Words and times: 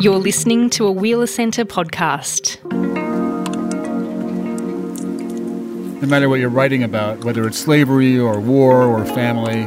You're 0.00 0.18
listening 0.18 0.70
to 0.70 0.86
a 0.86 0.92
Wheeler 0.92 1.26
Centre 1.26 1.64
podcast. 1.64 2.62
No 6.00 6.06
matter 6.06 6.28
what 6.28 6.38
you're 6.38 6.48
writing 6.48 6.84
about, 6.84 7.24
whether 7.24 7.46
it's 7.48 7.58
slavery 7.58 8.16
or 8.16 8.38
war 8.38 8.84
or 8.84 9.04
family, 9.04 9.64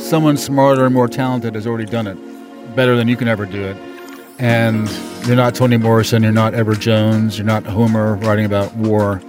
someone 0.00 0.38
smarter 0.38 0.86
and 0.86 0.94
more 0.94 1.08
talented 1.08 1.56
has 1.56 1.66
already 1.66 1.84
done 1.84 2.06
it 2.06 2.16
better 2.74 2.96
than 2.96 3.06
you 3.06 3.16
can 3.16 3.28
ever 3.28 3.44
do 3.44 3.62
it. 3.62 3.76
And 4.38 4.88
you're 5.26 5.36
not 5.36 5.54
Toni 5.54 5.76
Morrison, 5.76 6.22
you're 6.22 6.32
not 6.32 6.54
Edward 6.54 6.80
Jones, 6.80 7.36
you're 7.36 7.46
not 7.46 7.64
Homer 7.64 8.14
writing 8.16 8.46
about 8.46 8.74
war, 8.76 9.20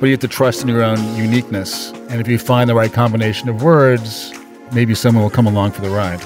but 0.00 0.06
you 0.06 0.12
have 0.12 0.20
to 0.20 0.28
trust 0.28 0.62
in 0.62 0.68
your 0.68 0.82
own 0.82 0.98
uniqueness. 1.14 1.92
And 2.10 2.20
if 2.20 2.26
you 2.26 2.40
find 2.40 2.68
the 2.68 2.74
right 2.74 2.92
combination 2.92 3.48
of 3.48 3.62
words, 3.62 4.32
maybe 4.72 4.96
someone 4.96 5.22
will 5.22 5.30
come 5.30 5.46
along 5.46 5.72
for 5.72 5.80
the 5.80 5.90
ride. 5.90 6.20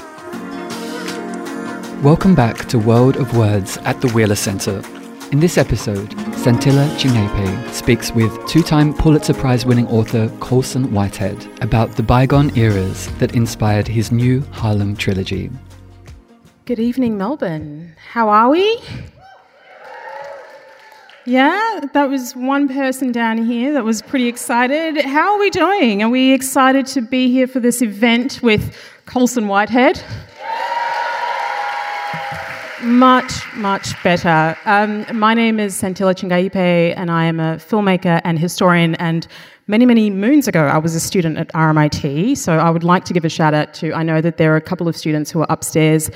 Welcome 2.03 2.35
back 2.35 2.67
to 2.71 2.81
World 2.81 3.15
of 3.15 3.37
Words 3.37 3.77
at 3.85 4.01
the 4.01 4.09
Wheeler 4.09 4.35
Centre. 4.35 4.83
In 5.31 5.39
this 5.39 5.57
episode, 5.57 6.11
Santilla 6.37 6.85
Chingaipe 6.99 7.71
speaks 7.71 8.11
with 8.11 8.45
two 8.49 8.65
time 8.65 8.93
Pulitzer 8.93 9.35
Prize 9.35 9.65
winning 9.65 9.87
author 9.87 10.29
Colson 10.41 10.93
Whitehead 10.93 11.49
about 11.63 11.93
the 11.93 12.03
bygone 12.03 12.59
eras 12.59 13.07
that 13.21 13.37
inspired 13.37 13.87
his 13.87 14.11
new 14.11 14.41
Harlem 14.51 14.97
trilogy. 14.97 15.49
Good 16.65 16.81
evening, 16.81 17.19
Melbourne. 17.19 17.95
How 18.11 18.29
are 18.31 18.51
we? 18.51 18.81
Yeah, 21.25 21.83
that 21.93 22.09
was 22.09 22.35
one 22.35 22.67
person 22.67 23.13
down 23.13 23.39
here 23.39 23.73
that 23.75 23.85
was 23.85 24.03
pretty 24.03 24.27
excited. 24.27 25.05
How 25.05 25.35
are 25.35 25.39
we 25.39 25.51
doing? 25.51 26.03
Are 26.03 26.11
we 26.11 26.33
excited 26.33 26.87
to 26.87 27.01
be 27.01 27.31
here 27.31 27.47
for 27.47 27.61
this 27.61 27.81
event 27.81 28.41
with 28.43 28.77
Colson 29.07 29.47
Whitehead? 29.47 30.03
Much, 32.83 33.47
much 33.55 34.03
better. 34.03 34.59
Um, 34.65 35.07
my 35.17 35.35
name 35.35 35.61
is 35.61 35.77
Santilla 35.77 36.17
Chingaipe, 36.17 36.95
and 36.97 37.13
I 37.13 37.27
am 37.27 37.39
a 37.39 37.55
filmmaker 37.55 38.21
and 38.25 38.41
historian. 38.41 38.97
And 38.97 39.29
many, 39.69 39.87
many 39.87 40.11
moons 40.11 40.49
ago, 40.49 40.67
I 40.67 40.79
was 40.79 40.97
a 40.97 41.01
student 41.01 41.39
at 41.39 41.47
RMIT. 41.53 42.37
So 42.37 42.59
I 42.59 42.71
would 42.71 42.83
like 42.83 43.05
to 43.05 43.13
give 43.13 43.25
a 43.25 43.29
shout 43.29 43.55
out 43.55 43.73
to, 43.75 43.93
I 43.93 44.03
know 44.03 44.21
that 44.21 44.37
there 44.37 44.53
are 44.53 44.57
a 44.57 44.61
couple 44.61 44.89
of 44.89 44.97
students 44.97 45.31
who 45.31 45.43
are 45.43 45.47
upstairs 45.49 46.11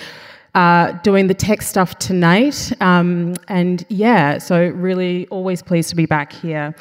uh, 0.56 0.90
doing 1.04 1.28
the 1.28 1.34
tech 1.34 1.62
stuff 1.62 2.00
tonight. 2.00 2.72
Um, 2.80 3.34
and 3.46 3.86
yeah, 3.88 4.38
so 4.38 4.66
really 4.70 5.28
always 5.28 5.62
pleased 5.62 5.88
to 5.90 5.94
be 5.94 6.06
back 6.06 6.32
here. 6.32 6.74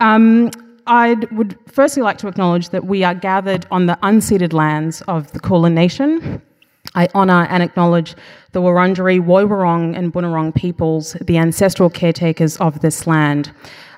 Um, 0.00 0.50
I 0.86 1.14
would 1.32 1.56
firstly 1.68 2.02
like 2.02 2.18
to 2.18 2.28
acknowledge 2.28 2.68
that 2.68 2.84
we 2.84 3.02
are 3.02 3.14
gathered 3.14 3.64
on 3.70 3.86
the 3.86 3.98
unceded 4.02 4.52
lands 4.52 5.00
of 5.08 5.32
the 5.32 5.40
Kulin 5.40 5.74
Nation. 5.74 6.42
I 6.94 7.08
honour 7.14 7.46
and 7.48 7.62
acknowledge 7.62 8.14
the 8.52 8.60
Wurundjeri, 8.60 9.18
Woiwurrung, 9.20 9.96
and 9.96 10.12
Bunurong 10.12 10.54
peoples, 10.54 11.16
the 11.22 11.38
ancestral 11.38 11.88
caretakers 11.88 12.58
of 12.58 12.80
this 12.80 13.06
land. 13.06 13.50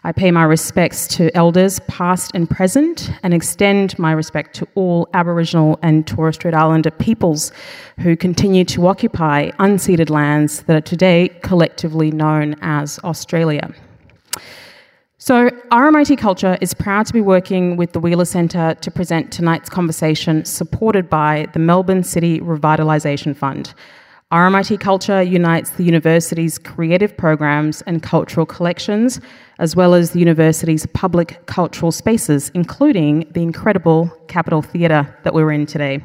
I 0.04 0.12
pay 0.12 0.30
my 0.30 0.44
respects 0.44 1.08
to 1.16 1.34
elders, 1.34 1.80
past 1.88 2.32
and 2.34 2.48
present, 2.48 3.10
and 3.22 3.34
extend 3.34 3.98
my 3.98 4.12
respect 4.12 4.54
to 4.56 4.68
all 4.74 5.08
Aboriginal 5.14 5.78
and 5.82 6.06
Torres 6.06 6.36
Strait 6.36 6.54
Islander 6.54 6.90
peoples 6.90 7.50
who 8.00 8.16
continue 8.16 8.64
to 8.66 8.86
occupy 8.86 9.50
unceded 9.58 10.10
lands 10.10 10.62
that 10.64 10.76
are 10.76 10.80
today 10.82 11.30
collectively 11.42 12.10
known 12.10 12.54
as 12.60 13.00
Australia. 13.02 13.74
So, 15.24 15.48
RMIT 15.72 16.18
Culture 16.18 16.58
is 16.60 16.74
proud 16.74 17.06
to 17.06 17.12
be 17.14 17.22
working 17.22 17.78
with 17.78 17.92
the 17.94 17.98
Wheeler 17.98 18.26
Centre 18.26 18.74
to 18.74 18.90
present 18.90 19.32
tonight's 19.32 19.70
conversation 19.70 20.44
supported 20.44 21.08
by 21.08 21.46
the 21.54 21.58
Melbourne 21.58 22.02
City 22.02 22.40
Revitalisation 22.40 23.34
Fund. 23.34 23.72
RMIT 24.30 24.80
Culture 24.80 25.22
unites 25.22 25.70
the 25.70 25.82
university's 25.82 26.58
creative 26.58 27.16
programs 27.16 27.80
and 27.86 28.02
cultural 28.02 28.44
collections, 28.44 29.18
as 29.58 29.74
well 29.74 29.94
as 29.94 30.10
the 30.10 30.18
university's 30.18 30.84
public 30.88 31.46
cultural 31.46 31.90
spaces, 31.90 32.50
including 32.50 33.26
the 33.30 33.40
incredible 33.40 34.10
Capitol 34.28 34.60
Theatre 34.60 35.18
that 35.22 35.32
we're 35.32 35.52
in 35.52 35.64
today, 35.64 36.04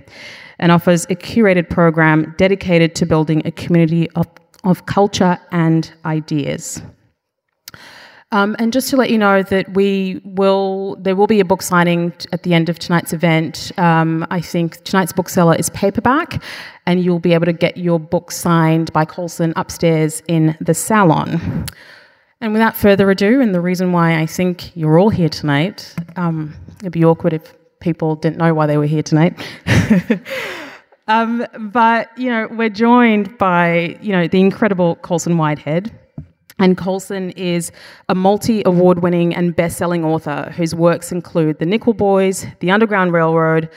and 0.60 0.72
offers 0.72 1.04
a 1.10 1.16
curated 1.16 1.70
program 1.70 2.34
dedicated 2.38 2.96
to 2.96 3.06
building 3.06 3.42
a 3.44 3.52
community 3.52 4.10
of, 4.12 4.30
of 4.64 4.86
culture 4.86 5.38
and 5.52 5.92
ideas. 6.06 6.82
Um, 8.32 8.56
and 8.60 8.72
just 8.72 8.90
to 8.92 8.98
let 8.98 9.10
you 9.10 9.18
know 9.18 9.42
that 9.42 9.74
we 9.74 10.22
will, 10.24 10.96
there 11.00 11.16
will 11.16 11.26
be 11.26 11.40
a 11.40 11.46
book 11.46 11.64
signing 11.64 12.14
at 12.32 12.44
the 12.44 12.54
end 12.54 12.70
of 12.70 12.78
tonight's 12.78 13.12
event. 13.12 13.72
Um, 13.78 14.26
I 14.30 14.40
think 14.40 14.84
tonight's 14.84 15.12
bookseller 15.12 15.56
is 15.56 15.72
paperback, 15.72 16.44
and 16.86 17.04
you'll 17.04 17.20
be 17.20 17.34
able 17.34 17.46
to 17.46 17.54
get 17.54 17.78
your 17.78 18.00
book 18.00 18.32
signed 18.32 18.94
by 18.94 19.06
Colson 19.06 19.52
upstairs 19.56 20.22
in 20.28 20.56
the 20.62 20.76
salon. 20.76 21.66
And 22.40 22.54
without 22.54 22.78
further 22.78 23.10
ado, 23.10 23.42
and 23.42 23.54
the 23.54 23.62
reason 23.62 23.92
why 23.92 24.20
I 24.20 24.28
think 24.28 24.76
you're 24.78 25.00
all 25.00 25.10
here 25.10 25.28
tonight, 25.28 25.94
um, 26.16 26.54
it'd 26.82 26.94
be 26.94 27.04
awkward 27.04 27.34
if 27.34 27.54
people 27.80 28.16
didn't 28.16 28.38
know 28.38 28.54
why 28.54 28.68
they 28.68 28.78
were 28.78 28.86
here 28.86 29.04
tonight. 29.04 29.34
um, 31.08 31.46
but 31.60 32.16
you 32.16 32.30
know, 32.30 32.48
we're 32.52 32.70
joined 32.70 33.38
by 33.40 33.98
you 34.02 34.12
know 34.12 34.28
the 34.28 34.40
incredible 34.40 34.98
Colson 34.98 35.38
Whitehead. 35.38 35.92
And 36.60 36.78
Colson 36.78 37.32
is 37.32 37.72
a 38.10 38.16
multi 38.16 38.62
award 38.66 39.00
winning 39.00 39.34
and 39.34 39.56
best 39.56 39.78
selling 39.78 40.04
author 40.04 40.54
whose 40.56 40.76
works 40.76 41.12
include 41.12 41.60
The 41.60 41.66
Nickel 41.66 41.94
Boys, 41.94 42.46
The 42.60 42.70
Underground 42.70 43.14
Railroad, 43.14 43.70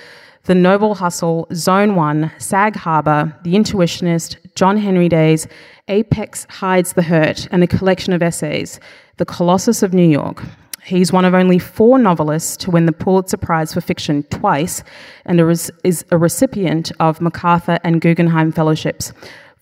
The 0.45 0.57
Noble 0.57 0.97
Hustle, 0.97 1.47
Zone 1.55 1.95
1, 1.95 2.33
Sag 2.39 2.75
Harbor, 2.75 3.35
The 3.45 3.55
Intuitionist, 3.55 4.37
John 4.57 4.77
Henry 4.77 5.09
Days, 5.09 5.47
Apex 5.87 6.47
Hides 6.51 6.95
the 6.95 7.03
Hurt, 7.03 7.47
and 7.53 7.63
a 7.63 7.69
collection 7.69 8.13
of 8.13 8.23
essays, 8.23 8.81
The 9.19 9.27
Colossus 9.27 9.85
of 9.85 9.95
New 9.95 10.09
York. 10.09 10.43
He's 10.85 11.13
one 11.13 11.25
of 11.25 11.35
only 11.35 11.61
four 11.61 12.01
novelists 12.01 12.57
to 12.59 12.73
win 12.73 12.87
the 12.87 12.93
Pulitzer 12.93 13.37
Prize 13.37 13.73
for 13.73 13.81
Fiction 13.81 14.25
twice 14.25 14.83
and 15.25 15.41
is 15.41 16.05
a 16.11 16.19
recipient 16.19 16.91
of 16.99 17.21
MacArthur 17.21 17.79
and 17.85 18.01
Guggenheim 18.01 18.51
Fellowships. 18.51 19.13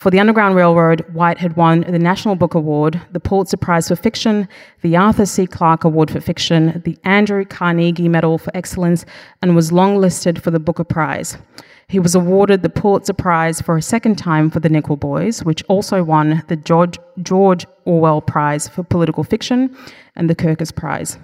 For 0.00 0.10
The 0.10 0.18
Underground 0.18 0.56
Railroad, 0.56 1.04
Whitehead 1.12 1.56
won 1.56 1.82
the 1.82 1.98
National 1.98 2.34
Book 2.34 2.54
Award, 2.54 2.98
the 3.12 3.20
Pulitzer 3.20 3.58
Prize 3.58 3.88
for 3.88 3.96
Fiction, 3.96 4.48
the 4.80 4.96
Arthur 4.96 5.26
C. 5.26 5.46
Clarke 5.46 5.84
Award 5.84 6.10
for 6.10 6.22
Fiction, 6.22 6.80
the 6.86 6.96
Andrew 7.04 7.44
Carnegie 7.44 8.08
Medal 8.08 8.38
for 8.38 8.50
Excellence, 8.56 9.04
and 9.42 9.54
was 9.54 9.70
longlisted 9.70 10.40
for 10.40 10.50
the 10.50 10.58
Booker 10.58 10.84
Prize. 10.84 11.36
He 11.86 11.98
was 11.98 12.14
awarded 12.14 12.62
the 12.62 12.70
Pulitzer 12.70 13.12
Prize 13.12 13.60
for 13.60 13.76
a 13.76 13.82
second 13.82 14.16
time 14.16 14.48
for 14.48 14.58
The 14.58 14.70
Nickel 14.70 14.96
Boys, 14.96 15.44
which 15.44 15.62
also 15.64 16.02
won 16.02 16.44
the 16.48 16.56
George, 16.56 16.98
George 17.22 17.66
Orwell 17.84 18.22
Prize 18.22 18.68
for 18.68 18.82
Political 18.82 19.24
Fiction 19.24 19.76
and 20.16 20.30
the 20.30 20.34
Kirkus 20.34 20.74
Prize. 20.74 21.18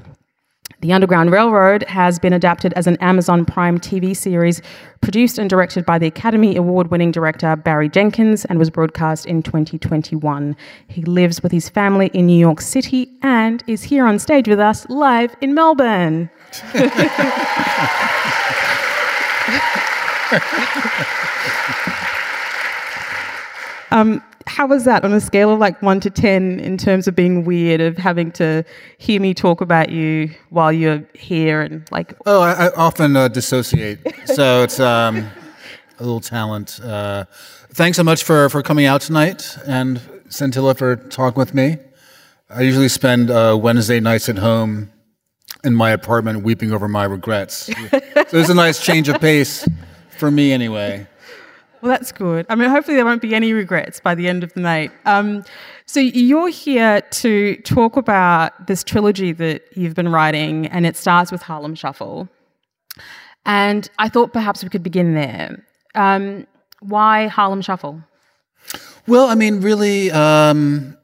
The 0.82 0.92
Underground 0.92 1.30
Railroad 1.30 1.84
has 1.84 2.18
been 2.18 2.34
adapted 2.34 2.74
as 2.74 2.86
an 2.86 2.98
Amazon 2.98 3.46
Prime 3.46 3.80
TV 3.80 4.14
series 4.14 4.60
produced 5.00 5.38
and 5.38 5.48
directed 5.48 5.86
by 5.86 5.98
the 5.98 6.06
Academy 6.06 6.54
Award 6.54 6.90
winning 6.90 7.10
director 7.10 7.56
Barry 7.56 7.88
Jenkins 7.88 8.44
and 8.44 8.58
was 8.58 8.68
broadcast 8.68 9.24
in 9.24 9.42
2021. 9.42 10.54
He 10.88 11.00
lives 11.02 11.42
with 11.42 11.50
his 11.50 11.70
family 11.70 12.08
in 12.08 12.26
New 12.26 12.38
York 12.38 12.60
City 12.60 13.10
and 13.22 13.64
is 13.66 13.84
here 13.84 14.04
on 14.04 14.18
stage 14.18 14.48
with 14.48 14.60
us 14.60 14.86
live 14.90 15.34
in 15.40 15.54
Melbourne. 15.54 16.28
um, 23.90 24.22
how 24.46 24.66
was 24.66 24.84
that 24.84 25.04
on 25.04 25.12
a 25.12 25.20
scale 25.20 25.52
of 25.52 25.58
like 25.58 25.80
one 25.82 26.00
to 26.00 26.10
10 26.10 26.60
in 26.60 26.78
terms 26.78 27.08
of 27.08 27.14
being 27.14 27.44
weird, 27.44 27.80
of 27.80 27.96
having 27.96 28.30
to 28.32 28.64
hear 28.98 29.20
me 29.20 29.34
talk 29.34 29.60
about 29.60 29.90
you 29.90 30.30
while 30.50 30.72
you're 30.72 31.02
here 31.14 31.60
and 31.60 31.86
like. 31.90 32.14
Oh, 32.26 32.40
I, 32.40 32.66
I 32.66 32.70
often 32.74 33.16
uh, 33.16 33.28
dissociate. 33.28 33.98
so 34.26 34.62
it's 34.62 34.78
um, 34.78 35.28
a 35.98 36.02
little 36.02 36.20
talent. 36.20 36.80
Uh, 36.80 37.24
thanks 37.70 37.96
so 37.96 38.04
much 38.04 38.24
for, 38.24 38.48
for 38.48 38.62
coming 38.62 38.86
out 38.86 39.00
tonight 39.00 39.58
and 39.66 40.00
Santilla 40.28 40.76
for 40.76 40.96
talking 40.96 41.38
with 41.38 41.54
me. 41.54 41.78
I 42.48 42.62
usually 42.62 42.88
spend 42.88 43.30
uh, 43.30 43.58
Wednesday 43.60 43.98
nights 43.98 44.28
at 44.28 44.38
home 44.38 44.92
in 45.64 45.74
my 45.74 45.90
apartment 45.90 46.44
weeping 46.44 46.72
over 46.72 46.86
my 46.86 47.04
regrets. 47.04 47.66
so 47.66 47.72
it's 48.12 48.48
a 48.48 48.54
nice 48.54 48.80
change 48.80 49.08
of 49.08 49.20
pace 49.20 49.68
for 50.16 50.30
me 50.30 50.52
anyway. 50.52 51.08
Well, 51.86 51.96
that's 51.96 52.10
good. 52.10 52.46
I 52.48 52.56
mean, 52.56 52.68
hopefully 52.68 52.96
there 52.96 53.04
won't 53.04 53.22
be 53.22 53.32
any 53.32 53.52
regrets 53.52 54.00
by 54.00 54.16
the 54.16 54.26
end 54.26 54.42
of 54.42 54.52
the 54.54 54.60
night. 54.60 54.90
Um, 55.04 55.44
so 55.84 56.00
you're 56.00 56.48
here 56.48 57.00
to 57.00 57.56
talk 57.58 57.96
about 57.96 58.66
this 58.66 58.82
trilogy 58.82 59.30
that 59.30 59.62
you've 59.76 59.94
been 59.94 60.08
writing, 60.08 60.66
and 60.66 60.84
it 60.84 60.96
starts 60.96 61.30
with 61.30 61.42
Harlem 61.42 61.76
Shuffle. 61.76 62.28
And 63.44 63.88
I 64.00 64.08
thought 64.08 64.32
perhaps 64.32 64.64
we 64.64 64.68
could 64.68 64.82
begin 64.82 65.14
there. 65.14 65.64
Um, 65.94 66.48
why 66.80 67.28
Harlem 67.28 67.62
Shuffle? 67.62 68.02
Well, 69.06 69.28
I 69.28 69.36
mean, 69.36 69.60
really, 69.60 70.10
um, 70.10 70.98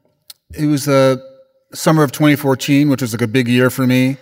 it 0.53 0.65
was 0.65 0.83
the 0.83 1.25
summer 1.73 2.03
of 2.03 2.11
2014, 2.11 2.89
which 2.89 3.01
was 3.01 3.13
like 3.13 3.21
a 3.21 3.27
big 3.27 3.47
year 3.47 3.69
for 3.69 3.87
me. 3.87 4.17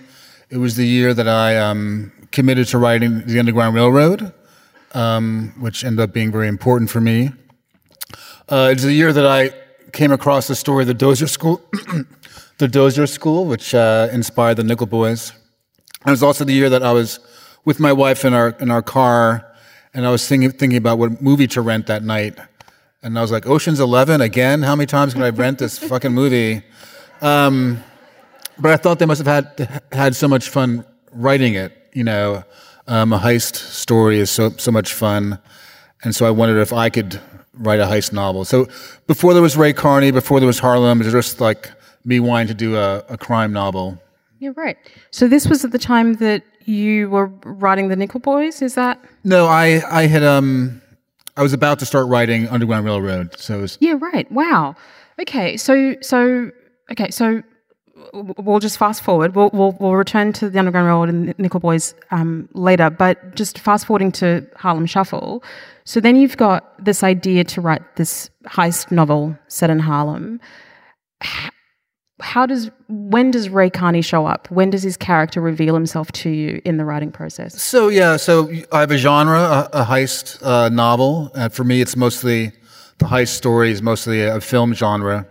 It 0.52 0.58
was 0.58 0.75
the 0.75 0.86
year 0.86 1.16
that 1.16 1.28
I 1.28 1.58
um, 1.58 2.12
committed 2.31 2.68
to 2.68 2.78
writing 2.78 3.25
the 3.25 3.40
Underground 3.40 3.74
Railroad 3.74 4.31
um, 4.93 5.53
which 5.59 5.83
ended 5.83 5.99
up 6.01 6.13
being 6.13 6.31
very 6.31 6.47
important 6.47 6.89
for 6.89 7.01
me. 7.01 7.31
Uh, 8.49 8.69
it's 8.71 8.83
the 8.83 8.93
year 8.93 9.13
that 9.13 9.25
I 9.25 9.51
came 9.91 10.11
across 10.11 10.47
the 10.47 10.55
story 10.55 10.83
of 10.83 10.88
the 10.88 10.93
Dozier 10.93 11.27
School, 11.27 11.61
the 12.57 12.67
Dozier 12.67 13.07
School, 13.07 13.45
which 13.45 13.73
uh, 13.73 14.09
inspired 14.11 14.55
the 14.55 14.63
Nickel 14.63 14.88
Boys. 14.88 15.33
It 16.05 16.09
was 16.09 16.23
also 16.23 16.43
the 16.43 16.53
year 16.53 16.69
that 16.69 16.83
I 16.83 16.91
was 16.91 17.19
with 17.65 17.79
my 17.79 17.93
wife 17.93 18.25
in 18.25 18.33
our 18.33 18.49
in 18.59 18.71
our 18.71 18.81
car, 18.81 19.53
and 19.93 20.05
I 20.05 20.11
was 20.11 20.27
thinking 20.27 20.51
thinking 20.51 20.77
about 20.77 20.97
what 20.97 21.21
movie 21.21 21.47
to 21.47 21.61
rent 21.61 21.88
that 21.88 22.03
night. 22.03 22.38
And 23.03 23.17
I 23.17 23.21
was 23.21 23.31
like, 23.31 23.45
Ocean's 23.45 23.79
Eleven 23.79 24.21
again? 24.21 24.63
How 24.63 24.75
many 24.75 24.88
times 24.88 25.13
can 25.13 25.23
I 25.23 25.29
rent 25.29 25.59
this 25.59 25.77
fucking 25.89 26.11
movie? 26.11 26.63
Um, 27.21 27.83
but 28.59 28.71
I 28.71 28.77
thought 28.77 28.99
they 28.99 29.05
must 29.05 29.23
have 29.23 29.45
had 29.45 29.81
had 29.91 30.15
so 30.15 30.27
much 30.27 30.49
fun 30.49 30.85
writing 31.11 31.53
it. 31.53 31.77
You 31.93 32.03
know, 32.03 32.43
um, 32.91 33.13
a 33.13 33.19
heist 33.19 33.55
story 33.55 34.19
is 34.19 34.29
so 34.29 34.49
so 34.57 34.71
much 34.71 34.93
fun, 34.93 35.39
and 36.03 36.13
so 36.15 36.25
I 36.25 36.31
wondered 36.31 36.59
if 36.61 36.73
I 36.73 36.89
could 36.89 37.19
write 37.53 37.79
a 37.79 37.85
heist 37.85 38.11
novel. 38.13 38.45
So 38.45 38.67
before 39.07 39.33
there 39.33 39.41
was 39.41 39.55
Ray 39.57 39.73
Carney, 39.73 40.11
before 40.11 40.39
there 40.39 40.47
was 40.47 40.59
Harlem, 40.59 41.01
it 41.01 41.05
was 41.05 41.13
just 41.13 41.39
like 41.41 41.71
me 42.03 42.19
wanting 42.19 42.47
to 42.47 42.53
do 42.53 42.75
a, 42.75 43.03
a 43.09 43.17
crime 43.17 43.53
novel. 43.53 44.01
Yeah, 44.39 44.51
right. 44.55 44.77
So 45.11 45.27
this 45.27 45.47
was 45.47 45.63
at 45.63 45.71
the 45.71 45.79
time 45.79 46.15
that 46.15 46.43
you 46.65 47.09
were 47.09 47.27
writing 47.45 47.89
the 47.89 47.95
Nickel 47.95 48.19
Boys. 48.19 48.61
Is 48.61 48.75
that? 48.75 48.99
No, 49.23 49.45
I 49.47 49.81
I 49.89 50.07
had 50.07 50.23
um 50.23 50.81
I 51.38 51.43
was 51.43 51.53
about 51.53 51.79
to 51.79 51.85
start 51.85 52.07
writing 52.07 52.47
Underground 52.49 52.85
Railroad. 52.85 53.39
So 53.39 53.59
it 53.59 53.61
was, 53.61 53.77
Yeah, 53.79 53.95
right. 53.99 54.29
Wow. 54.31 54.75
Okay. 55.19 55.57
So 55.57 55.95
so 56.01 56.51
okay. 56.91 57.09
So 57.11 57.41
we'll 58.13 58.59
just 58.59 58.77
fast 58.77 59.03
forward. 59.03 59.36
We'll 59.36 59.50
we'll, 59.53 59.75
we'll 59.80 59.95
return 59.95 60.33
to 60.33 60.50
the 60.50 60.59
Underground 60.59 60.88
Railroad 60.88 61.09
and 61.09 61.39
Nickel 61.39 61.59
Boys 61.59 61.95
um, 62.12 62.50
later. 62.53 62.89
But 62.89 63.36
just 63.36 63.59
fast 63.59 63.86
forwarding 63.86 64.12
to 64.13 64.45
Harlem 64.56 64.86
Shuffle. 64.86 65.44
So 65.86 66.00
then 66.00 66.15
you've 66.15 66.38
got 66.38 66.83
this 66.83 67.03
idea 67.03 67.44
to 67.45 67.62
write 67.62 67.95
this 67.95 68.30
heist 68.45 68.92
novel 68.92 69.38
set 69.48 69.69
in 69.69 69.80
Harlem. 69.80 70.39
How 72.19 72.45
does 72.45 72.69
when 72.88 73.31
does 73.31 73.50
Ray 73.50 73.69
Carney 73.69 74.01
show 74.01 74.25
up? 74.25 74.50
When 74.51 74.69
does 74.69 74.83
his 74.83 74.95
character 74.95 75.42
reveal 75.42 75.74
himself 75.74 76.12
to 76.13 76.30
you 76.30 76.62
in 76.65 76.77
the 76.77 76.86
writing 76.86 77.12
process? 77.12 77.62
So 77.62 77.88
yeah, 77.88 78.18
so 78.18 78.51
I 78.71 78.81
have 78.81 78.92
a 78.92 78.98
genre, 78.98 79.39
a, 79.39 79.69
a 79.74 79.83
heist 79.83 80.42
uh, 80.45 80.69
novel. 80.69 81.30
For 81.51 81.63
me, 81.63 81.81
it's 81.81 81.95
mostly 81.95 82.51
the 83.01 83.07
heist 83.07 83.30
story 83.30 83.71
is 83.71 83.81
mostly 83.81 84.21
a, 84.21 84.39
film 84.39 84.75
genre. 84.75 85.25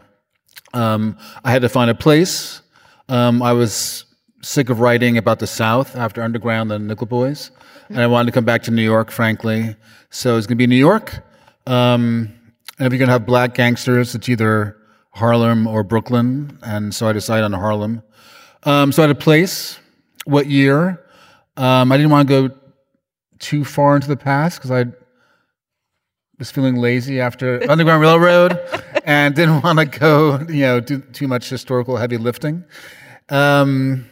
Um, 0.72 1.16
I 1.44 1.50
had 1.50 1.62
to 1.62 1.68
find 1.68 1.90
a 1.90 1.94
place. 1.94 2.62
Um, 3.08 3.42
I 3.42 3.52
was 3.52 4.04
sick 4.42 4.70
of 4.70 4.80
writing 4.80 5.18
about 5.18 5.38
the 5.38 5.46
South 5.46 5.96
after 5.96 6.22
Underground 6.22 6.72
and 6.72 6.86
Nickel 6.88 7.06
Boys, 7.06 7.50
and 7.88 8.00
I 8.00 8.06
wanted 8.06 8.26
to 8.26 8.32
come 8.32 8.44
back 8.44 8.62
to 8.64 8.70
New 8.70 8.82
York, 8.82 9.10
frankly. 9.10 9.76
So 10.10 10.36
it's 10.36 10.46
going 10.46 10.56
to 10.56 10.62
be 10.62 10.66
New 10.66 10.76
York. 10.76 11.22
Um, 11.66 12.32
and 12.78 12.86
if 12.86 12.92
you're 12.92 12.98
going 12.98 13.08
to 13.08 13.12
have 13.12 13.26
black 13.26 13.54
gangsters, 13.54 14.14
it's 14.14 14.28
either 14.28 14.76
Harlem 15.10 15.66
or 15.66 15.82
Brooklyn. 15.82 16.58
And 16.62 16.94
so 16.94 17.08
I 17.08 17.12
decided 17.12 17.44
on 17.44 17.52
Harlem. 17.52 18.02
Um, 18.62 18.92
so 18.92 19.02
I 19.02 19.06
had 19.06 19.16
a 19.16 19.18
place. 19.18 19.78
What 20.24 20.46
year? 20.46 21.04
Um, 21.56 21.92
I 21.92 21.96
didn't 21.96 22.10
want 22.10 22.28
to 22.28 22.48
go 22.48 22.54
too 23.38 23.64
far 23.64 23.96
into 23.96 24.08
the 24.08 24.16
past 24.16 24.58
because 24.58 24.70
I 24.70 24.92
was 26.40 26.50
feeling 26.50 26.76
lazy 26.76 27.20
after 27.20 27.70
Underground 27.70 28.00
Railroad 28.00 28.58
and 29.04 29.34
didn't 29.34 29.60
want 29.62 29.78
to 29.78 29.84
go, 29.84 30.40
you 30.48 30.62
know, 30.62 30.80
do 30.80 30.98
too 30.98 31.28
much 31.28 31.50
historical 31.50 31.98
heavy 31.98 32.16
lifting. 32.16 32.64
Um, 33.28 34.06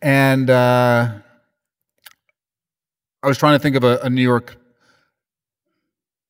and 0.00 0.48
uh, 0.48 1.12
I 3.22 3.26
was 3.28 3.36
trying 3.36 3.54
to 3.54 3.58
think 3.58 3.76
of 3.76 3.84
a, 3.84 3.98
a 4.02 4.08
New 4.08 4.22
York 4.22 4.56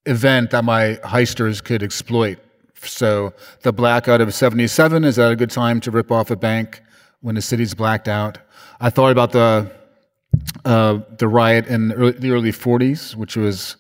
event 0.07 0.51
that 0.51 0.65
my 0.65 0.99
heisters 1.05 1.63
could 1.63 1.85
exploit. 1.85 2.39
So 2.83 3.33
the 3.63 3.73
blackout 3.73 4.21
of 4.21 4.35
77 4.35 5.05
is 5.05 5.17
that 5.17 5.31
a 5.31 5.37
good 5.37 5.51
time 5.51 5.81
to 5.83 5.93
rip 5.93 6.11
off 6.11 6.33
a 6.33 6.37
bank 6.37 6.83
when 7.21 7.37
the 7.37 7.43
city's 7.43 7.75
blacked 7.75 8.09
out? 8.09 8.39
I 8.81 8.91
thought 8.91 9.13
about 9.13 9.31
the 9.31 9.71
uh, 10.65 10.99
the 11.19 11.29
riot 11.29 11.69
in 11.69 11.93
early, 11.93 12.11
the 12.11 12.33
early 12.33 12.51
40s, 12.51 13.15
which 13.15 13.37
was 13.37 13.77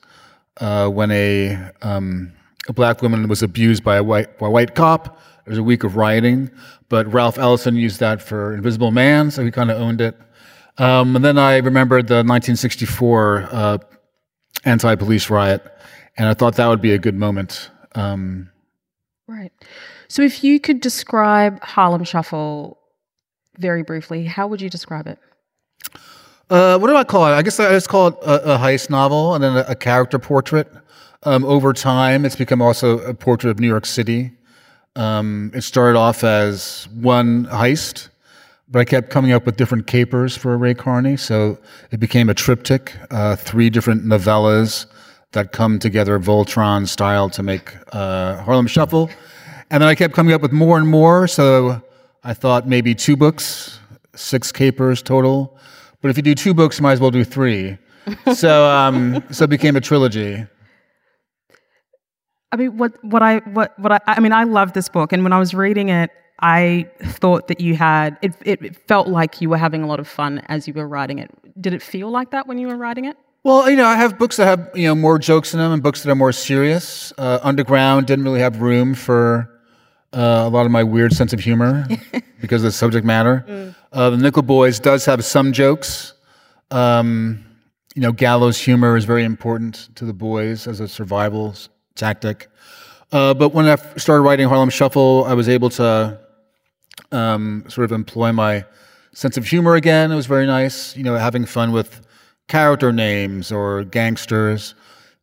uh, 0.60 0.88
when 0.88 1.10
a 1.10 1.70
um, 1.82 2.32
a 2.68 2.72
black 2.72 3.02
woman 3.02 3.28
was 3.28 3.42
abused 3.42 3.84
by 3.84 3.96
a 3.96 4.02
white 4.02 4.38
by 4.38 4.46
a 4.46 4.50
white 4.50 4.74
cop. 4.74 5.20
There 5.44 5.52
was 5.52 5.58
a 5.58 5.62
week 5.62 5.84
of 5.84 5.96
rioting, 5.96 6.50
but 6.88 7.12
Ralph 7.12 7.38
Ellison 7.38 7.76
used 7.76 8.00
that 8.00 8.22
for 8.22 8.54
Invisible 8.54 8.90
Man, 8.90 9.30
so 9.30 9.44
he 9.44 9.50
kind 9.50 9.70
of 9.70 9.78
owned 9.80 10.00
it. 10.00 10.18
Um, 10.78 11.16
and 11.16 11.24
then 11.24 11.36
I 11.36 11.58
remembered 11.58 12.08
the 12.08 12.24
1964 12.24 13.48
uh, 13.52 13.78
anti-police 14.64 15.28
riot, 15.28 15.62
and 16.16 16.28
I 16.28 16.34
thought 16.34 16.56
that 16.56 16.66
would 16.66 16.80
be 16.80 16.92
a 16.92 16.98
good 16.98 17.14
moment. 17.14 17.70
Um, 17.94 18.50
Right. 19.26 19.52
So 20.08 20.22
if 20.22 20.44
you 20.44 20.60
could 20.60 20.80
describe 20.80 21.62
Harlem 21.62 22.04
Shuffle 22.04 22.78
very 23.58 23.82
briefly, 23.82 24.24
how 24.24 24.46
would 24.46 24.60
you 24.60 24.68
describe 24.68 25.06
it? 25.06 25.18
Uh, 26.50 26.78
what 26.78 26.88
do 26.88 26.96
I 26.96 27.04
call 27.04 27.26
it? 27.26 27.30
I 27.30 27.42
guess 27.42 27.58
I 27.58 27.70
just 27.70 27.88
call 27.88 28.08
it 28.08 28.14
a, 28.22 28.54
a 28.54 28.58
heist 28.58 28.90
novel 28.90 29.34
and 29.34 29.42
then 29.42 29.56
a, 29.56 29.64
a 29.68 29.74
character 29.74 30.18
portrait. 30.18 30.70
Um, 31.22 31.44
over 31.44 31.72
time, 31.72 32.26
it's 32.26 32.36
become 32.36 32.60
also 32.60 32.98
a 32.98 33.14
portrait 33.14 33.50
of 33.50 33.58
New 33.58 33.66
York 33.66 33.86
City. 33.86 34.32
Um, 34.94 35.50
it 35.54 35.62
started 35.62 35.98
off 35.98 36.22
as 36.22 36.86
one 36.92 37.46
heist, 37.46 38.10
but 38.68 38.80
I 38.80 38.84
kept 38.84 39.08
coming 39.08 39.32
up 39.32 39.46
with 39.46 39.56
different 39.56 39.86
capers 39.86 40.36
for 40.36 40.56
Ray 40.58 40.74
Carney, 40.74 41.16
so 41.16 41.58
it 41.90 41.98
became 41.98 42.28
a 42.28 42.34
triptych, 42.34 42.92
uh, 43.10 43.36
three 43.36 43.70
different 43.70 44.04
novellas 44.04 44.86
that 45.32 45.50
come 45.50 45.78
together 45.78 46.18
Voltron 46.20 46.86
style 46.86 47.30
to 47.30 47.42
make 47.42 47.74
uh, 47.92 48.42
Harlem 48.42 48.66
Shuffle. 48.66 49.10
And 49.70 49.82
then 49.82 49.88
I 49.88 49.94
kept 49.94 50.14
coming 50.14 50.34
up 50.34 50.42
with 50.42 50.52
more 50.52 50.76
and 50.78 50.86
more, 50.86 51.26
so 51.26 51.82
I 52.22 52.34
thought 52.34 52.68
maybe 52.68 52.94
two 52.94 53.16
books, 53.16 53.80
six 54.14 54.52
capers 54.52 55.02
total. 55.02 55.58
But 56.04 56.10
if 56.10 56.18
you 56.18 56.22
do 56.22 56.34
two 56.34 56.52
books, 56.52 56.78
you 56.78 56.82
might 56.82 56.92
as 56.92 57.00
well 57.00 57.10
do 57.10 57.24
three. 57.24 57.78
so, 58.34 58.68
um, 58.68 59.24
so 59.30 59.44
it 59.44 59.48
became 59.48 59.74
a 59.74 59.80
trilogy. 59.80 60.46
I 62.52 62.56
mean, 62.56 62.76
what 62.76 63.02
what 63.02 63.22
I 63.22 63.38
what 63.38 63.72
what 63.78 63.90
I 63.90 64.00
I 64.06 64.20
mean, 64.20 64.34
I 64.34 64.44
love 64.44 64.74
this 64.74 64.86
book, 64.90 65.14
and 65.14 65.22
when 65.22 65.32
I 65.32 65.38
was 65.38 65.54
reading 65.54 65.88
it, 65.88 66.10
I 66.40 66.90
thought 67.02 67.48
that 67.48 67.58
you 67.58 67.74
had 67.74 68.18
it. 68.20 68.36
It 68.44 68.76
felt 68.86 69.08
like 69.08 69.40
you 69.40 69.48
were 69.48 69.56
having 69.56 69.82
a 69.82 69.86
lot 69.86 69.98
of 69.98 70.06
fun 70.06 70.42
as 70.48 70.68
you 70.68 70.74
were 70.74 70.86
writing 70.86 71.20
it. 71.20 71.30
Did 71.58 71.72
it 71.72 71.80
feel 71.80 72.10
like 72.10 72.32
that 72.32 72.46
when 72.46 72.58
you 72.58 72.66
were 72.66 72.76
writing 72.76 73.06
it? 73.06 73.16
Well, 73.42 73.70
you 73.70 73.76
know, 73.76 73.86
I 73.86 73.96
have 73.96 74.18
books 74.18 74.36
that 74.36 74.44
have 74.44 74.72
you 74.74 74.86
know 74.86 74.94
more 74.94 75.18
jokes 75.18 75.54
in 75.54 75.58
them, 75.58 75.72
and 75.72 75.82
books 75.82 76.02
that 76.02 76.10
are 76.10 76.14
more 76.14 76.32
serious. 76.32 77.14
Uh, 77.16 77.38
Underground 77.42 78.06
didn't 78.06 78.26
really 78.26 78.40
have 78.40 78.60
room 78.60 78.92
for 78.92 79.48
uh, 80.14 80.44
a 80.46 80.48
lot 80.48 80.64
of 80.64 80.72
my 80.72 80.82
weird 80.82 81.12
sense 81.12 81.32
of 81.32 81.40
humor 81.40 81.86
because 82.40 82.62
of 82.62 82.68
the 82.68 82.72
subject 82.72 83.04
matter. 83.04 83.74
Uh, 83.92 84.10
the 84.10 84.16
Nickel 84.16 84.42
Boys 84.42 84.78
does 84.78 85.04
have 85.06 85.24
some 85.24 85.52
jokes. 85.52 86.14
Um, 86.70 87.44
you 87.94 88.02
know, 88.02 88.12
gallows 88.12 88.58
humor 88.58 88.96
is 88.96 89.04
very 89.04 89.24
important 89.24 89.88
to 89.96 90.04
the 90.04 90.12
boys 90.12 90.66
as 90.66 90.80
a 90.80 90.88
survival 90.88 91.54
tactic. 91.94 92.48
Uh, 93.12 93.34
but 93.34 93.50
when 93.50 93.66
I 93.66 93.76
started 93.96 94.22
writing 94.22 94.48
Harlem 94.48 94.70
Shuffle, 94.70 95.24
I 95.24 95.34
was 95.34 95.48
able 95.48 95.70
to 95.70 96.18
um, 97.12 97.64
sort 97.68 97.84
of 97.84 97.92
employ 97.92 98.32
my 98.32 98.64
sense 99.12 99.36
of 99.36 99.46
humor 99.46 99.76
again. 99.76 100.10
It 100.10 100.16
was 100.16 100.26
very 100.26 100.46
nice, 100.46 100.96
you 100.96 101.04
know, 101.04 101.14
having 101.16 101.44
fun 101.44 101.70
with 101.72 102.04
character 102.48 102.92
names 102.92 103.52
or 103.52 103.84
gangsters. 103.84 104.74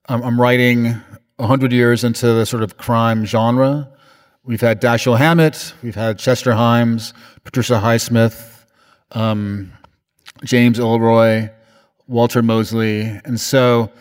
I'm, 0.07 0.23
I'm 0.23 0.39
writing 0.39 1.01
100 1.35 1.71
years 1.73 2.03
into 2.03 2.27
the 2.27 2.45
sort 2.45 2.63
of 2.63 2.77
crime 2.77 3.25
genre. 3.25 3.91
We've 4.43 4.61
had 4.61 4.81
Dashiell 4.81 5.19
Hammett, 5.19 5.75
we've 5.83 5.93
had 5.93 6.17
Chester 6.17 6.51
Himes, 6.51 7.13
Patricia 7.43 7.75
Highsmith, 7.75 8.65
um, 9.11 9.71
James 10.43 10.79
Ellroy, 10.79 11.51
Walter 12.07 12.41
Mosley. 12.41 13.01
And 13.23 13.39
so 13.39 13.91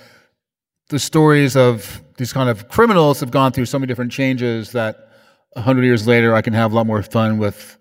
the 0.89 0.99
stories 0.99 1.57
of 1.57 2.01
these 2.17 2.33
kind 2.33 2.49
of 2.49 2.69
criminals 2.69 3.21
have 3.21 3.31
gone 3.31 3.53
through 3.53 3.67
so 3.67 3.79
many 3.79 3.87
different 3.87 4.13
changes 4.13 4.73
that 4.73 5.11
100 5.53 5.85
years 5.85 6.07
later 6.07 6.35
I 6.35 6.41
can 6.41 6.55
have 6.55 6.73
a 6.73 6.75
lot 6.75 6.87
more 6.87 7.03
fun 7.03 7.37
with 7.37 7.77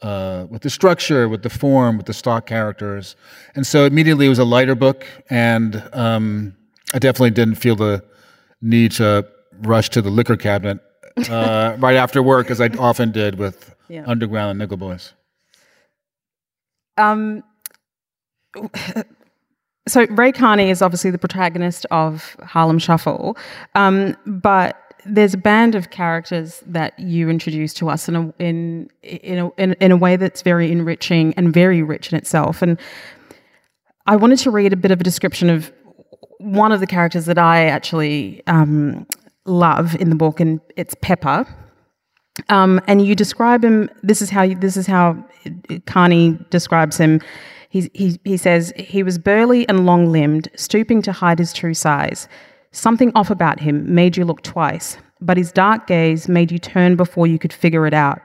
uh, 0.00 0.46
with 0.48 0.62
the 0.62 0.70
structure, 0.70 1.28
with 1.28 1.42
the 1.42 1.50
form, 1.50 1.98
with 1.98 2.06
the 2.06 2.14
stock 2.14 2.46
characters. 2.46 3.16
And 3.54 3.66
so 3.66 3.84
immediately 3.84 4.26
it 4.26 4.28
was 4.28 4.38
a 4.38 4.44
lighter 4.44 4.76
book, 4.76 5.04
and 5.28 5.82
um, 5.92 6.56
I 6.94 7.00
definitely 7.00 7.32
didn't 7.32 7.56
feel 7.56 7.74
the 7.74 8.04
need 8.62 8.92
to 8.92 9.26
rush 9.62 9.90
to 9.90 10.00
the 10.00 10.08
liquor 10.08 10.36
cabinet 10.36 10.78
uh, 11.30 11.76
right 11.78 11.96
after 11.96 12.22
work, 12.22 12.50
as 12.50 12.60
I 12.60 12.68
often 12.78 13.12
did 13.12 13.38
with 13.38 13.74
Yeah. 13.88 14.04
Underground 14.06 14.50
and 14.50 14.58
Nickel 14.58 14.76
Boys. 14.76 15.12
Um, 16.96 17.44
so 19.86 20.06
Ray 20.10 20.32
Carney 20.32 20.70
is 20.70 20.82
obviously 20.82 21.10
the 21.10 21.18
protagonist 21.18 21.86
of 21.90 22.36
Harlem 22.42 22.78
Shuffle, 22.78 23.36
um, 23.74 24.16
but 24.26 24.76
there's 25.06 25.32
a 25.34 25.38
band 25.38 25.74
of 25.74 25.90
characters 25.90 26.62
that 26.66 26.98
you 26.98 27.30
introduce 27.30 27.72
to 27.74 27.88
us 27.88 28.08
in 28.08 28.16
a 28.16 28.34
in 28.38 28.90
in 29.02 29.38
a, 29.38 29.50
in, 29.56 29.72
in 29.74 29.92
a 29.92 29.96
way 29.96 30.16
that's 30.16 30.42
very 30.42 30.70
enriching 30.70 31.32
and 31.36 31.54
very 31.54 31.82
rich 31.82 32.12
in 32.12 32.18
itself. 32.18 32.62
And 32.62 32.78
I 34.06 34.16
wanted 34.16 34.38
to 34.40 34.50
read 34.50 34.72
a 34.72 34.76
bit 34.76 34.90
of 34.90 35.00
a 35.00 35.04
description 35.04 35.48
of 35.48 35.72
one 36.38 36.72
of 36.72 36.80
the 36.80 36.86
characters 36.86 37.26
that 37.26 37.38
I 37.38 37.66
actually 37.66 38.42
um, 38.46 39.06
love 39.48 39.94
in 39.96 40.10
the 40.10 40.16
book, 40.16 40.40
and 40.40 40.60
it's 40.76 40.94
Pepper. 41.00 41.46
Um, 42.48 42.80
and 42.86 43.04
you 43.04 43.14
describe 43.14 43.64
him. 43.64 43.90
This 44.02 44.22
is 44.22 44.30
how 44.30 44.42
you, 44.42 44.54
this 44.54 44.76
is 44.76 44.86
how 44.86 45.22
Carney 45.86 46.38
describes 46.50 46.96
him. 46.96 47.20
He, 47.70 47.90
he, 47.94 48.18
he 48.24 48.36
says 48.36 48.72
he 48.76 49.02
was 49.02 49.18
burly 49.18 49.68
and 49.68 49.84
long 49.84 50.10
limbed, 50.10 50.48
stooping 50.56 51.02
to 51.02 51.12
hide 51.12 51.38
his 51.38 51.52
true 51.52 51.74
size. 51.74 52.28
Something 52.70 53.12
off 53.14 53.30
about 53.30 53.60
him 53.60 53.94
made 53.94 54.16
you 54.16 54.24
look 54.24 54.42
twice, 54.42 54.96
but 55.20 55.36
his 55.36 55.52
dark 55.52 55.86
gaze 55.86 56.28
made 56.28 56.50
you 56.50 56.58
turn 56.58 56.96
before 56.96 57.26
you 57.26 57.38
could 57.38 57.52
figure 57.52 57.86
it 57.86 57.94
out. 57.94 58.20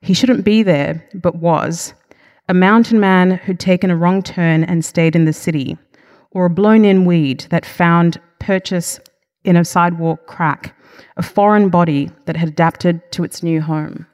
He 0.00 0.14
shouldn't 0.14 0.44
be 0.44 0.62
there, 0.62 1.06
but 1.14 1.36
was. 1.36 1.94
A 2.48 2.54
mountain 2.54 2.98
man 2.98 3.32
who'd 3.32 3.60
taken 3.60 3.90
a 3.90 3.96
wrong 3.96 4.22
turn 4.22 4.64
and 4.64 4.84
stayed 4.84 5.14
in 5.14 5.26
the 5.26 5.32
city, 5.32 5.76
or 6.30 6.46
a 6.46 6.50
blown 6.50 6.84
in 6.84 7.04
weed 7.04 7.46
that 7.50 7.66
found 7.66 8.20
purchase 8.38 9.00
in 9.44 9.56
a 9.56 9.64
sidewalk 9.64 10.26
crack, 10.26 10.76
a 11.16 11.22
foreign 11.22 11.68
body 11.68 12.10
that 12.26 12.36
had 12.36 12.48
adapted 12.48 13.00
to 13.12 13.24
its 13.24 13.42
new 13.42 13.60
home, 13.60 14.06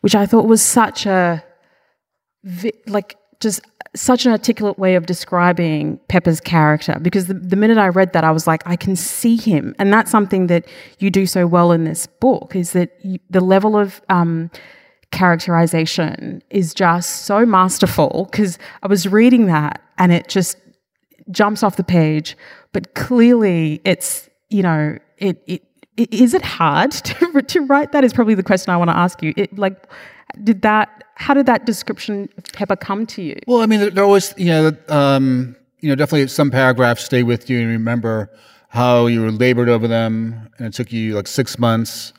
which 0.00 0.14
I 0.14 0.26
thought 0.26 0.46
was 0.46 0.62
such 0.62 1.06
a, 1.06 1.44
like, 2.86 3.16
just 3.40 3.60
such 3.96 4.26
an 4.26 4.32
articulate 4.32 4.78
way 4.78 4.96
of 4.96 5.06
describing 5.06 5.98
Pepper's 6.08 6.40
character 6.40 6.98
because 7.00 7.26
the, 7.26 7.34
the, 7.34 7.56
minute 7.56 7.78
I 7.78 7.88
read 7.88 8.12
that, 8.12 8.24
I 8.24 8.32
was 8.32 8.46
like, 8.46 8.62
I 8.66 8.74
can 8.74 8.96
see 8.96 9.36
him. 9.36 9.74
And 9.78 9.92
that's 9.92 10.10
something 10.10 10.48
that 10.48 10.66
you 10.98 11.10
do 11.10 11.26
so 11.26 11.46
well 11.46 11.70
in 11.70 11.84
this 11.84 12.06
book 12.06 12.56
is 12.56 12.72
that 12.72 12.90
you, 13.02 13.20
the 13.30 13.40
level 13.40 13.76
of 13.76 14.02
um, 14.08 14.50
characterization 15.12 16.42
is 16.50 16.74
just 16.74 17.24
so 17.24 17.46
masterful 17.46 18.28
because 18.30 18.58
I 18.82 18.88
was 18.88 19.06
reading 19.06 19.46
that 19.46 19.80
and 19.96 20.10
it 20.10 20.28
just 20.28 20.56
jumps 21.30 21.62
off 21.62 21.76
the 21.76 21.84
page. 21.84 22.36
But 22.72 22.94
clearly, 22.94 23.80
it's, 23.84 24.28
you 24.54 24.62
know, 24.62 24.96
it, 25.18 25.42
it, 25.46 25.62
is 25.96 26.32
it 26.32 26.42
hard 26.42 26.90
to, 27.08 27.42
to 27.42 27.60
write 27.62 27.90
that 27.92 28.04
is 28.04 28.12
probably 28.12 28.34
the 28.34 28.42
question 28.42 28.72
I 28.72 28.76
want 28.76 28.90
to 28.90 28.96
ask 28.96 29.20
you. 29.22 29.34
It, 29.36 29.58
like, 29.58 29.88
did 30.42 30.62
that 30.62 31.04
how 31.16 31.32
did 31.32 31.46
that 31.46 31.64
description 31.64 32.28
of 32.36 32.44
Pepper 32.52 32.76
come 32.76 33.06
to 33.06 33.22
you? 33.22 33.38
Well, 33.46 33.60
I 33.60 33.66
mean, 33.66 33.94
there 33.94 34.02
always, 34.04 34.34
you 34.36 34.46
know, 34.46 34.72
um, 34.88 35.54
you 35.78 35.88
know, 35.88 35.94
definitely 35.94 36.26
some 36.26 36.50
paragraphs 36.50 37.04
stay 37.04 37.22
with 37.22 37.48
you 37.48 37.60
and 37.60 37.68
remember 37.68 38.30
how 38.68 39.06
you 39.06 39.22
were 39.22 39.30
labored 39.30 39.68
over 39.68 39.86
them, 39.86 40.50
and 40.58 40.66
it 40.68 40.74
took 40.74 40.92
you 40.92 41.14
like 41.14 41.28
six 41.28 41.58
months. 41.58 42.12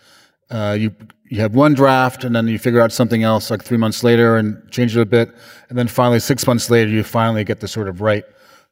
Uh, 0.50 0.76
you 0.80 0.96
you 1.30 1.42
have 1.42 1.56
one 1.56 1.74
draft, 1.74 2.24
and 2.24 2.36
then 2.36 2.48
you 2.48 2.60
figure 2.60 2.82
out 2.82 2.92
something 2.92 3.24
else 3.24 3.50
like 3.50 3.64
three 3.64 3.78
months 3.78 4.04
later 4.04 4.38
and 4.38 4.70
change 4.72 4.96
it 4.96 5.02
a 5.02 5.06
bit, 5.06 5.30
and 5.70 5.78
then 5.78 5.88
finally 5.88 6.20
six 6.20 6.48
months 6.48 6.70
later 6.70 6.90
you 6.90 7.04
finally 7.04 7.44
get 7.44 7.60
the 7.60 7.68
sort 7.68 7.88
of 7.88 8.02
right 8.02 8.26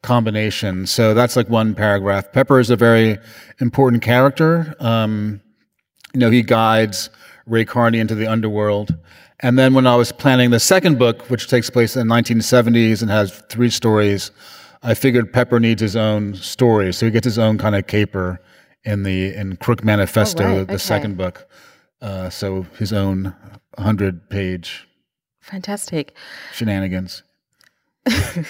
combination. 0.04 0.86
So 0.86 1.14
that's 1.14 1.36
like 1.36 1.50
one 1.50 1.74
paragraph. 1.74 2.32
Pepper 2.32 2.60
is 2.60 2.70
a 2.70 2.76
very 2.76 3.18
important 3.60 4.04
character. 4.04 4.76
Um, 4.80 5.42
you 6.14 6.20
know, 6.20 6.30
he 6.30 6.44
guides 6.44 7.10
Ray 7.48 7.66
Carney 7.66 8.00
into 8.00 8.14
the 8.14 8.28
underworld. 8.28 8.96
And 9.40 9.58
then 9.58 9.74
when 9.74 9.88
I 9.88 9.96
was 9.96 10.12
planning 10.12 10.52
the 10.52 10.60
second 10.60 11.00
book, 11.00 11.30
which 11.30 11.50
takes 11.50 11.70
place 11.70 11.96
in 11.96 12.08
the 12.08 12.14
1970s 12.14 13.02
and 13.02 13.10
has 13.10 13.40
three 13.50 13.70
stories, 13.70 14.32
I 14.84 14.94
figured 14.94 15.34
Pepper 15.34 15.60
needs 15.60 15.82
his 15.82 15.96
own 15.96 16.36
story. 16.36 16.94
So 16.94 17.06
he 17.06 17.12
gets 17.12 17.26
his 17.26 17.40
own 17.40 17.58
kind 17.58 17.76
of 17.76 17.88
caper 17.88 18.40
in 18.84 19.04
the 19.04 19.34
in 19.34 19.56
Crook 19.58 19.84
Manifesto, 19.84 20.44
oh, 20.44 20.58
right. 20.58 20.68
the 20.68 20.74
okay. 20.74 20.78
second 20.78 21.18
book. 21.18 21.50
Uh, 22.02 22.30
so 22.30 22.64
his 22.78 22.94
own 22.94 23.34
100 23.76 24.30
page 24.30 24.88
fantastic 25.44 26.16
shenanigans. 26.54 27.24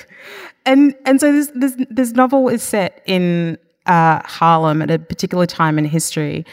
and 0.66 0.96
and 1.06 1.20
so 1.20 1.32
this 1.32 1.52
this 1.56 1.76
this 1.90 2.12
novel 2.14 2.50
is 2.50 2.64
set 2.64 3.02
in 3.06 3.58
uh, 3.86 4.22
Harlem 4.26 4.82
at 4.82 4.90
a 4.90 5.00
particular 5.00 5.46
time 5.46 5.78
in 5.78 5.86
history. 5.86 6.46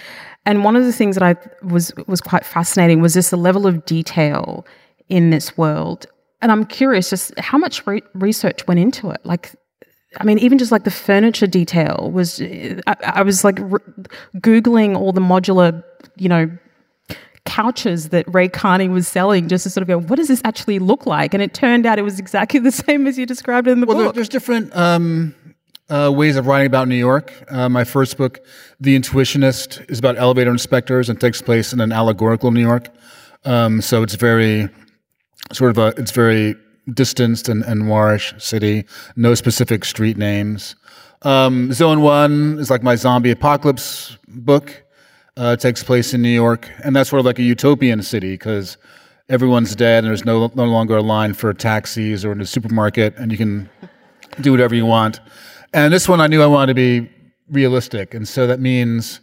And 0.47 0.65
one 0.65 0.75
of 0.77 0.85
the 0.85 0.93
things 0.93 1.17
that 1.17 1.23
I 1.23 1.37
was 1.65 1.93
was 2.07 2.21
quite 2.21 2.45
fascinating 2.45 3.01
was 3.01 3.15
just 3.15 3.31
the 3.31 3.37
level 3.37 3.67
of 3.67 3.85
detail 3.85 4.67
in 5.09 5.31
this 5.31 5.57
world. 5.57 6.07
And 6.43 6.51
I'm 6.51 6.65
curious, 6.65 7.11
just 7.11 7.39
how 7.39 7.59
much 7.59 7.87
re- 7.87 8.03
research 8.15 8.67
went 8.67 8.81
into 8.81 9.11
it. 9.11 9.21
Like, 9.25 9.55
I 10.17 10.25
mean, 10.25 10.39
even 10.39 10.57
just 10.57 10.73
like 10.73 10.85
the 10.85 10.91
furniture 10.91 11.47
detail 11.47 12.11
was. 12.13 12.41
I, 12.41 12.97
I 13.03 13.23
was 13.23 13.45
like 13.45 13.59
re- 13.61 13.81
googling 14.37 14.97
all 14.97 15.13
the 15.13 15.21
modular, 15.21 15.85
you 16.17 16.29
know, 16.29 16.51
couches 17.45 18.11
that 18.11 18.25
Ray 18.33 18.49
Carney 18.49 18.89
was 18.89 19.09
selling 19.09 19.49
just 19.49 19.65
to 19.65 19.71
sort 19.71 19.83
of 19.83 19.89
go, 19.89 19.99
what 19.99 20.17
does 20.17 20.29
this 20.29 20.41
actually 20.45 20.79
look 20.79 21.07
like? 21.07 21.35
And 21.35 21.43
it 21.43 21.55
turned 21.55 21.87
out 21.87 21.99
it 21.99 22.03
was 22.03 22.19
exactly 22.19 22.61
the 22.61 22.73
same 22.87 23.07
as 23.07 23.19
you 23.19 23.27
described 23.27 23.69
in 23.69 23.81
the 23.81 23.87
well, 23.87 23.97
book. 23.97 24.05
Well, 24.07 24.13
there's 24.13 24.29
different 24.29 24.75
um, 24.77 25.35
uh, 25.89 26.11
ways 26.15 26.37
of 26.37 26.47
writing 26.47 26.67
about 26.67 26.89
New 26.89 26.97
York. 26.97 27.33
Uh, 27.51 27.69
my 27.69 27.85
first 27.85 28.17
book, 28.17 28.41
The 28.81 28.99
Intuitionist, 28.99 29.91
is 29.91 29.99
about 29.99 30.17
elevator 30.17 30.51
inspectors 30.51 31.09
and 31.09 31.21
takes 31.21 31.43
place 31.43 31.73
in 31.73 31.81
an 31.81 31.93
allegorical 31.93 32.51
New 32.51 32.61
York. 32.61 32.89
Um, 33.45 33.81
so 33.81 34.03
it's 34.03 34.15
very 34.15 34.69
sort 35.53 35.71
of 35.71 35.79
a 35.79 36.01
it's 36.01 36.11
very 36.11 36.55
distanced 36.93 37.49
and, 37.49 37.65
and 37.65 37.83
noirish 37.83 38.41
city. 38.41 38.85
No 39.17 39.35
specific 39.35 39.85
street 39.85 40.17
names. 40.17 40.77
Um, 41.23 41.73
Zone 41.73 42.01
One 42.01 42.59
is 42.59 42.71
like 42.71 42.83
my 42.83 42.95
zombie 42.95 43.31
apocalypse 43.31 44.17
book. 44.29 44.85
Uh, 45.37 45.57
takes 45.57 45.83
place 45.83 46.13
in 46.13 46.21
New 46.21 46.29
York, 46.29 46.69
and 46.85 46.95
that's 46.95 47.09
sort 47.09 47.21
of 47.21 47.27
like 47.27 47.39
a 47.39 47.43
utopian 47.43 48.03
city 48.03 48.33
because 48.33 48.77
everyone's 49.29 49.77
dead 49.77 49.99
and 50.05 50.09
there's 50.09 50.25
no 50.25 50.51
no 50.55 50.65
longer 50.65 50.97
a 50.97 51.03
line 51.03 51.33
for 51.33 51.55
taxis 51.55 52.25
or 52.25 52.33
in 52.33 52.41
a 52.41 52.47
supermarket, 52.47 53.17
and 53.17 53.31
you 53.31 53.39
can 53.39 53.71
do 54.41 54.51
whatever 54.51 54.75
you 54.75 54.85
want. 54.85 55.21
And 55.73 55.95
this 55.95 56.09
one, 56.09 56.21
I 56.21 56.27
knew 56.27 56.43
I 56.43 56.47
wanted 56.47 56.75
to 56.75 56.75
be 56.75 57.11
realistic, 57.49 58.13
and 58.13 58.27
so 58.27 58.47
that 58.49 58.61
means 58.61 59.21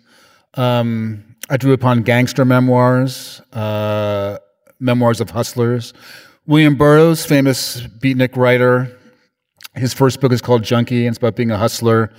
um, 0.54 1.24
I 1.50 1.58
drew 1.58 1.74
upon 1.74 2.04
gangster 2.04 2.46
memoirs, 2.46 3.42
uh, 3.54 4.38
memoirs 4.80 5.22
of 5.22 5.30
hustlers. 5.30 5.94
William 6.46 6.76
Burroughs, 6.76 7.26
famous 7.26 7.82
beatnik 7.82 8.38
writer, 8.38 8.98
his 9.76 9.94
first 9.94 10.22
book 10.22 10.32
is 10.32 10.42
called 10.42 10.64
Junky, 10.64 11.02
and 11.02 11.10
it's 11.10 11.18
about 11.18 11.36
being 11.36 11.52
a 11.52 11.58
hustler 11.58 12.12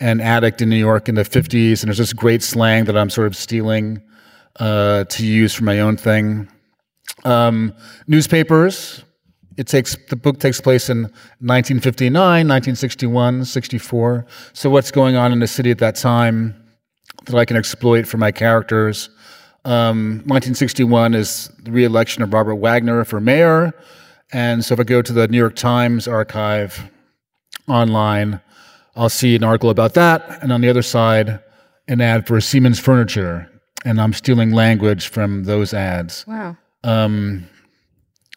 and 0.00 0.20
addict 0.20 0.62
in 0.62 0.68
New 0.68 0.76
York 0.76 1.08
in 1.08 1.14
the 1.14 1.22
50s. 1.22 1.82
And 1.82 1.88
there's 1.88 1.98
this 1.98 2.12
great 2.12 2.42
slang 2.42 2.84
that 2.84 2.96
I'm 2.96 3.10
sort 3.10 3.26
of 3.26 3.36
stealing 3.36 4.02
uh, 4.58 5.04
to 5.04 5.26
use 5.26 5.54
for 5.54 5.64
my 5.64 5.80
own 5.80 5.96
thing. 5.96 6.48
Um, 7.24 7.74
newspapers, 8.06 9.04
it 9.56 9.66
takes 9.66 9.96
the 10.08 10.16
book 10.16 10.38
takes 10.38 10.60
place 10.60 10.90
in 10.90 11.02
1959, 11.40 12.12
1961, 12.20 13.44
64. 13.44 14.26
So 14.52 14.70
what's 14.70 14.90
going 14.90 15.16
on 15.16 15.32
in 15.32 15.38
the 15.38 15.46
city 15.46 15.70
at 15.70 15.78
that 15.78 15.96
time 15.96 16.54
that 17.24 17.36
I 17.36 17.44
can 17.44 17.56
exploit 17.56 18.06
for 18.06 18.18
my 18.18 18.30
characters? 18.30 19.08
Um, 19.64 20.22
1961 20.26 21.14
is 21.14 21.50
the 21.62 21.72
re-election 21.72 22.22
of 22.22 22.32
Robert 22.32 22.56
Wagner 22.56 23.04
for 23.04 23.20
mayor, 23.20 23.72
and 24.32 24.64
so 24.64 24.74
if 24.74 24.80
I 24.80 24.84
go 24.84 25.02
to 25.02 25.12
the 25.12 25.26
New 25.26 25.38
York 25.38 25.56
Times 25.56 26.06
archive 26.06 26.88
online, 27.66 28.40
I'll 28.96 29.10
see 29.10 29.36
an 29.36 29.44
article 29.44 29.70
about 29.70 29.94
that, 29.94 30.42
and 30.42 30.50
on 30.50 30.62
the 30.62 30.68
other 30.68 30.82
side, 30.82 31.40
an 31.86 32.00
ad 32.00 32.26
for 32.26 32.40
Seaman's 32.40 32.80
Furniture, 32.80 33.50
and 33.84 34.00
I'm 34.00 34.14
stealing 34.14 34.52
language 34.52 35.08
from 35.08 35.44
those 35.44 35.74
ads. 35.74 36.26
Wow. 36.26 36.56
Um, 36.82 37.46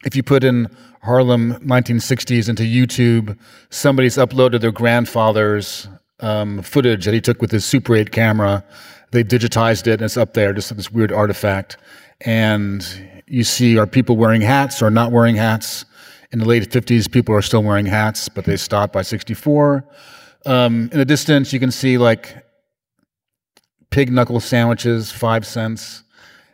if 0.06 0.16
you 0.16 0.24
put 0.24 0.44
in 0.44 0.68
Harlem 1.01 1.54
1960s 1.56 2.50
into 2.50 2.63
YouTube, 2.63 3.38
somebody's 3.70 4.18
uploaded 4.18 4.60
their 4.60 4.72
grandfather's 4.72 5.88
um, 6.20 6.62
footage 6.62 7.06
that 7.06 7.13
he 7.13 7.22
took 7.22 7.42
with 7.42 7.51
his 7.51 7.63
Super 7.63 7.96
8 7.96 8.12
camera. 8.12 8.63
They 9.12 9.24
digitized 9.24 9.88
it, 9.88 9.94
and 9.94 10.01
it's 10.04 10.18
up 10.18 10.34
there, 10.34 10.51
just 10.51 10.75
this 10.75 10.92
weird 10.92 11.13
artifact. 11.13 11.78
And 12.22 12.86
you 13.28 13.46
see, 13.46 13.78
are 13.78 13.88
people 13.88 14.18
wearing 14.18 14.42
hats 14.42 14.82
or 14.82 14.89
not 14.89 15.12
wearing 15.13 15.36
hats? 15.36 15.86
In 16.32 16.39
the 16.39 16.46
late 16.46 16.70
50s, 16.70 17.10
people 17.10 17.34
are 17.34 17.42
still 17.42 17.63
wearing 17.63 17.86
hats, 17.86 18.30
but 18.30 18.46
they 18.46 18.58
stopped 18.58 18.94
by 18.94 19.01
64. 19.01 19.86
Um, 20.46 20.89
in 20.91 20.98
the 20.98 21.05
distance, 21.05 21.51
you 21.53 21.60
can 21.60 21.72
see 21.72 21.98
like 21.98 22.43
pig 23.89 24.12
knuckle 24.12 24.39
sandwiches, 24.39 25.12
five 25.12 25.46
cents. 25.46 26.03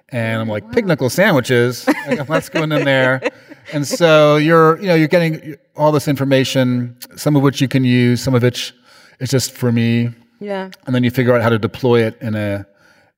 And 0.10 0.42
I'm 0.42 0.48
like, 0.48 0.72
pig 0.72 0.86
knuckle 0.86 1.10
sandwiches? 1.10 1.88
Let's 2.27 2.50
go 2.50 2.63
in 2.63 2.70
there. 2.70 3.22
And 3.74 3.88
so 3.88 4.38
you're, 4.38 4.80
you 4.80 4.86
know, 4.86 4.94
you're 4.94 5.08
getting 5.08 5.56
all 5.75 5.92
this 5.92 6.08
information, 6.08 6.96
some 7.15 7.36
of 7.36 7.42
which 7.42 7.62
you 7.62 7.68
can 7.68 7.84
use, 7.84 8.22
some 8.22 8.36
of 8.36 8.44
which 8.44 8.75
is 9.20 9.32
just 9.32 9.54
for 9.54 9.72
me. 9.72 10.12
Yeah. 10.39 10.70
And 10.86 10.94
then 10.94 11.04
you 11.04 11.10
figure 11.10 11.36
out 11.36 11.42
how 11.42 11.50
to 11.50 11.58
deploy 11.58 12.04
it 12.04 12.15
in 12.22 12.36
a 12.36 12.65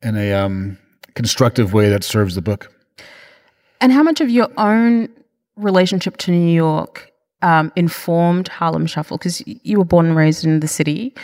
in 0.01 0.15
a 0.15 0.31
um, 0.33 0.77
constructive 1.15 1.73
way 1.73 1.89
that 1.89 2.03
serves 2.03 2.35
the 2.35 2.41
book. 2.41 2.73
And 3.81 3.91
how 3.91 4.03
much 4.03 4.21
of 4.21 4.29
your 4.29 4.49
own 4.57 5.09
relationship 5.57 6.17
to 6.17 6.31
New 6.31 6.53
York 6.53 7.11
um, 7.41 7.71
informed 7.75 8.47
Harlem 8.47 8.85
Shuffle? 8.85 9.17
Because 9.17 9.43
you 9.45 9.77
were 9.77 9.85
born 9.85 10.07
and 10.07 10.15
raised 10.15 10.45
in 10.45 10.59
the 10.59 10.67
city. 10.67 11.15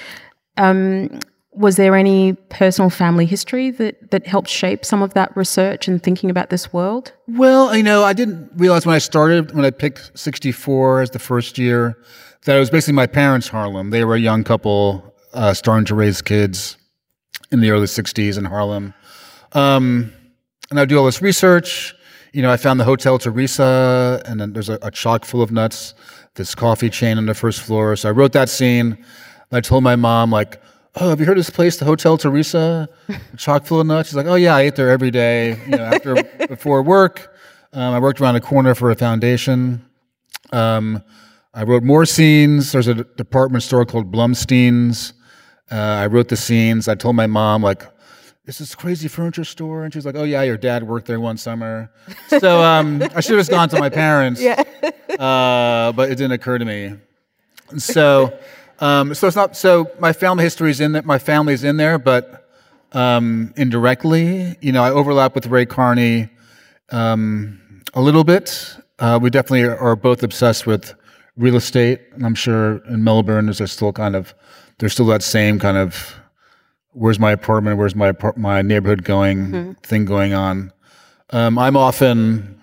Um, 0.58 1.20
was 1.56 1.76
there 1.76 1.96
any 1.96 2.34
personal 2.50 2.90
family 2.90 3.26
history 3.26 3.70
that, 3.72 4.12
that 4.12 4.26
helped 4.26 4.50
shape 4.50 4.84
some 4.84 5.04
of 5.04 5.14
that 5.14 5.36
research 5.38 5.88
and 5.88 6.02
thinking 6.02 6.30
about 6.30 6.50
this 6.50 6.74
world? 6.74 7.14
Well, 7.28 7.76
you 7.76 7.84
know, 7.84 8.04
I 8.04 8.14
didn't 8.14 8.50
realize 8.56 8.86
when 8.86 8.96
I 8.96 9.00
started, 9.00 9.54
when 9.54 9.64
I 9.64 9.70
picked 9.70 10.18
64 10.18 11.02
as 11.02 11.12
the 11.12 11.20
first 11.20 11.58
year, 11.60 11.96
that 12.46 12.56
it 12.56 12.60
was 12.60 12.70
basically 12.70 12.94
my 12.94 13.08
parents' 13.08 13.48
Harlem. 13.48 13.92
They 13.92 14.04
were 14.04 14.16
a 14.16 14.20
young 14.20 14.44
couple 14.44 15.14
uh, 15.34 15.54
starting 15.54 15.86
to 15.86 15.96
raise 15.96 16.22
kids 16.22 16.78
in 17.52 17.62
the 17.62 17.72
early 17.72 17.86
'60s 17.86 18.38
in 18.38 18.46
Harlem. 18.46 18.94
Um, 19.54 20.12
and 20.70 20.80
I 20.80 20.86
do 20.86 20.98
all 20.98 21.06
this 21.06 21.22
research. 21.22 21.96
You 22.34 22.42
know, 22.42 22.52
I 22.52 22.58
found 22.58 22.80
the 22.80 22.84
Hotel 22.84 23.20
Theresa, 23.20 24.22
and 24.26 24.42
then 24.42 24.54
there's 24.54 24.68
a, 24.70 24.80
a 24.82 24.90
chock 24.90 25.24
full 25.24 25.44
of 25.44 25.52
nuts. 25.52 25.94
This 26.34 26.56
coffee 26.56 26.90
chain 26.90 27.20
on 27.20 27.28
the 27.28 27.36
first 27.36 27.62
floor. 27.62 27.96
So 27.96 28.10
I 28.10 28.12
wrote 28.12 28.34
that 28.34 28.50
scene. 28.50 28.98
I 29.52 29.62
told 29.62 29.84
my 29.84 29.96
mom, 29.96 30.32
like, 30.32 30.60
"Oh, 30.96 31.10
have 31.10 31.20
you 31.20 31.28
heard 31.28 31.38
of 31.38 31.46
this 31.46 31.52
place, 31.52 31.78
the 31.78 31.86
Hotel 31.86 32.18
Theresa, 32.18 32.90
chock 33.38 33.68
full 33.68 33.80
of 33.80 33.86
nuts?" 33.86 34.10
She's 34.10 34.16
like, 34.16 34.26
"Oh 34.26 34.34
yeah, 34.34 34.56
I 34.56 34.62
ate 34.62 34.76
there 34.76 34.90
every 34.90 35.12
day. 35.12 35.60
You 35.66 35.78
know, 35.78 35.84
after 35.84 36.16
before 36.48 36.82
work. 36.82 37.36
Um, 37.72 37.94
I 37.94 38.00
worked 38.00 38.20
around 38.20 38.34
the 38.34 38.42
corner 38.42 38.74
for 38.74 38.90
a 38.90 38.96
foundation. 38.96 39.86
Um, 40.52 41.04
I 41.54 41.64
wrote 41.64 41.84
more 41.84 42.06
scenes. 42.06 42.72
There's 42.72 42.88
a 42.88 42.96
department 42.96 43.64
store 43.64 43.86
called 43.86 44.12
Blumstein's. 44.12 45.14
Uh, 45.72 45.76
I 45.76 46.08
wrote 46.08 46.30
the 46.30 46.36
scenes. 46.36 46.88
I 46.88 46.96
told 46.96 47.16
my 47.16 47.28
mom, 47.28 47.62
like, 47.62 47.84
"Is 48.46 48.58
this 48.58 48.76
crazy 48.76 49.08
furniture 49.08 49.44
store?" 49.44 49.84
And 49.84 49.94
she's 49.94 50.06
like, 50.06 50.16
"Oh 50.16 50.24
yeah, 50.24 50.44
your 50.44 50.58
dad 50.58 50.84
worked 50.84 51.08
there 51.08 51.20
one 51.20 51.38
summer." 51.38 51.92
So 52.28 52.62
um, 52.62 53.02
I 53.16 53.22
should 53.22 53.38
have 53.38 53.40
just 53.40 53.52
gone 53.52 53.70
to 53.70 53.80
my 53.80 53.90
parents, 53.90 54.42
yeah. 54.42 54.64
uh, 55.20 55.92
but 55.92 56.12
it 56.12 56.16
didn't 56.16 56.34
occur 56.34 56.58
to 56.58 56.66
me. 56.66 56.96
So. 57.78 58.38
Um, 58.80 59.14
so 59.14 59.28
it's 59.28 59.36
not 59.36 59.56
so 59.56 59.90
my 60.00 60.12
family 60.12 60.44
history 60.44 60.70
is 60.70 60.82
in 60.82 60.92
there. 60.92 61.04
My 61.04 61.20
family's 61.20 61.64
in 61.64 61.78
there, 61.78 61.98
but 61.98 62.50
um, 62.92 63.54
indirectly, 63.56 64.58
you 64.62 64.72
know, 64.72 64.84
I 64.84 64.92
overlap 64.92 65.36
with 65.36 65.48
Ray 65.48 65.66
Carney 65.66 66.30
um, 66.92 67.82
a 67.94 68.02
little 68.02 68.24
bit. 68.24 68.76
Uh, 69.00 69.20
we 69.22 69.30
definitely 69.30 69.64
are 69.64 69.96
both 69.96 70.24
obsessed 70.24 70.68
with 70.68 70.94
real 71.38 71.56
estate, 71.56 72.02
and 72.14 72.26
I'm 72.26 72.36
sure 72.36 72.78
in 72.86 73.04
Melbourne 73.04 73.46
there's 73.46 73.72
still 73.72 73.94
kind 73.94 74.16
of 74.16 74.34
there's 74.80 74.94
still 74.94 75.06
that 75.08 75.24
same 75.24 75.60
kind 75.60 75.78
of 75.78 76.14
where's 76.94 77.20
my 77.20 77.32
apartment, 77.32 77.78
where's 77.78 77.96
my 77.96 78.14
my 78.36 78.62
neighborhood 78.62 79.04
going 79.04 79.48
mm-hmm. 79.48 79.72
thing 79.84 80.06
going 80.06 80.34
on. 80.34 80.72
Um, 81.32 81.58
I'm 81.58 81.76
often 81.76 82.62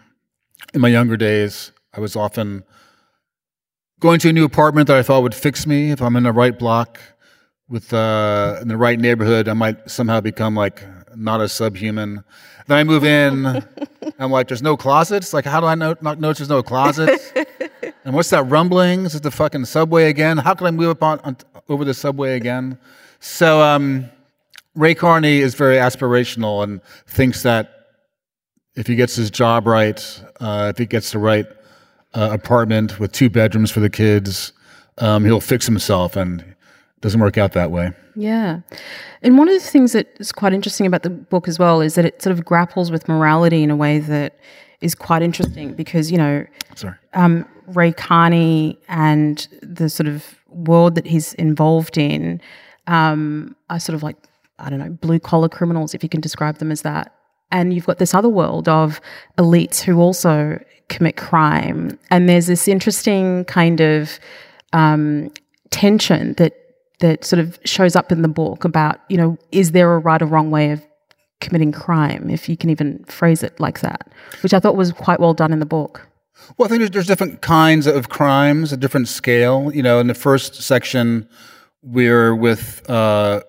in 0.74 0.80
my 0.80 0.88
younger 0.88 1.16
days. 1.16 1.72
I 1.92 2.00
was 2.00 2.16
often 2.16 2.64
going 3.98 4.20
to 4.20 4.28
a 4.30 4.32
new 4.32 4.44
apartment 4.44 4.86
that 4.88 4.96
I 4.96 5.02
thought 5.02 5.22
would 5.22 5.34
fix 5.34 5.66
me. 5.66 5.90
If 5.90 6.00
I'm 6.00 6.16
in 6.16 6.22
the 6.22 6.32
right 6.32 6.58
block 6.58 6.98
with 7.68 7.92
uh, 7.92 8.58
in 8.62 8.68
the 8.68 8.76
right 8.76 8.98
neighborhood, 8.98 9.48
I 9.48 9.52
might 9.52 9.90
somehow 9.90 10.20
become 10.20 10.54
like 10.54 10.84
not 11.14 11.40
a 11.40 11.48
subhuman. 11.48 12.24
Then 12.66 12.78
I 12.78 12.84
move 12.84 13.04
in. 13.04 13.46
I'm 14.18 14.30
like, 14.30 14.48
there's 14.48 14.62
no 14.62 14.76
closets. 14.76 15.32
Like, 15.32 15.44
how 15.44 15.60
do 15.60 15.66
I 15.66 15.74
know, 15.74 15.96
not 16.00 16.20
notice 16.20 16.38
there's 16.38 16.48
no 16.48 16.62
closets? 16.62 17.32
and 18.04 18.14
what's 18.14 18.30
that 18.30 18.44
rumbling? 18.44 19.06
Is 19.06 19.14
it 19.14 19.22
the 19.22 19.30
fucking 19.30 19.64
subway 19.64 20.08
again? 20.08 20.38
How 20.38 20.54
can 20.54 20.66
I 20.66 20.70
move 20.70 20.90
up 20.90 21.02
on, 21.02 21.20
on 21.20 21.36
over 21.68 21.84
the 21.84 21.94
subway 21.94 22.36
again? 22.36 22.78
So 23.18 23.60
um, 23.60 24.08
Ray 24.74 24.94
Carney 24.94 25.38
is 25.38 25.54
very 25.54 25.76
aspirational 25.76 26.62
and 26.62 26.80
thinks 27.06 27.42
that 27.42 27.74
if 28.76 28.86
he 28.86 28.94
gets 28.94 29.16
his 29.16 29.30
job 29.30 29.66
right, 29.66 30.22
uh, 30.40 30.70
if 30.72 30.78
he 30.78 30.86
gets 30.86 31.12
the 31.12 31.18
right 31.18 31.46
uh, 32.14 32.30
apartment 32.32 32.98
with 32.98 33.12
two 33.12 33.30
bedrooms 33.30 33.70
for 33.70 33.80
the 33.80 33.90
kids. 33.90 34.52
Um, 34.98 35.24
he'll 35.24 35.40
fix 35.40 35.66
himself, 35.66 36.16
and 36.16 36.40
it 36.40 36.56
doesn't 37.00 37.20
work 37.20 37.38
out 37.38 37.52
that 37.52 37.70
way. 37.70 37.92
Yeah. 38.16 38.60
And 39.22 39.38
one 39.38 39.48
of 39.48 39.54
the 39.54 39.66
things 39.66 39.92
that 39.92 40.08
is 40.18 40.32
quite 40.32 40.52
interesting 40.52 40.86
about 40.86 41.02
the 41.02 41.10
book 41.10 41.48
as 41.48 41.58
well 41.58 41.80
is 41.80 41.94
that 41.94 42.04
it 42.04 42.20
sort 42.20 42.32
of 42.32 42.44
grapples 42.44 42.90
with 42.90 43.08
morality 43.08 43.62
in 43.62 43.70
a 43.70 43.76
way 43.76 43.98
that 43.98 44.38
is 44.80 44.94
quite 44.94 45.22
interesting 45.22 45.74
because, 45.74 46.10
you 46.10 46.18
know, 46.18 46.44
um, 47.14 47.46
Ray 47.68 47.92
Carney 47.92 48.78
and 48.88 49.46
the 49.62 49.88
sort 49.88 50.08
of 50.08 50.34
world 50.48 50.96
that 50.96 51.06
he's 51.06 51.34
involved 51.34 51.96
in 51.96 52.40
um, 52.86 53.54
are 53.70 53.78
sort 53.78 53.94
of 53.94 54.02
like, 54.02 54.16
I 54.60 54.70
don't 54.70 54.78
know, 54.78 54.90
blue 54.90 55.18
collar 55.18 55.48
criminals, 55.48 55.94
if 55.94 56.02
you 56.02 56.08
can 56.08 56.20
describe 56.20 56.58
them 56.58 56.70
as 56.70 56.82
that. 56.82 57.14
And 57.50 57.74
you've 57.74 57.86
got 57.86 57.98
this 57.98 58.14
other 58.14 58.28
world 58.28 58.68
of 58.68 59.00
elites 59.36 59.80
who 59.80 60.00
also 60.00 60.62
commit 60.88 61.16
crime. 61.16 61.98
And 62.10 62.28
there's 62.28 62.46
this 62.46 62.68
interesting 62.68 63.44
kind 63.46 63.80
of 63.80 64.18
um, 64.72 65.30
tension 65.70 66.34
that 66.34 66.54
that 67.00 67.24
sort 67.24 67.40
of 67.40 67.58
shows 67.64 67.96
up 67.96 68.12
in 68.12 68.20
the 68.20 68.28
book 68.28 68.62
about, 68.62 69.00
you 69.08 69.16
know, 69.16 69.38
is 69.52 69.72
there 69.72 69.94
a 69.94 69.98
right 69.98 70.20
or 70.20 70.26
wrong 70.26 70.50
way 70.50 70.70
of 70.70 70.86
committing 71.40 71.72
crime, 71.72 72.30
if 72.30 72.48
you 72.48 72.56
can 72.56 72.70
even 72.70 73.02
phrase 73.04 73.42
it 73.42 73.58
like 73.58 73.80
that, 73.80 74.08
which 74.42 74.54
I 74.54 74.60
thought 74.60 74.76
was 74.76 74.92
quite 74.92 75.20
well 75.20 75.34
done 75.34 75.52
in 75.52 75.58
the 75.58 75.66
book. 75.66 76.06
Well, 76.56 76.66
I 76.66 76.68
think 76.68 76.80
there's, 76.80 76.90
there's 76.90 77.06
different 77.06 77.40
kinds 77.42 77.86
of 77.86 78.08
crimes, 78.08 78.72
a 78.72 78.76
different 78.76 79.08
scale. 79.08 79.70
You 79.74 79.82
know, 79.82 79.98
in 80.00 80.06
the 80.06 80.14
first 80.14 80.54
section, 80.62 81.28
we're 81.82 82.34
with 82.34 82.88
uh, 82.88 83.42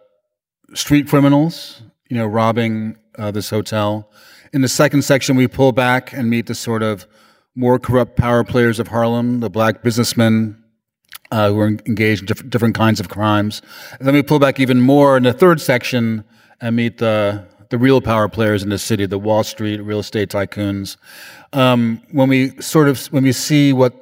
street 0.73 1.07
criminals, 1.07 1.81
you 2.09 2.17
know, 2.17 2.25
robbing 2.25 2.97
uh, 3.17 3.31
this 3.31 3.49
hotel. 3.49 4.09
In 4.53 4.61
the 4.61 4.67
second 4.67 5.03
section, 5.03 5.35
we 5.35 5.47
pull 5.47 5.71
back 5.71 6.13
and 6.13 6.29
meet 6.29 6.47
the 6.47 6.55
sort 6.55 6.83
of 6.83 7.07
more 7.55 7.79
corrupt 7.79 8.17
power 8.17 8.43
players 8.43 8.79
of 8.79 8.87
Harlem, 8.89 9.39
the 9.39 9.49
black 9.49 9.83
businessmen 9.83 10.61
uh, 11.31 11.49
who 11.49 11.59
are 11.59 11.67
engaged 11.67 12.21
in 12.21 12.25
diff- 12.27 12.49
different 12.49 12.75
kinds 12.75 12.99
of 12.99 13.09
crimes. 13.09 13.61
And 13.97 14.07
then 14.07 14.13
we 14.13 14.23
pull 14.23 14.39
back 14.39 14.59
even 14.59 14.81
more 14.81 15.17
in 15.17 15.23
the 15.23 15.33
third 15.33 15.61
section 15.61 16.23
and 16.59 16.75
meet 16.75 16.97
the 16.97 17.45
the 17.69 17.77
real 17.77 18.01
power 18.01 18.27
players 18.27 18.63
in 18.63 18.69
the 18.69 18.77
city, 18.77 19.05
the 19.05 19.17
Wall 19.17 19.45
Street 19.45 19.79
real 19.79 19.99
estate 19.99 20.29
tycoons. 20.29 20.97
Um, 21.53 22.01
when 22.11 22.27
we 22.27 22.49
sort 22.61 22.89
of 22.89 23.05
when 23.07 23.23
we 23.23 23.31
see 23.31 23.71
what 23.71 23.93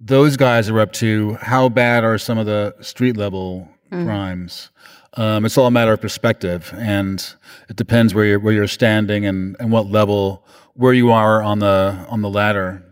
those 0.00 0.36
guys 0.36 0.70
are 0.70 0.80
up 0.80 0.92
to, 0.92 1.34
how 1.34 1.68
bad 1.68 2.04
are 2.04 2.16
some 2.16 2.38
of 2.38 2.46
the 2.46 2.74
street 2.80 3.16
level 3.16 3.68
mm. 3.92 4.04
crimes? 4.04 4.70
Um, 5.16 5.46
it's 5.46 5.56
all 5.56 5.66
a 5.66 5.70
matter 5.70 5.92
of 5.92 6.00
perspective, 6.00 6.72
and 6.76 7.24
it 7.70 7.76
depends 7.76 8.14
where 8.14 8.24
you're 8.26 8.38
where 8.38 8.52
you're 8.52 8.68
standing 8.68 9.24
and, 9.24 9.56
and 9.58 9.72
what 9.72 9.86
level 9.86 10.44
where 10.74 10.92
you 10.92 11.10
are 11.10 11.42
on 11.42 11.58
the 11.58 12.06
on 12.08 12.20
the 12.20 12.28
ladder. 12.28 12.82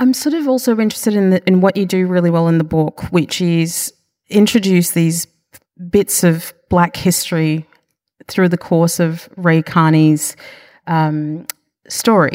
I'm 0.00 0.14
sort 0.14 0.34
of 0.34 0.48
also 0.48 0.78
interested 0.78 1.14
in 1.14 1.30
the, 1.30 1.46
in 1.46 1.60
what 1.60 1.76
you 1.76 1.84
do 1.86 2.06
really 2.06 2.30
well 2.30 2.48
in 2.48 2.58
the 2.58 2.64
book, 2.64 3.02
which 3.12 3.40
is 3.40 3.92
introduce 4.28 4.92
these 4.92 5.26
bits 5.90 6.24
of 6.24 6.52
Black 6.68 6.96
history 6.96 7.66
through 8.26 8.48
the 8.48 8.58
course 8.58 8.98
of 8.98 9.28
Ray 9.36 9.62
Carney's 9.62 10.36
um, 10.86 11.46
story. 11.88 12.34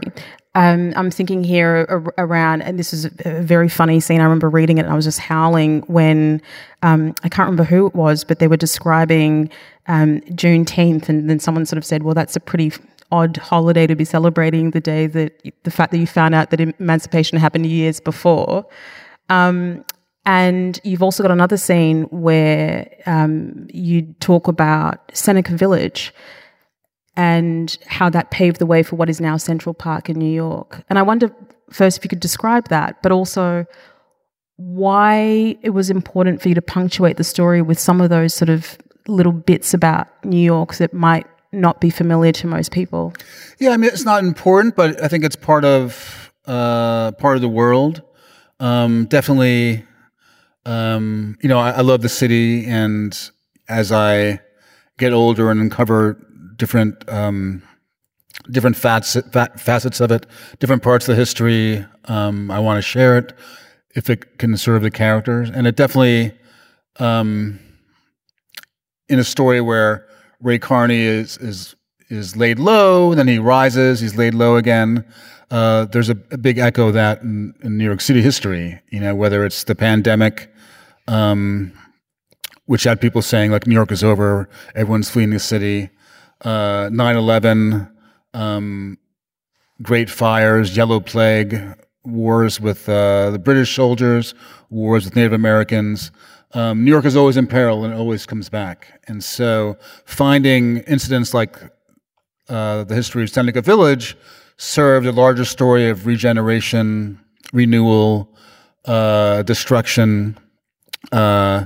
Um, 0.55 0.93
I'm 0.95 1.11
thinking 1.11 1.43
here 1.43 1.85
around, 2.17 2.61
and 2.61 2.79
this 2.79 2.93
is 2.93 3.05
a 3.25 3.41
very 3.41 3.67
funny 3.67 3.99
scene. 3.99 4.21
I 4.21 4.23
remember 4.23 4.49
reading 4.49 4.77
it 4.77 4.85
and 4.85 4.91
I 4.91 4.95
was 4.95 5.03
just 5.03 5.19
howling 5.19 5.81
when 5.81 6.41
um, 6.81 7.13
I 7.23 7.29
can't 7.29 7.47
remember 7.47 7.65
who 7.65 7.87
it 7.87 7.93
was, 7.93 8.23
but 8.23 8.39
they 8.39 8.47
were 8.47 8.57
describing 8.57 9.49
um, 9.87 10.21
Juneteenth, 10.21 11.09
and 11.09 11.29
then 11.29 11.39
someone 11.39 11.65
sort 11.65 11.77
of 11.77 11.85
said, 11.85 12.03
"Well, 12.03 12.15
that's 12.15 12.37
a 12.37 12.39
pretty 12.39 12.71
odd 13.11 13.35
holiday 13.35 13.85
to 13.85 13.95
be 13.95 14.05
celebrating 14.05 14.71
the 14.71 14.79
day 14.79 15.07
that 15.07 15.41
the 15.63 15.71
fact 15.71 15.91
that 15.91 15.97
you 15.97 16.07
found 16.07 16.33
out 16.33 16.51
that 16.51 16.61
emancipation 16.61 17.37
happened 17.37 17.65
years 17.65 17.99
before." 17.99 18.65
Um, 19.29 19.83
and 20.25 20.79
you've 20.83 21.03
also 21.03 21.21
got 21.21 21.31
another 21.31 21.57
scene 21.57 22.03
where 22.03 22.89
um, 23.05 23.67
you 23.71 24.03
talk 24.21 24.47
about 24.47 25.11
Seneca 25.13 25.55
Village 25.55 26.13
and 27.17 27.77
how 27.87 28.09
that 28.09 28.31
paved 28.31 28.59
the 28.59 28.65
way 28.65 28.83
for 28.83 28.95
what 28.95 29.09
is 29.09 29.21
now 29.21 29.37
Central 29.37 29.73
Park 29.73 30.09
in 30.09 30.17
New 30.17 30.31
York. 30.31 30.83
And 30.89 30.99
I 30.99 31.01
wonder 31.01 31.33
first 31.71 31.97
if 31.97 32.03
you 32.03 32.09
could 32.09 32.19
describe 32.19 32.67
that, 32.69 33.01
but 33.01 33.11
also 33.11 33.65
why 34.57 35.57
it 35.61 35.71
was 35.71 35.89
important 35.89 36.41
for 36.41 36.49
you 36.49 36.55
to 36.55 36.61
punctuate 36.61 37.17
the 37.17 37.23
story 37.23 37.61
with 37.61 37.79
some 37.79 37.99
of 38.01 38.09
those 38.09 38.33
sort 38.33 38.49
of 38.49 38.77
little 39.07 39.31
bits 39.31 39.73
about 39.73 40.07
New 40.23 40.39
York 40.39 40.75
that 40.75 40.93
might 40.93 41.27
not 41.51 41.79
be 41.79 41.89
familiar 41.89 42.31
to 42.33 42.47
most 42.47 42.71
people. 42.71 43.13
Yeah, 43.59 43.71
I 43.71 43.77
mean 43.77 43.89
it's 43.89 44.05
not 44.05 44.23
important, 44.23 44.75
but 44.75 45.01
I 45.01 45.07
think 45.07 45.23
it's 45.23 45.35
part 45.35 45.65
of 45.65 46.31
uh, 46.45 47.11
part 47.13 47.35
of 47.35 47.41
the 47.41 47.49
world. 47.49 48.01
Um, 48.59 49.05
definitely, 49.05 49.83
um, 50.65 51.37
you 51.41 51.49
know, 51.49 51.59
I, 51.59 51.71
I 51.71 51.81
love 51.81 52.01
the 52.01 52.09
city, 52.09 52.65
and 52.65 53.17
as 53.67 53.91
I 53.91 54.39
get 54.97 55.11
older 55.11 55.51
and 55.51 55.59
uncover 55.59 56.17
different 56.55 57.07
um, 57.09 57.63
different 58.49 58.75
facets, 58.75 59.27
facets 59.57 59.99
of 59.99 60.11
it, 60.11 60.25
different 60.59 60.83
parts 60.83 61.07
of 61.07 61.15
the 61.15 61.19
history. 61.19 61.85
Um, 62.05 62.51
I 62.51 62.59
want 62.59 62.77
to 62.77 62.81
share 62.81 63.17
it 63.17 63.33
if 63.95 64.09
it 64.09 64.37
can 64.37 64.55
serve 64.57 64.81
the 64.81 64.91
characters, 64.91 65.49
and 65.49 65.67
it 65.67 65.75
definitely 65.75 66.33
um, 66.99 67.59
in 69.09 69.19
a 69.19 69.23
story 69.23 69.61
where 69.61 70.07
Ray 70.41 70.59
Carney 70.59 71.01
is 71.01 71.37
is 71.37 71.75
is 72.09 72.35
laid 72.35 72.59
low, 72.59 73.15
then 73.15 73.27
he 73.27 73.39
rises, 73.39 73.99
he's 73.99 74.15
laid 74.15 74.35
low 74.35 74.57
again. 74.57 75.05
Uh, 75.49 75.85
there's 75.85 76.09
a, 76.09 76.17
a, 76.31 76.37
big 76.37 76.57
echo 76.57 76.87
of 76.87 76.95
that 76.95 77.21
in, 77.21 77.53
in, 77.61 77.77
New 77.77 77.83
York 77.83 78.01
City 78.01 78.21
history. 78.21 78.81
You 78.89 78.99
know, 78.99 79.13
whether 79.15 79.45
it's 79.45 79.63
the 79.63 79.75
pandemic. 79.75 80.51
Um, 81.07 81.71
which 82.65 82.83
had 82.83 82.99
people 82.99 83.21
saying 83.21 83.51
like 83.51 83.67
New 83.67 83.75
York 83.75 83.91
is 83.91 84.03
over, 84.03 84.49
everyone's 84.73 85.09
fleeing 85.09 85.29
the 85.29 85.39
city 85.39 85.89
uh, 86.41 86.89
9/11, 86.89 87.89
um, 88.33 88.97
Great 89.81 90.09
Fires, 90.09 90.75
Yellow 90.75 90.99
Plague, 90.99 91.75
wars 92.05 92.59
with 92.59 92.87
uh, 92.87 93.31
the 93.31 93.39
British 93.39 93.75
soldiers, 93.75 94.33
wars 94.69 95.05
with 95.05 95.15
Native 95.15 95.33
Americans. 95.33 96.11
um, 96.53 96.85
New 96.85 96.91
York 96.91 97.05
is 97.05 97.15
always 97.15 97.37
in 97.37 97.47
peril 97.47 97.83
and 97.83 97.93
it 97.93 97.97
always 97.97 98.25
comes 98.25 98.49
back. 98.49 99.01
And 99.07 99.23
so 99.23 99.77
finding 100.05 100.77
incidents 100.87 101.33
like 101.33 101.57
uh, 102.47 102.83
the 102.85 102.95
history 102.95 103.23
of 103.23 103.29
Seneca 103.29 103.61
Village 103.61 104.15
served 104.57 105.05
a 105.05 105.11
larger 105.11 105.43
story 105.43 105.89
of 105.89 106.05
regeneration, 106.05 107.19
renewal, 107.51 108.33
uh, 108.85 109.41
destruction, 109.43 110.37
uh, 111.11 111.65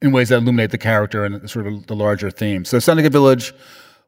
in 0.00 0.12
ways 0.12 0.28
that 0.28 0.36
illuminate 0.36 0.70
the 0.70 0.78
character 0.78 1.24
and 1.24 1.48
sort 1.50 1.66
of 1.66 1.86
the 1.86 1.96
larger 1.96 2.30
theme. 2.30 2.64
So 2.64 2.78
Seneca 2.78 3.10
Village 3.10 3.52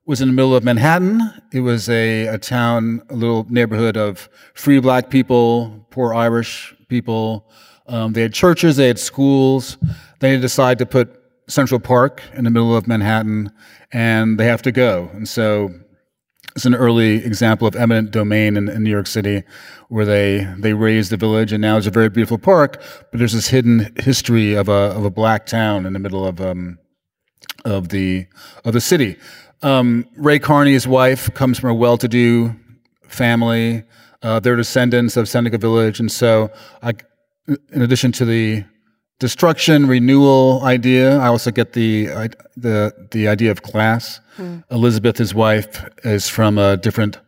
was 0.06 0.20
in 0.20 0.28
the 0.28 0.34
middle 0.34 0.54
of 0.54 0.64
Manhattan. 0.64 1.20
It 1.52 1.60
was 1.60 1.88
a, 1.88 2.26
a 2.26 2.38
town, 2.38 3.02
a 3.10 3.14
little 3.14 3.46
neighborhood 3.48 3.96
of 3.96 4.28
free 4.54 4.80
black 4.80 5.10
people, 5.10 5.86
poor 5.90 6.14
Irish 6.14 6.74
people. 6.88 7.48
Um, 7.86 8.12
they 8.12 8.22
had 8.22 8.32
churches, 8.32 8.76
they 8.76 8.86
had 8.86 8.98
schools. 8.98 9.78
They 10.20 10.38
decided 10.38 10.78
to 10.78 10.86
put 10.86 11.20
Central 11.48 11.80
Park 11.80 12.22
in 12.34 12.44
the 12.44 12.50
middle 12.50 12.76
of 12.76 12.86
Manhattan, 12.86 13.50
and 13.92 14.38
they 14.38 14.46
have 14.46 14.62
to 14.62 14.72
go. 14.72 15.10
And 15.12 15.28
so 15.28 15.74
it's 16.54 16.64
an 16.64 16.74
early 16.74 17.24
example 17.24 17.66
of 17.66 17.76
eminent 17.76 18.10
domain 18.10 18.56
in, 18.56 18.68
in, 18.68 18.82
New 18.82 18.90
York 18.90 19.06
City, 19.06 19.42
where 19.88 20.04
they 20.04 20.52
they 20.58 20.72
razed 20.72 21.12
the 21.12 21.16
village, 21.16 21.52
and 21.52 21.62
now 21.62 21.76
it's 21.76 21.86
a 21.86 21.90
very 21.90 22.08
beautiful 22.08 22.38
park. 22.38 22.82
But 23.10 23.18
there's 23.18 23.32
this 23.32 23.48
hidden 23.48 23.92
history 24.00 24.54
of 24.54 24.68
a 24.68 24.92
of 24.96 25.04
a 25.04 25.10
black 25.10 25.46
town 25.46 25.86
in 25.86 25.92
the 25.92 25.98
middle 25.98 26.26
of 26.26 26.40
um, 26.40 26.78
of 27.64 27.88
the 27.88 28.26
of 28.64 28.72
the 28.72 28.80
city. 28.80 29.16
Um, 29.62 30.06
Ray 30.16 30.38
Carney's 30.38 30.86
wife 30.88 31.32
comes 31.34 31.58
from 31.58 31.70
a 31.70 31.74
well-to-do 31.74 32.56
family. 33.06 33.84
Uh, 34.22 34.40
they're 34.40 34.56
descendants 34.56 35.16
of 35.16 35.28
Seneca 35.28 35.58
Village, 35.58 36.00
and 36.00 36.10
so 36.10 36.50
I, 36.82 36.94
in 37.46 37.82
addition 37.82 38.12
to 38.12 38.24
the 38.24 38.64
destruction 39.20 39.86
renewal 39.86 40.62
idea. 40.64 41.18
I 41.18 41.28
also 41.28 41.52
get 41.52 41.74
the 41.74 42.06
the 42.56 42.92
the 43.12 43.28
idea 43.28 43.52
of 43.52 43.62
class. 43.62 44.18
Mm. 44.38 44.64
Elizabeth, 44.70 45.18
his 45.18 45.32
wife, 45.34 45.86
is 46.02 46.28
from 46.28 46.58
a 46.58 46.76
different 46.76 47.18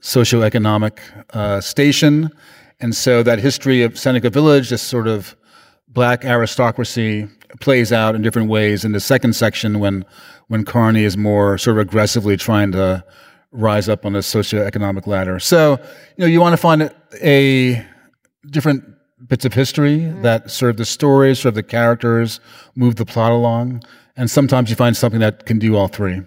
socioeconomic 0.00 0.98
uh, 1.34 1.60
station, 1.60 2.30
and 2.80 2.94
so 2.94 3.22
that 3.22 3.38
history 3.40 3.82
of 3.82 3.98
Seneca 3.98 4.30
Village, 4.30 4.70
this 4.70 4.80
sort 4.80 5.08
of 5.08 5.36
black 5.88 6.24
aristocracy, 6.24 7.28
plays 7.60 7.92
out 7.92 8.14
in 8.14 8.22
different 8.22 8.48
ways 8.48 8.84
in 8.84 8.92
the 8.92 9.00
second 9.00 9.34
section 9.34 9.80
when 9.80 10.06
when 10.46 10.64
Carney 10.64 11.04
is 11.04 11.16
more 11.16 11.58
sort 11.58 11.76
of 11.76 11.80
aggressively 11.82 12.36
trying 12.36 12.72
to 12.72 13.04
rise 13.52 13.88
up 13.88 14.06
on 14.06 14.12
the 14.12 14.20
socioeconomic 14.20 15.06
ladder. 15.08 15.40
So 15.40 15.72
you 16.16 16.22
know 16.22 16.26
you 16.26 16.40
want 16.40 16.52
to 16.52 16.56
find 16.56 16.94
a 17.20 17.84
different 18.48 18.84
bits 19.26 19.44
of 19.44 19.54
history 19.54 19.98
mm-hmm. 19.98 20.22
that 20.22 20.50
serve 20.50 20.76
the 20.76 20.84
story, 20.84 21.34
serve 21.34 21.54
the 21.54 21.62
characters, 21.62 22.40
move 22.74 22.96
the 22.96 23.06
plot 23.06 23.32
along. 23.32 23.82
And 24.16 24.30
sometimes 24.30 24.70
you 24.70 24.76
find 24.76 24.96
something 24.96 25.20
that 25.20 25.46
can 25.46 25.58
do 25.58 25.76
all 25.76 25.88
three. 25.88 26.22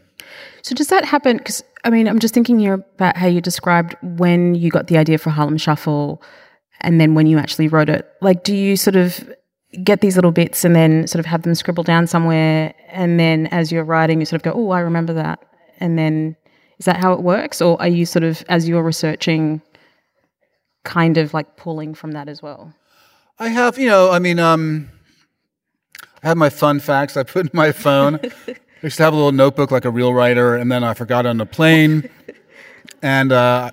So 0.61 0.73
does 0.73 0.87
that 0.87 1.05
happen? 1.05 1.37
Because 1.37 1.63
I 1.83 1.89
mean, 1.89 2.07
I'm 2.07 2.19
just 2.19 2.33
thinking 2.33 2.59
here 2.59 2.75
about 2.95 3.17
how 3.17 3.27
you 3.27 3.41
described 3.41 3.95
when 4.01 4.55
you 4.55 4.69
got 4.69 4.87
the 4.87 4.97
idea 4.97 5.17
for 5.17 5.29
Harlem 5.29 5.57
Shuffle, 5.57 6.21
and 6.81 6.99
then 6.99 7.13
when 7.13 7.27
you 7.27 7.37
actually 7.37 7.67
wrote 7.67 7.89
it. 7.89 8.09
Like, 8.21 8.43
do 8.43 8.55
you 8.55 8.77
sort 8.77 8.95
of 8.95 9.29
get 9.83 10.01
these 10.01 10.15
little 10.15 10.31
bits 10.31 10.63
and 10.63 10.75
then 10.75 11.07
sort 11.07 11.19
of 11.19 11.25
have 11.25 11.41
them 11.41 11.55
scribbled 11.55 11.85
down 11.85 12.07
somewhere, 12.07 12.73
and 12.89 13.19
then 13.19 13.47
as 13.47 13.71
you're 13.71 13.83
writing, 13.83 14.19
you 14.19 14.25
sort 14.25 14.41
of 14.41 14.43
go, 14.43 14.53
"Oh, 14.53 14.69
I 14.71 14.79
remember 14.79 15.13
that," 15.13 15.39
and 15.79 15.97
then 15.97 16.35
is 16.79 16.85
that 16.85 16.97
how 16.97 17.13
it 17.13 17.21
works, 17.21 17.61
or 17.61 17.79
are 17.81 17.87
you 17.87 18.05
sort 18.05 18.23
of 18.23 18.43
as 18.47 18.67
you're 18.67 18.83
researching, 18.83 19.61
kind 20.85 21.17
of 21.17 21.33
like 21.33 21.57
pulling 21.57 21.93
from 21.93 22.13
that 22.13 22.29
as 22.29 22.41
well? 22.41 22.73
I 23.39 23.49
have, 23.49 23.77
you 23.79 23.87
know, 23.87 24.11
I 24.11 24.19
mean, 24.19 24.39
um, 24.39 24.89
I 26.21 26.27
have 26.27 26.37
my 26.37 26.49
fun 26.49 26.79
facts 26.79 27.17
I 27.17 27.23
put 27.23 27.47
in 27.47 27.51
my 27.53 27.71
phone. 27.71 28.19
I 28.47 28.55
used 28.81 28.97
to 28.97 29.03
have 29.03 29.13
a 29.13 29.15
little 29.15 29.31
notebook 29.31 29.71
like 29.71 29.85
a 29.85 29.89
real 29.89 30.13
writer, 30.13 30.55
and 30.55 30.71
then 30.71 30.83
I 30.83 30.93
forgot 30.93 31.25
on 31.25 31.37
the 31.37 31.45
plane. 31.45 32.09
And 33.01 33.33
uh, 33.33 33.69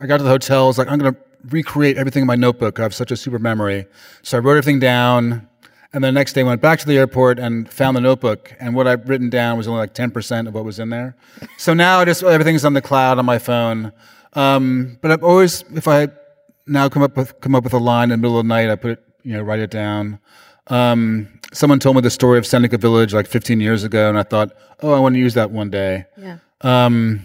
I 0.00 0.06
got 0.06 0.16
to 0.16 0.22
the 0.22 0.30
hotel. 0.30 0.64
I 0.64 0.66
was 0.68 0.78
like, 0.78 0.88
I'm 0.88 0.98
going 0.98 1.12
to 1.12 1.20
recreate 1.50 1.98
everything 1.98 2.22
in 2.22 2.26
my 2.26 2.34
notebook. 2.34 2.78
I 2.78 2.82
have 2.82 2.94
such 2.94 3.10
a 3.10 3.16
super 3.16 3.38
memory. 3.38 3.84
So 4.22 4.38
I 4.38 4.40
wrote 4.40 4.52
everything 4.52 4.80
down. 4.80 5.46
And 5.92 6.02
the 6.02 6.10
next 6.10 6.32
day 6.32 6.44
went 6.44 6.62
back 6.62 6.78
to 6.78 6.86
the 6.86 6.96
airport 6.96 7.38
and 7.38 7.70
found 7.70 7.94
the 7.94 8.00
notebook. 8.00 8.54
And 8.58 8.74
what 8.74 8.86
I'd 8.86 9.06
written 9.06 9.28
down 9.28 9.58
was 9.58 9.68
only 9.68 9.80
like 9.80 9.92
10% 9.92 10.48
of 10.48 10.54
what 10.54 10.64
was 10.64 10.78
in 10.78 10.88
there. 10.88 11.14
So 11.58 11.74
now 11.74 11.98
I 11.98 12.06
just 12.06 12.22
everything's 12.22 12.64
on 12.64 12.72
the 12.72 12.80
cloud 12.80 13.18
on 13.18 13.26
my 13.26 13.38
phone. 13.38 13.92
Um, 14.32 14.96
but 15.02 15.10
I've 15.10 15.22
always, 15.22 15.62
if 15.74 15.86
I 15.86 16.08
now 16.66 16.88
come 16.88 17.02
up 17.02 17.16
with 17.16 17.40
come 17.40 17.54
up 17.54 17.64
with 17.64 17.72
a 17.72 17.78
line 17.78 18.04
in 18.04 18.10
the 18.10 18.16
middle 18.18 18.38
of 18.38 18.44
the 18.44 18.48
night. 18.48 18.70
I 18.70 18.76
put 18.76 18.92
it, 18.92 19.04
you 19.22 19.32
know, 19.34 19.42
write 19.42 19.60
it 19.60 19.70
down. 19.70 20.18
Um, 20.68 21.28
someone 21.52 21.80
told 21.80 21.96
me 21.96 22.02
the 22.02 22.10
story 22.10 22.38
of 22.38 22.46
Seneca 22.46 22.78
Village 22.78 23.12
like 23.12 23.26
15 23.26 23.60
years 23.60 23.84
ago, 23.84 24.08
and 24.08 24.18
I 24.18 24.22
thought, 24.22 24.52
oh, 24.80 24.92
I 24.92 25.00
want 25.00 25.14
to 25.14 25.18
use 25.18 25.34
that 25.34 25.50
one 25.50 25.70
day. 25.70 26.04
Yeah. 26.16 26.38
Um, 26.60 27.22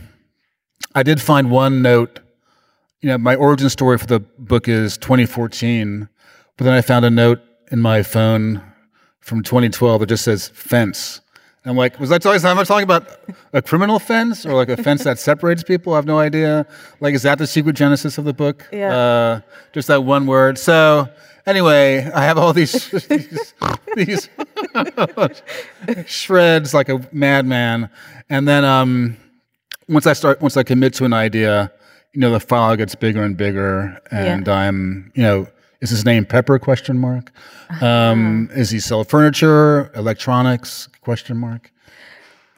I 0.95 1.03
did 1.03 1.21
find 1.21 1.51
one 1.51 1.81
note. 1.81 2.19
You 3.01 3.09
know, 3.09 3.17
my 3.17 3.35
origin 3.35 3.69
story 3.69 3.97
for 3.97 4.07
the 4.07 4.19
book 4.19 4.67
is 4.67 4.97
2014, 4.97 6.09
but 6.57 6.63
then 6.63 6.73
I 6.73 6.81
found 6.81 7.05
a 7.05 7.09
note 7.09 7.39
in 7.71 7.79
my 7.81 8.01
phone 8.01 8.63
from 9.19 9.43
2012 9.43 9.99
that 9.99 10.05
just 10.07 10.23
says 10.23 10.47
fence. 10.49 11.21
I'm 11.65 11.75
like, 11.75 11.99
was 11.99 12.11
I 12.11 12.19
talking? 12.19 12.45
Am 12.45 12.59
I 12.59 12.63
talking 12.63 12.83
about 12.83 13.07
a 13.53 13.61
criminal 13.61 13.97
fence 13.97 14.45
or 14.45 14.53
like 14.53 14.69
a 14.69 14.77
fence 14.77 15.03
that 15.03 15.17
separates 15.17 15.63
people? 15.63 15.93
I 15.93 15.95
have 15.97 16.05
no 16.05 16.19
idea. 16.19 16.67
Like, 16.99 17.15
is 17.15 17.23
that 17.23 17.39
the 17.39 17.47
secret 17.47 17.75
genesis 17.75 18.17
of 18.17 18.25
the 18.25 18.33
book? 18.33 18.67
Yeah. 18.71 18.95
Uh, 18.95 19.41
just 19.73 19.87
that 19.87 20.03
one 20.03 20.27
word. 20.27 20.59
So, 20.59 21.09
anyway, 21.47 22.09
I 22.13 22.23
have 22.23 22.37
all 22.37 22.53
these 22.53 22.89
these, 23.07 23.53
these 23.95 24.29
shreds 26.05 26.73
like 26.73 26.89
a 26.89 27.07
madman, 27.11 27.89
and 28.29 28.47
then 28.47 28.63
um, 28.63 29.17
once 29.89 30.05
I 30.05 30.13
start, 30.13 30.41
once 30.41 30.57
I 30.57 30.63
commit 30.63 30.93
to 30.95 31.05
an 31.05 31.13
idea, 31.13 31.71
you 32.13 32.21
know, 32.21 32.31
the 32.31 32.39
file 32.39 32.75
gets 32.75 32.93
bigger 32.93 33.23
and 33.23 33.35
bigger, 33.35 33.99
and 34.11 34.45
yeah. 34.45 34.53
I'm, 34.53 35.11
you 35.15 35.23
know, 35.23 35.47
is 35.81 35.89
his 35.89 36.05
name 36.05 36.25
Pepper? 36.25 36.59
Question 36.59 36.97
mark. 36.97 37.31
Um, 37.81 38.47
uh-huh. 38.51 38.59
Is 38.59 38.69
he 38.69 38.79
sell 38.79 39.03
furniture, 39.03 39.91
electronics? 39.95 40.87
Question 41.05 41.37
mark. 41.37 41.71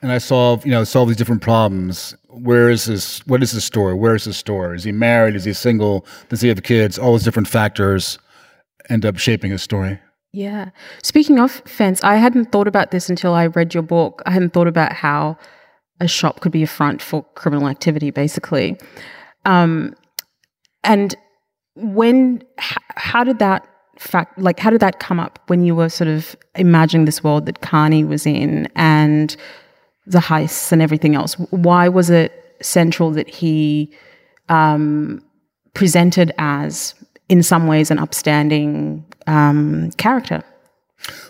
And 0.01 0.09
I 0.09 0.19
solve, 0.19 0.65
you 0.65 0.71
know, 0.71 0.85
solve 0.85 1.09
these 1.09 1.17
different 1.17 1.41
problems. 1.41 2.15
Where 2.29 2.69
is 2.69 2.85
this? 2.85 3.19
What 3.27 3.43
is 3.43 3.51
his 3.51 3.65
story? 3.65 3.93
Where 3.93 4.15
is 4.15 4.23
his 4.23 4.37
story? 4.37 4.77
Is 4.77 4.85
he 4.85 4.93
married? 4.93 5.35
Is 5.35 5.43
he 5.43 5.51
single? 5.51 6.05
Does 6.29 6.39
he 6.39 6.47
have 6.47 6.63
kids? 6.63 6.97
All 6.97 7.11
those 7.11 7.25
different 7.25 7.49
factors 7.49 8.17
end 8.89 9.05
up 9.05 9.17
shaping 9.17 9.51
his 9.51 9.61
story. 9.61 9.99
Yeah. 10.31 10.69
Speaking 11.03 11.39
of 11.39 11.51
fence, 11.65 12.01
I 12.05 12.15
hadn't 12.15 12.53
thought 12.53 12.69
about 12.69 12.91
this 12.91 13.09
until 13.09 13.33
I 13.33 13.47
read 13.47 13.73
your 13.73 13.83
book. 13.83 14.21
I 14.25 14.31
hadn't 14.31 14.53
thought 14.53 14.67
about 14.67 14.93
how 14.93 15.37
a 15.99 16.07
shop 16.07 16.39
could 16.39 16.53
be 16.53 16.63
a 16.63 16.67
front 16.67 17.01
for 17.01 17.23
criminal 17.35 17.67
activity, 17.67 18.11
basically. 18.11 18.77
Um, 19.43 19.93
and 20.85 21.15
when 21.75 22.43
how 22.95 23.25
did 23.25 23.39
that 23.39 23.67
fact 23.99 24.37
like 24.37 24.59
how 24.59 24.69
did 24.69 24.79
that 24.79 24.99
come 24.99 25.19
up 25.19 25.39
when 25.47 25.63
you 25.63 25.75
were 25.75 25.89
sort 25.89 26.07
of 26.07 26.35
imagining 26.55 27.05
this 27.05 27.23
world 27.23 27.45
that 27.45 27.61
Carney 27.61 28.03
was 28.03 28.25
in 28.25 28.67
and 28.75 29.35
the 30.05 30.19
heists 30.19 30.71
and 30.71 30.81
everything 30.81 31.15
else? 31.15 31.33
Why 31.51 31.89
was 31.89 32.09
it 32.09 32.55
central 32.61 33.11
that 33.11 33.29
he 33.29 33.91
um, 34.49 35.23
presented 35.73 36.31
as, 36.37 36.95
in 37.29 37.43
some 37.43 37.67
ways, 37.67 37.91
an 37.91 37.99
upstanding 37.99 39.05
um, 39.27 39.91
character? 39.97 40.43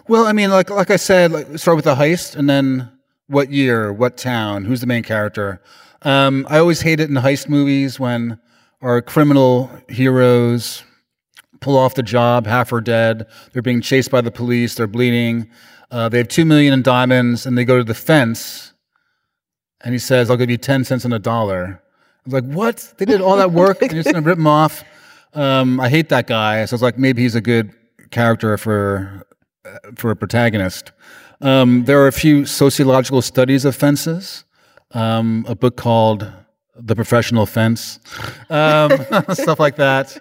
Well, 0.08 0.26
I 0.26 0.32
mean, 0.32 0.50
like 0.50 0.70
like 0.70 0.92
I 0.92 0.96
said, 0.96 1.32
like 1.32 1.58
start 1.58 1.76
with 1.76 1.86
the 1.86 1.96
heist, 1.96 2.36
and 2.36 2.50
then 2.50 2.90
what 3.28 3.52
year, 3.52 3.92
what 3.92 4.18
town, 4.18 4.64
who's 4.66 4.80
the 4.80 4.88
main 4.88 5.04
character. 5.04 5.62
Um, 6.04 6.46
I 6.50 6.60
always 6.60 6.82
hate 6.82 7.00
it 7.00 7.10
in 7.10 7.16
heist 7.16 7.50
movies 7.50 8.00
when 8.00 8.40
our 8.82 9.02
criminal 9.02 9.70
heroes 9.90 10.84
pull 11.60 11.78
off 11.78 11.96
the 11.96 12.04
job, 12.04 12.46
half 12.46 12.72
are 12.72 12.82
dead. 12.82 13.28
They're 13.54 13.62
being 13.62 13.82
chased 13.82 14.12
by 14.12 14.22
the 14.22 14.32
police. 14.32 14.76
They're 14.76 14.88
bleeding. 14.88 15.50
Uh, 15.92 16.10
they 16.10 16.18
have 16.18 16.28
two 16.28 16.46
million 16.46 16.74
in 16.74 16.82
diamonds, 16.82 17.46
and 17.46 17.58
they 17.58 17.66
go 17.66 17.78
to 17.78 17.84
the 17.84 17.94
fence. 17.94 18.74
And 19.82 19.94
he 19.94 20.00
says, 20.00 20.30
"I'll 20.30 20.38
give 20.38 20.50
you 20.50 20.58
ten 20.58 20.84
cents 20.84 21.06
on 21.06 21.14
a 21.14 21.20
dollar." 21.20 21.82
I 21.82 22.22
was 22.26 22.34
like, 22.34 22.44
"What? 22.46 22.94
They 22.98 23.06
did 23.06 23.22
all 23.22 23.38
that 23.38 23.52
work, 23.52 23.82
and 23.82 23.92
you're 23.92 24.04
just 24.04 24.14
gonna 24.14 24.26
rip 24.26 24.38
them 24.38 24.48
off?" 24.48 24.84
Um, 25.34 25.80
I 25.80 25.90
hate 25.90 26.10
that 26.10 26.28
guy. 26.28 26.66
So 26.66 26.74
I 26.74 26.76
was 26.76 26.82
like, 26.82 26.98
maybe 26.98 27.22
he's 27.22 27.36
a 27.36 27.42
good 27.42 27.72
character 28.12 28.58
for 28.58 29.24
uh, 29.66 29.78
for 29.96 30.12
a 30.12 30.16
protagonist. 30.16 30.92
Um, 31.42 31.86
there 31.86 32.02
are 32.02 32.08
a 32.08 32.12
few 32.12 32.46
sociological 32.46 33.22
studies 33.22 33.64
of 33.66 33.76
fences. 33.76 34.46
Um, 34.92 35.46
a 35.48 35.56
book 35.56 35.78
called 35.78 36.32
"The 36.76 36.96
Professional 36.96 37.46
Fence," 37.46 38.00
um, 38.50 38.92
stuff 39.34 39.60
like 39.60 39.76
that. 39.78 40.18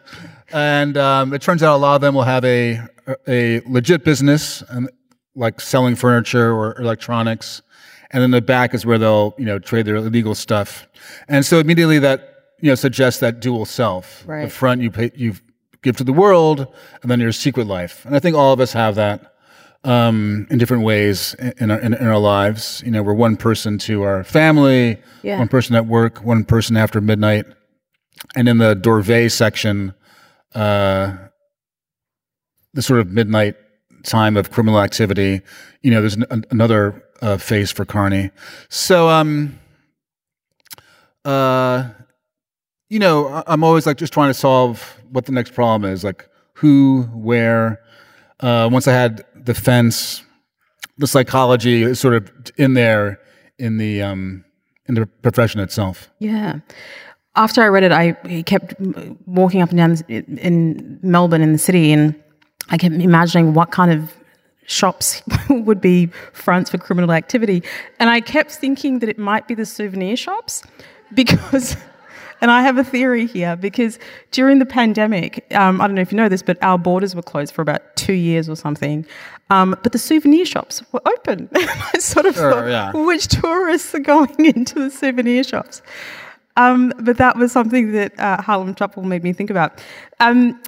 And 0.52 0.96
um, 0.96 1.34
it 1.34 1.42
turns 1.42 1.62
out 1.62 1.76
a 1.76 1.78
lot 1.78 1.96
of 1.96 2.00
them 2.00 2.14
will 2.14 2.22
have 2.22 2.44
a 2.44 2.80
a 3.28 3.60
legit 3.66 4.04
business, 4.04 4.62
and 4.68 4.88
like 5.34 5.60
selling 5.60 5.94
furniture 5.96 6.52
or 6.52 6.78
electronics, 6.80 7.62
and 8.10 8.22
then 8.22 8.30
the 8.30 8.40
back 8.40 8.74
is 8.74 8.84
where 8.86 8.98
they'll 8.98 9.34
you 9.38 9.44
know 9.44 9.58
trade 9.58 9.86
their 9.86 9.96
illegal 9.96 10.34
stuff. 10.34 10.86
And 11.28 11.44
so 11.44 11.58
immediately 11.58 11.98
that 12.00 12.34
you 12.60 12.70
know 12.70 12.74
suggests 12.74 13.20
that 13.20 13.40
dual 13.40 13.64
self. 13.64 14.24
Right. 14.26 14.44
The 14.44 14.50
front 14.50 14.80
you 14.82 14.90
pay, 14.90 15.10
you 15.14 15.34
give 15.82 15.96
to 15.98 16.04
the 16.04 16.12
world, 16.12 16.66
and 17.02 17.10
then 17.10 17.20
your 17.20 17.32
secret 17.32 17.66
life. 17.66 18.04
And 18.04 18.14
I 18.16 18.18
think 18.18 18.36
all 18.36 18.52
of 18.52 18.60
us 18.60 18.72
have 18.72 18.94
that. 18.96 19.32
um, 19.84 20.48
in 20.50 20.58
different 20.58 20.82
ways 20.82 21.34
in 21.58 21.70
our, 21.70 21.78
in, 21.78 21.94
in, 21.94 22.06
our 22.06 22.18
lives. 22.18 22.82
You 22.84 22.90
know, 22.90 23.04
we're 23.04 23.14
one 23.14 23.36
person 23.36 23.78
to 23.78 24.02
our 24.02 24.24
family, 24.24 24.98
yeah. 25.22 25.38
one 25.38 25.46
person 25.46 25.76
at 25.76 25.86
work, 25.86 26.24
one 26.24 26.44
person 26.44 26.76
after 26.76 27.00
midnight. 27.00 27.46
And 28.34 28.48
in 28.48 28.58
the 28.58 28.74
Dorvay 28.74 29.30
section, 29.30 29.94
uh, 30.56 31.16
the 32.72 32.82
sort 32.82 32.98
of 32.98 33.10
midnight 33.10 33.54
time 34.04 34.36
of 34.36 34.50
criminal 34.50 34.80
activity, 34.80 35.42
you 35.82 35.90
know, 35.90 36.00
there's 36.00 36.16
an, 36.16 36.44
another 36.50 37.04
uh, 37.20 37.36
phase 37.36 37.70
for 37.70 37.84
Carney. 37.84 38.30
So, 38.68 39.08
um, 39.08 39.58
uh, 41.24 41.90
you 42.88 42.98
know, 42.98 43.42
I'm 43.46 43.62
always 43.62 43.86
like 43.86 43.98
just 43.98 44.12
trying 44.12 44.30
to 44.30 44.34
solve 44.34 44.96
what 45.10 45.26
the 45.26 45.32
next 45.32 45.52
problem 45.54 45.90
is, 45.90 46.02
like 46.02 46.28
who, 46.54 47.02
where. 47.12 47.80
Uh, 48.40 48.68
once 48.70 48.86
I 48.86 48.92
had 48.92 49.24
the 49.34 49.54
fence, 49.54 50.22
the 50.98 51.06
psychology 51.06 51.82
is 51.82 52.00
sort 52.00 52.14
of 52.14 52.30
in 52.56 52.74
there 52.74 53.18
in 53.58 53.78
the 53.78 54.02
um, 54.02 54.44
in 54.86 54.94
the 54.94 55.06
profession 55.06 55.60
itself. 55.60 56.10
Yeah. 56.18 56.60
After 57.36 57.62
I 57.62 57.68
read 57.68 57.82
it, 57.82 57.92
I 57.92 58.12
kept 58.42 58.74
walking 59.26 59.62
up 59.62 59.70
and 59.70 59.78
down 59.78 59.96
in 60.08 60.98
Melbourne 61.02 61.42
in 61.42 61.52
the 61.52 61.58
city, 61.58 61.92
and 61.92 62.14
I 62.70 62.78
kept 62.78 62.94
imagining 62.94 63.54
what 63.54 63.70
kind 63.70 63.92
of 63.92 64.14
shops 64.66 65.22
would 65.50 65.80
be 65.80 66.06
fronts 66.32 66.70
for 66.70 66.78
criminal 66.78 67.12
activity, 67.12 67.62
and 68.00 68.10
I 68.10 68.20
kept 68.20 68.52
thinking 68.52 69.00
that 69.00 69.08
it 69.08 69.18
might 69.18 69.46
be 69.46 69.54
the 69.54 69.66
souvenir 69.66 70.16
shops 70.16 70.62
because. 71.14 71.76
And 72.42 72.50
I 72.50 72.60
have 72.60 72.76
a 72.76 72.84
theory 72.84 73.26
here 73.26 73.56
because 73.56 73.98
during 74.30 74.58
the 74.58 74.66
pandemic, 74.66 75.46
um, 75.54 75.80
I 75.80 75.86
don't 75.86 75.94
know 75.94 76.02
if 76.02 76.12
you 76.12 76.16
know 76.16 76.28
this, 76.28 76.42
but 76.42 76.58
our 76.62 76.76
borders 76.78 77.14
were 77.14 77.22
closed 77.22 77.54
for 77.54 77.62
about 77.62 77.96
two 77.96 78.12
years 78.12 78.46
or 78.46 78.56
something. 78.56 79.06
Um, 79.48 79.76
but 79.82 79.92
the 79.92 79.98
souvenir 79.98 80.44
shops 80.44 80.82
were 80.92 81.00
open. 81.06 81.48
I 81.54 81.98
sort 81.98 82.26
of 82.26 82.34
sure, 82.34 82.52
thought, 82.52 82.68
yeah. 82.68 82.92
which 82.92 83.28
tourists 83.28 83.94
are 83.94 84.00
going 84.00 84.44
into 84.44 84.74
the 84.74 84.90
souvenir 84.90 85.44
shops? 85.44 85.80
Um, 86.56 86.92
but 87.00 87.18
that 87.18 87.36
was 87.36 87.52
something 87.52 87.92
that 87.92 88.18
uh, 88.18 88.40
Harlem 88.42 88.74
Shuffle 88.76 89.02
made 89.02 89.22
me 89.22 89.32
think 89.32 89.50
about. 89.50 89.82
Um, 90.20 90.60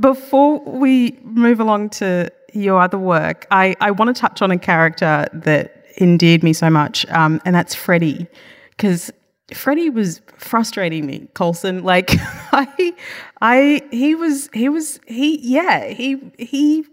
before 0.00 0.60
we 0.60 1.18
move 1.22 1.60
along 1.60 1.90
to 1.90 2.30
your 2.52 2.80
other 2.80 2.98
work, 2.98 3.46
I, 3.50 3.74
I 3.80 3.90
want 3.90 4.14
to 4.14 4.20
touch 4.20 4.42
on 4.42 4.50
a 4.50 4.58
character 4.58 5.26
that 5.32 5.84
endeared 6.00 6.42
me 6.42 6.52
so 6.52 6.70
much, 6.70 7.06
um, 7.06 7.40
and 7.44 7.54
that's 7.54 7.74
Freddie. 7.74 8.26
Because 8.70 9.12
Freddie 9.52 9.90
was 9.90 10.20
frustrating 10.38 11.06
me, 11.06 11.28
Colson. 11.34 11.84
Like 11.84 12.10
I 12.52 12.94
I 13.40 13.82
he 13.90 14.14
was 14.14 14.48
he 14.52 14.68
was 14.68 15.00
he 15.06 15.38
yeah, 15.38 15.86
he 15.88 16.18
he 16.38 16.84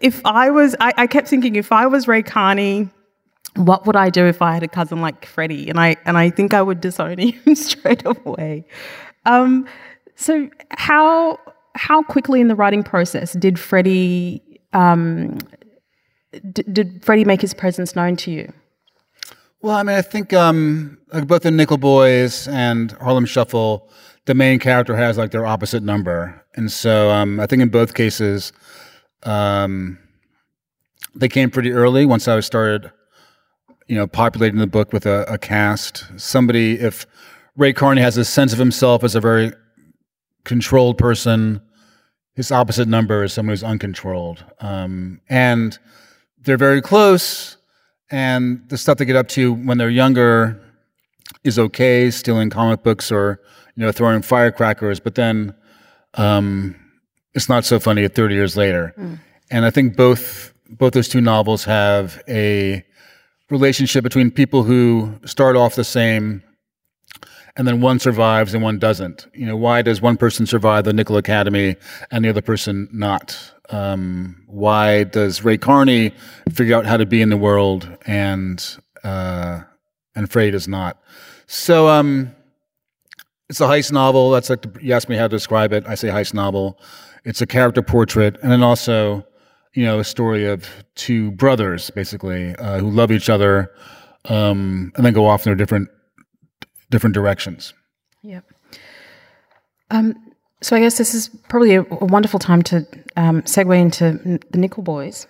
if 0.00 0.24
I 0.24 0.50
was 0.50 0.74
I, 0.80 0.92
I 0.96 1.06
kept 1.06 1.28
thinking 1.28 1.56
if 1.56 1.72
I 1.72 1.86
was 1.86 2.08
Ray 2.08 2.22
Carney, 2.22 2.88
what 3.56 3.86
would 3.86 3.96
I 3.96 4.10
do 4.10 4.26
if 4.26 4.42
I 4.42 4.54
had 4.54 4.62
a 4.62 4.68
cousin 4.68 5.00
like 5.00 5.26
Freddie? 5.26 5.68
And 5.68 5.80
I 5.80 5.96
and 6.04 6.16
I 6.16 6.30
think 6.30 6.54
I 6.54 6.62
would 6.62 6.80
disown 6.80 7.18
him 7.18 7.54
straight 7.54 8.02
away. 8.04 8.66
Um, 9.26 9.66
so 10.14 10.48
how 10.70 11.38
how 11.74 12.02
quickly 12.02 12.40
in 12.40 12.48
the 12.48 12.56
writing 12.56 12.82
process 12.82 13.32
did 13.34 13.58
Freddie 13.58 14.42
um, 14.72 15.38
d- 16.52 16.64
did 16.72 17.04
Freddie 17.04 17.24
make 17.24 17.40
his 17.40 17.54
presence 17.54 17.96
known 17.96 18.16
to 18.16 18.30
you? 18.30 18.52
Well, 19.60 19.76
I 19.76 19.82
mean, 19.82 19.96
I 19.96 20.02
think 20.02 20.32
um, 20.32 20.98
like 21.12 21.26
both 21.26 21.42
the 21.42 21.50
Nickel 21.50 21.78
Boys 21.78 22.46
and 22.46 22.92
Harlem 22.92 23.26
Shuffle, 23.26 23.90
the 24.26 24.34
main 24.34 24.58
character 24.58 24.94
has 24.96 25.18
like 25.18 25.30
their 25.30 25.46
opposite 25.46 25.82
number, 25.82 26.44
and 26.54 26.70
so 26.70 27.10
um, 27.10 27.40
I 27.40 27.46
think 27.46 27.62
in 27.62 27.68
both 27.68 27.94
cases, 27.94 28.52
um, 29.24 29.98
they 31.14 31.28
came 31.28 31.50
pretty 31.50 31.72
early. 31.72 32.06
Once 32.06 32.28
I 32.28 32.38
started, 32.40 32.92
you 33.88 33.96
know, 33.96 34.06
populating 34.06 34.58
the 34.58 34.66
book 34.66 34.92
with 34.92 35.06
a, 35.06 35.24
a 35.32 35.38
cast, 35.38 36.04
somebody 36.16 36.74
if 36.74 37.06
Ray 37.56 37.72
Carney 37.72 38.00
has 38.00 38.16
a 38.16 38.24
sense 38.24 38.52
of 38.52 38.58
himself 38.58 39.02
as 39.02 39.14
a 39.14 39.20
very 39.20 39.52
controlled 40.44 40.98
person, 40.98 41.60
his 42.34 42.52
opposite 42.52 42.86
number 42.86 43.24
is 43.24 43.32
someone 43.32 43.52
who's 43.52 43.64
uncontrolled, 43.64 44.44
um, 44.60 45.20
and 45.28 45.78
they're 46.40 46.56
very 46.56 46.80
close 46.80 47.56
and 48.10 48.66
the 48.68 48.78
stuff 48.78 48.98
they 48.98 49.04
get 49.04 49.16
up 49.16 49.28
to 49.28 49.52
when 49.52 49.78
they're 49.78 49.90
younger 49.90 50.60
is 51.44 51.58
okay, 51.58 52.10
stealing 52.10 52.50
comic 52.50 52.82
books 52.82 53.12
or 53.12 53.40
you 53.76 53.84
know 53.84 53.92
throwing 53.92 54.22
firecrackers, 54.22 55.00
but 55.00 55.14
then 55.14 55.54
um, 56.14 56.74
it's 57.34 57.48
not 57.48 57.64
so 57.64 57.78
funny 57.78 58.08
30 58.08 58.34
years 58.34 58.56
later. 58.56 58.94
Mm. 58.98 59.18
And 59.50 59.64
I 59.64 59.70
think 59.70 59.96
both 59.96 60.54
both 60.68 60.92
those 60.92 61.08
two 61.08 61.20
novels 61.20 61.64
have 61.64 62.22
a 62.28 62.84
relationship 63.50 64.04
between 64.04 64.30
people 64.30 64.62
who 64.62 65.18
start 65.24 65.56
off 65.56 65.74
the 65.74 65.84
same 65.84 66.42
and 67.58 67.66
then 67.66 67.80
one 67.80 67.98
survives 67.98 68.54
and 68.54 68.62
one 68.62 68.78
doesn't. 68.78 69.26
You 69.34 69.44
know, 69.44 69.56
why 69.56 69.82
does 69.82 70.00
one 70.00 70.16
person 70.16 70.46
survive 70.46 70.84
the 70.84 70.92
Nickel 70.92 71.16
Academy 71.16 71.74
and 72.12 72.24
the 72.24 72.28
other 72.28 72.40
person 72.40 72.88
not? 72.92 73.52
Um, 73.70 74.44
why 74.46 75.04
does 75.04 75.44
Ray 75.44 75.58
Carney 75.58 76.12
figure 76.52 76.76
out 76.76 76.86
how 76.86 76.96
to 76.96 77.04
be 77.04 77.20
in 77.20 77.30
the 77.30 77.36
world 77.36 77.88
and 78.06 78.64
uh, 79.02 79.62
and 80.14 80.30
Freddie 80.30 80.52
does 80.52 80.68
not? 80.68 81.02
So 81.48 81.88
um, 81.88 82.32
it's 83.48 83.60
a 83.60 83.64
heist 83.64 83.90
novel. 83.90 84.30
That's 84.30 84.50
like 84.50 84.62
the, 84.62 84.72
you 84.80 84.94
asked 84.94 85.08
me 85.08 85.16
how 85.16 85.24
to 85.24 85.36
describe 85.36 85.72
it. 85.72 85.84
I 85.86 85.96
say 85.96 86.08
heist 86.08 86.34
novel. 86.34 86.78
It's 87.24 87.42
a 87.42 87.46
character 87.46 87.82
portrait, 87.82 88.38
and 88.40 88.52
then 88.52 88.62
also, 88.62 89.26
you 89.74 89.84
know, 89.84 89.98
a 89.98 90.04
story 90.04 90.46
of 90.46 90.68
two 90.94 91.30
brothers 91.32 91.90
basically 91.90 92.54
uh, 92.56 92.78
who 92.78 92.90
love 92.90 93.10
each 93.10 93.28
other, 93.28 93.72
um, 94.26 94.92
and 94.96 95.04
then 95.04 95.12
go 95.12 95.26
off 95.26 95.46
in 95.46 95.50
their 95.50 95.56
different 95.56 95.88
different 96.90 97.14
directions. 97.14 97.74
Yep. 98.22 98.44
Um, 99.90 100.14
so 100.60 100.76
I 100.76 100.80
guess 100.80 100.98
this 100.98 101.14
is 101.14 101.28
probably 101.48 101.74
a, 101.76 101.82
a 101.82 102.04
wonderful 102.06 102.38
time 102.38 102.62
to 102.62 102.86
um, 103.16 103.42
segue 103.42 103.78
into 103.78 104.40
the 104.50 104.58
Nickel 104.58 104.82
Boys. 104.82 105.26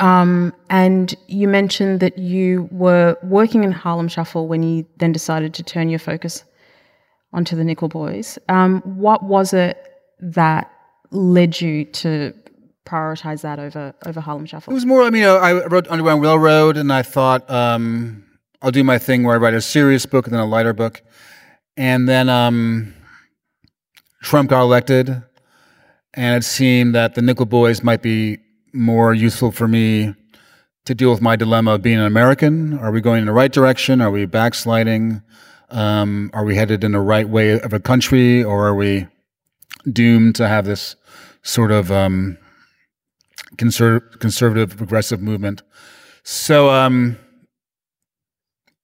Um, 0.00 0.52
and 0.70 1.14
you 1.26 1.48
mentioned 1.48 2.00
that 2.00 2.18
you 2.18 2.68
were 2.70 3.16
working 3.22 3.64
in 3.64 3.72
Harlem 3.72 4.08
Shuffle 4.08 4.48
when 4.48 4.62
you 4.62 4.86
then 4.98 5.12
decided 5.12 5.54
to 5.54 5.62
turn 5.62 5.88
your 5.88 5.98
focus 5.98 6.44
onto 7.32 7.56
the 7.56 7.64
Nickel 7.64 7.88
Boys. 7.88 8.38
Um, 8.48 8.80
what 8.82 9.22
was 9.24 9.52
it 9.52 9.78
that 10.20 10.70
led 11.10 11.60
you 11.60 11.84
to 11.84 12.32
prioritize 12.84 13.42
that 13.42 13.58
over 13.58 13.94
over 14.06 14.20
Harlem 14.20 14.46
Shuffle? 14.46 14.72
It 14.72 14.74
was 14.74 14.86
more. 14.86 15.02
I 15.02 15.10
mean, 15.10 15.24
I 15.24 15.64
wrote 15.66 15.88
Underground 15.88 16.22
Railroad, 16.22 16.76
and 16.76 16.92
I 16.92 17.02
thought 17.02 17.48
um, 17.50 18.24
I'll 18.60 18.70
do 18.70 18.84
my 18.84 18.98
thing 18.98 19.24
where 19.24 19.34
I 19.34 19.38
write 19.38 19.54
a 19.54 19.60
serious 19.60 20.06
book 20.06 20.26
and 20.26 20.34
then 20.34 20.40
a 20.40 20.46
lighter 20.46 20.72
book, 20.72 21.02
and 21.76 22.08
then 22.08 22.28
um, 22.28 22.94
Trump 24.22 24.50
got 24.50 24.62
elected, 24.62 25.22
and 26.14 26.36
it 26.36 26.44
seemed 26.44 26.94
that 26.94 27.14
the 27.14 27.22
Nickel 27.22 27.46
Boys 27.46 27.82
might 27.82 28.02
be 28.02 28.38
more 28.72 29.12
useful 29.14 29.52
for 29.52 29.68
me 29.68 30.14
to 30.84 30.94
deal 30.94 31.10
with 31.10 31.20
my 31.20 31.36
dilemma 31.36 31.74
of 31.74 31.82
being 31.82 31.98
an 31.98 32.06
American. 32.06 32.78
Are 32.78 32.90
we 32.90 33.00
going 33.00 33.20
in 33.20 33.26
the 33.26 33.32
right 33.32 33.52
direction? 33.52 34.00
Are 34.00 34.10
we 34.10 34.26
backsliding? 34.26 35.22
Um, 35.70 36.30
are 36.34 36.44
we 36.44 36.56
headed 36.56 36.84
in 36.84 36.92
the 36.92 37.00
right 37.00 37.28
way 37.28 37.58
of 37.58 37.72
a 37.72 37.80
country, 37.80 38.42
or 38.42 38.66
are 38.66 38.74
we 38.74 39.06
doomed 39.90 40.34
to 40.36 40.48
have 40.48 40.64
this 40.64 40.96
sort 41.42 41.72
of 41.72 41.90
um, 41.90 42.38
conser- 43.56 44.18
conservative, 44.18 44.76
progressive 44.76 45.20
movement? 45.20 45.62
So 46.24 46.70
um, 46.70 47.18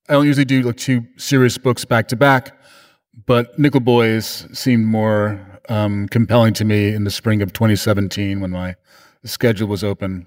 I 0.09 0.15
don't 0.15 0.27
usually 0.27 0.45
do 0.45 0.63
like 0.63 0.77
two 0.77 1.07
serious 1.17 1.59
books 1.59 1.85
back 1.85 2.09
to 2.09 2.17
back. 2.17 2.57
But 3.27 3.59
Nickel 3.59 3.81
Boys 3.81 4.47
seemed 4.53 4.87
more 4.87 5.45
um, 5.69 6.09
compelling 6.09 6.55
to 6.55 6.65
me 6.65 6.95
in 6.95 7.05
the 7.05 7.11
spring 7.11 7.43
of 7.43 7.53
2017 7.53 8.41
when 8.41 8.51
my 8.51 8.77
schedule 9.25 9.69
was 9.69 9.85
open. 9.85 10.27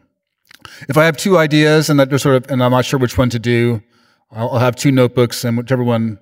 If 0.88 0.98
I 0.98 1.06
have 1.06 1.18
two 1.18 1.38
ideas 1.38 1.90
and 1.90 2.00
that 2.00 2.10
they're 2.10 2.20
sort 2.20 2.36
of, 2.36 2.52
and 2.52 2.64
I'm 2.64 2.72
not 2.72 2.86
sure 2.86 3.00
which 3.00 3.18
one 3.18 3.30
to 3.32 3.40
do, 3.40 3.82
I'll, 4.30 4.50
I'll 4.52 4.60
have 4.60 4.76
two 4.76 4.92
notebooks 4.92 5.44
and 5.44 5.58
whichever 5.58 5.84
one 5.84 6.20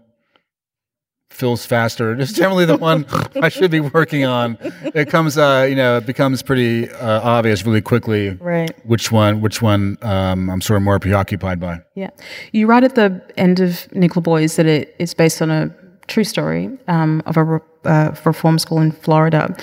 fills 1.29 1.65
faster 1.65 2.13
is 2.19 2.33
generally 2.33 2.65
the 2.65 2.77
one 2.77 3.05
I 3.41 3.49
should 3.49 3.71
be 3.71 3.79
working 3.79 4.25
on. 4.25 4.57
It 4.93 5.09
comes, 5.09 5.37
uh, 5.37 5.65
you 5.69 5.75
know, 5.75 5.97
it 5.97 6.05
becomes 6.05 6.41
pretty 6.41 6.89
uh, 6.89 7.21
obvious 7.21 7.65
really 7.65 7.81
quickly. 7.81 8.31
Right. 8.31 8.73
Which 8.85 9.11
one? 9.11 9.41
Which 9.41 9.61
one? 9.61 9.97
Um, 10.01 10.49
I'm 10.49 10.61
sort 10.61 10.77
of 10.77 10.83
more 10.83 10.99
preoccupied 10.99 11.59
by. 11.59 11.81
Yeah. 11.95 12.09
You 12.51 12.67
write 12.67 12.83
at 12.83 12.95
the 12.95 13.21
end 13.37 13.59
of 13.59 13.91
Nickel 13.93 14.21
Boys 14.21 14.55
that 14.55 14.65
it 14.65 14.95
is 14.99 15.13
based 15.13 15.41
on 15.41 15.49
a 15.49 15.73
true 16.07 16.23
story 16.23 16.77
um, 16.87 17.21
of 17.25 17.37
a 17.37 17.61
uh, 17.85 18.15
reform 18.25 18.59
school 18.59 18.79
in 18.79 18.91
Florida, 18.91 19.55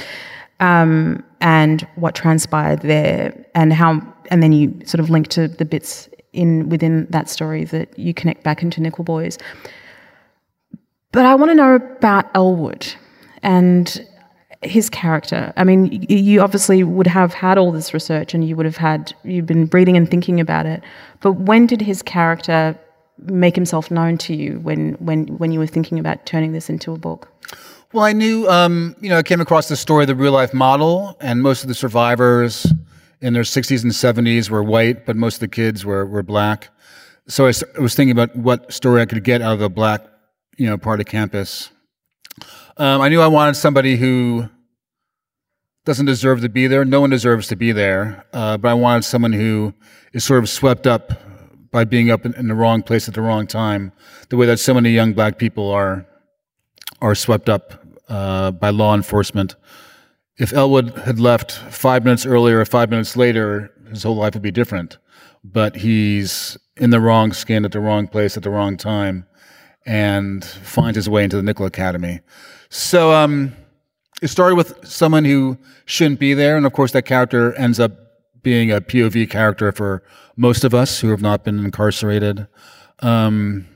um, 0.61 1.23
and 1.41 1.87
what 1.97 2.15
transpired 2.15 2.81
there, 2.81 3.47
and 3.55 3.73
how, 3.73 4.01
and 4.31 4.43
then 4.43 4.53
you 4.53 4.75
sort 4.87 5.01
of 5.01 5.11
link 5.11 5.29
to 5.29 5.49
the 5.49 5.65
bits 5.65 6.09
in 6.33 6.69
within 6.69 7.07
that 7.11 7.29
story 7.29 7.65
that 7.65 7.99
you 7.99 8.15
connect 8.15 8.43
back 8.43 8.63
into 8.63 8.81
Nickel 8.81 9.05
Boys. 9.05 9.39
But 11.17 11.25
I 11.25 11.35
want 11.35 11.51
to 11.51 11.55
know 11.55 11.77
about 11.77 12.27
Elwood, 12.35 12.95
and 13.43 14.07
his 14.61 14.91
character. 14.91 15.51
I 15.57 15.65
mean, 15.65 16.05
you 16.11 16.43
obviously 16.43 16.85
would 16.85 17.07
have 17.07 17.33
had 17.33 17.57
all 17.57 17.73
this 17.73 17.95
research 17.95 18.35
and 18.35 18.47
you 18.47 18.55
would 18.55 18.67
have 18.67 18.77
had, 18.77 19.15
you've 19.25 19.47
been 19.47 19.65
reading 19.73 19.97
and 19.97 20.11
thinking 20.11 20.41
about 20.41 20.67
it. 20.67 20.83
But 21.21 21.33
when 21.33 21.67
did 21.67 21.81
his 21.81 22.03
character 22.03 22.79
make 23.19 23.55
himself 23.55 23.91
known 23.91 24.19
to 24.19 24.35
you 24.35 24.59
when, 24.61 24.93
when, 24.95 25.29
when 25.39 25.53
you 25.53 25.59
were 25.59 25.67
thinking 25.67 25.99
about 25.99 26.27
turning 26.27 26.53
this 26.53 26.69
into 26.69 26.93
a 26.93 26.99
book? 26.99 27.29
Well, 27.95 28.05
I 28.05 28.13
knew, 28.13 28.47
um, 28.51 28.95
you 29.01 29.09
know, 29.09 29.17
I 29.17 29.23
came 29.23 29.41
across 29.41 29.69
the 29.69 29.77
story 29.77 30.05
of 30.05 30.09
the 30.09 30.15
real 30.15 30.33
life 30.33 30.53
model, 30.53 31.17
and 31.23 31.43
most 31.43 31.63
of 31.63 31.69
the 31.69 31.75
survivors 31.75 32.71
in 33.23 33.33
their 33.33 33.43
60s 33.43 33.83
and 33.83 33.93
70s 33.93 34.51
were 34.51 34.63
white, 34.63 35.07
but 35.07 35.17
most 35.17 35.37
of 35.37 35.41
the 35.41 35.49
kids 35.49 35.83
were, 35.83 36.05
were 36.05 36.23
black. 36.23 36.69
So 37.27 37.45
I 37.47 37.53
was 37.81 37.95
thinking 37.95 38.11
about 38.11 38.37
what 38.37 38.71
story 38.71 39.01
I 39.01 39.07
could 39.07 39.25
get 39.25 39.41
out 39.41 39.55
of 39.55 39.61
the 39.61 39.71
black, 39.71 40.03
you 40.57 40.67
know, 40.67 40.79
part 40.79 41.01
of 41.01 41.07
campus. 41.07 41.71
Um, 42.77 43.01
I 43.01 43.09
knew 43.09 43.21
I 43.21 43.27
wanted 43.27 43.55
somebody 43.55 43.97
who 43.97 44.49
doesn't 45.85 46.07
deserve 46.07 46.41
to 46.43 46.49
be 46.49 46.67
there. 46.67 46.85
No 46.85 47.01
one 47.01 47.11
deserves 47.11 47.49
to 47.49 47.57
be 47.57 47.73
there. 47.73 48.25
Uh, 48.33 48.57
but 48.57 48.69
I 48.69 48.75
wanted 48.75 49.05
someone 49.05 49.33
who 49.33 49.73
is 50.13 50.25
sort 50.25 50.43
of 50.43 50.49
swept 50.49 50.87
up 50.87 51.13
by 51.71 51.85
being 51.85 52.11
up 52.11 52.27
in, 52.27 52.35
in 52.35 52.49
the 52.49 52.55
wrong 52.55 52.83
place 52.83 53.09
at 53.09 53.15
the 53.15 53.21
wrong 53.21 53.47
time, 53.47 53.93
the 54.29 54.37
way 54.37 54.47
that 54.47 54.59
so 54.59 54.75
many 54.75 54.91
young 54.91 55.13
black 55.13 55.39
people 55.39 55.71
are 55.71 56.07
are 57.03 57.15
swept 57.15 57.49
up 57.49 57.85
uh, 58.09 58.51
by 58.51 58.71
law 58.71 58.95
enforcement. 58.95 59.55
If 60.39 60.53
Elwood 60.53 60.97
had 60.99 61.19
left 61.19 61.53
five 61.53 62.05
minutes 62.05 62.25
earlier 62.25 62.61
or 62.61 62.65
five 62.65 62.91
minutes 62.91 63.17
later, 63.17 63.73
his 63.91 64.03
whole 64.03 64.17
life 64.17 64.35
would 64.35 64.43
be 64.43 64.51
different. 64.51 64.99
But 65.45 65.77
he's 65.77 66.57
in 66.77 66.91
the 66.91 67.01
wrong 67.01 67.33
skin 67.33 67.65
at 67.65 67.73
the 67.73 67.81
wrong 67.81 68.09
place 68.09 68.37
at 68.37 68.43
the 68.43 68.51
wrong 68.51 68.77
time 68.77 69.27
and 69.87 70.45
finds 70.45 70.97
his 70.97 71.09
way 71.09 71.25
into 71.25 71.37
the 71.37 71.43
Nickel 71.43 71.65
Academy. 71.65 72.21
So 72.69 73.13
um, 73.13 73.55
it 74.21 74.29
started 74.29 74.57
with 74.57 74.87
someone 74.87 75.25
who 75.25 75.57
shouldn't 75.85 76.21
be 76.21 76.35
there. 76.35 76.57
And 76.57 76.67
of 76.67 76.73
course, 76.73 76.93
that 76.93 77.03
character 77.03 77.55
ends 77.55 77.79
up 77.79 77.93
being 78.43 78.71
a 78.71 78.81
POV 78.81 79.31
character 79.31 79.73
for 79.73 80.03
most 80.37 80.65
of 80.65 80.75
us 80.75 81.01
who 81.01 81.09
have 81.11 81.23
not 81.23 81.45
been 81.45 81.65
incarcerated. 81.65 82.47
Um, 83.01 83.67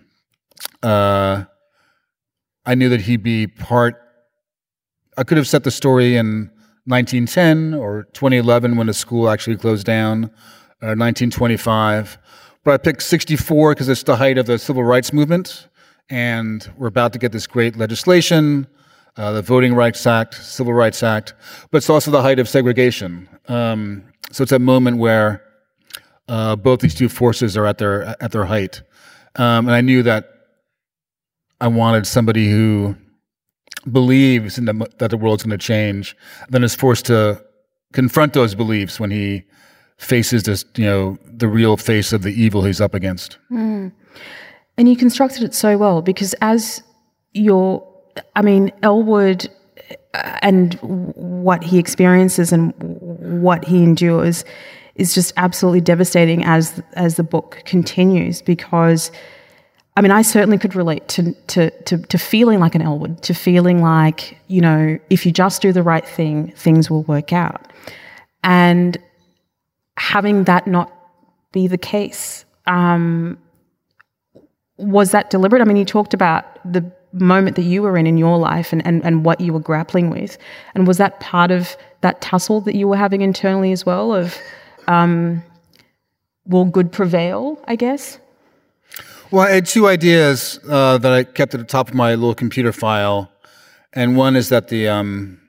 uh, 0.82 1.44
I 2.66 2.74
knew 2.74 2.88
that 2.88 3.02
he'd 3.02 3.22
be 3.22 3.46
part. 3.46 4.00
I 5.16 5.24
could 5.24 5.38
have 5.38 5.48
set 5.48 5.64
the 5.64 5.70
story 5.70 6.16
in 6.16 6.50
1910 6.86 7.74
or 7.74 8.04
2011 8.12 8.76
when 8.76 8.86
the 8.86 8.94
school 8.94 9.28
actually 9.28 9.56
closed 9.56 9.86
down, 9.86 10.24
or 10.82 10.96
1925. 10.96 12.18
But 12.64 12.74
I 12.74 12.76
picked 12.76 13.02
64 13.02 13.74
because 13.74 13.88
it's 13.88 14.02
the 14.02 14.16
height 14.16 14.38
of 14.38 14.46
the 14.46 14.58
civil 14.58 14.84
rights 14.84 15.12
movement, 15.12 15.68
and 16.10 16.70
we're 16.76 16.88
about 16.88 17.12
to 17.12 17.18
get 17.18 17.32
this 17.32 17.46
great 17.46 17.76
legislation, 17.76 18.66
uh, 19.16 19.32
the 19.32 19.42
Voting 19.42 19.74
Rights 19.74 20.06
Act, 20.06 20.34
Civil 20.34 20.74
Rights 20.74 21.02
Act. 21.02 21.34
But 21.70 21.78
it's 21.78 21.90
also 21.90 22.10
the 22.10 22.22
height 22.22 22.38
of 22.38 22.48
segregation. 22.48 23.28
Um, 23.48 24.04
so 24.32 24.42
it's 24.42 24.52
a 24.52 24.58
moment 24.58 24.98
where 24.98 25.42
uh, 26.28 26.56
both 26.56 26.80
these 26.80 26.94
two 26.94 27.08
forces 27.08 27.56
are 27.56 27.66
at 27.66 27.78
their 27.78 28.16
at 28.22 28.32
their 28.32 28.44
height, 28.44 28.82
um, 29.36 29.66
and 29.66 29.74
I 29.74 29.80
knew 29.80 30.02
that 30.02 30.28
I 31.60 31.68
wanted 31.68 32.06
somebody 32.06 32.50
who 32.50 32.96
believes 33.90 34.58
in 34.58 34.66
the, 34.66 34.88
that 34.98 35.10
the 35.10 35.16
world's 35.16 35.42
going 35.42 35.58
to 35.58 35.66
change, 35.66 36.16
then 36.48 36.62
is 36.62 36.74
forced 36.74 37.06
to 37.06 37.42
confront 37.92 38.32
those 38.34 38.54
beliefs 38.54 39.00
when 39.00 39.10
he 39.10 39.44
faces 39.98 40.44
this, 40.44 40.64
you 40.76 40.84
know, 40.84 41.18
the 41.26 41.48
real 41.48 41.76
face 41.76 42.12
of 42.12 42.22
the 42.22 42.30
evil 42.30 42.62
he's 42.62 42.80
up 42.80 42.94
against. 42.94 43.38
And 44.80 44.88
you 44.88 44.96
constructed 44.96 45.42
it 45.42 45.52
so 45.52 45.76
well 45.76 46.00
because 46.00 46.34
as 46.40 46.82
your, 47.34 47.86
I 48.34 48.40
mean, 48.40 48.72
Elwood 48.82 49.46
uh, 50.14 50.38
and 50.40 50.72
what 50.80 51.62
he 51.62 51.78
experiences 51.78 52.50
and 52.50 52.72
what 52.78 53.66
he 53.66 53.84
endures 53.84 54.42
is 54.94 55.14
just 55.14 55.34
absolutely 55.36 55.82
devastating 55.82 56.46
as 56.46 56.82
as 56.94 57.16
the 57.16 57.22
book 57.22 57.60
continues 57.66 58.40
because 58.40 59.12
I 59.98 60.00
mean 60.00 60.12
I 60.12 60.22
certainly 60.22 60.56
could 60.56 60.74
relate 60.74 61.06
to 61.08 61.34
to 61.48 61.70
to, 61.82 61.98
to 61.98 62.16
feeling 62.16 62.58
like 62.58 62.74
an 62.74 62.80
Elwood 62.80 63.22
to 63.24 63.34
feeling 63.34 63.82
like 63.82 64.38
you 64.46 64.62
know 64.62 64.98
if 65.10 65.26
you 65.26 65.32
just 65.32 65.60
do 65.60 65.74
the 65.74 65.82
right 65.82 66.08
thing 66.08 66.52
things 66.52 66.88
will 66.88 67.02
work 67.02 67.34
out. 67.34 67.70
And 68.42 68.96
having 69.98 70.44
that 70.44 70.66
not 70.66 70.90
be 71.52 71.66
the 71.66 71.76
case 71.76 72.46
um, 72.66 73.36
was 74.80 75.10
that 75.12 75.30
deliberate? 75.30 75.62
I 75.62 75.64
mean, 75.64 75.76
you 75.76 75.84
talked 75.84 76.14
about 76.14 76.44
the 76.70 76.90
moment 77.12 77.56
that 77.56 77.62
you 77.62 77.82
were 77.82 77.96
in 77.96 78.06
in 78.06 78.16
your 78.16 78.38
life 78.38 78.72
and, 78.72 78.84
and, 78.86 79.04
and 79.04 79.24
what 79.24 79.40
you 79.40 79.52
were 79.52 79.60
grappling 79.60 80.10
with. 80.10 80.38
And 80.74 80.86
was 80.86 80.96
that 80.98 81.20
part 81.20 81.50
of 81.50 81.76
that 82.02 82.20
tussle 82.20 82.60
that 82.62 82.74
you 82.74 82.88
were 82.88 82.96
having 82.96 83.20
internally 83.20 83.72
as 83.72 83.84
well 83.84 84.14
of 84.14 84.36
um, 84.86 85.42
will 86.46 86.64
good 86.64 86.92
prevail, 86.92 87.60
I 87.66 87.76
guess? 87.76 88.18
Well, 89.30 89.46
I 89.46 89.50
had 89.50 89.66
two 89.66 89.86
ideas 89.86 90.58
uh, 90.68 90.98
that 90.98 91.12
I 91.12 91.24
kept 91.24 91.54
at 91.54 91.60
the 91.60 91.66
top 91.66 91.88
of 91.88 91.94
my 91.94 92.14
little 92.14 92.34
computer 92.34 92.72
file, 92.72 93.30
and 93.92 94.16
one 94.16 94.34
is 94.34 94.48
that 94.48 94.68
the 94.68 94.88
um, 94.88 95.40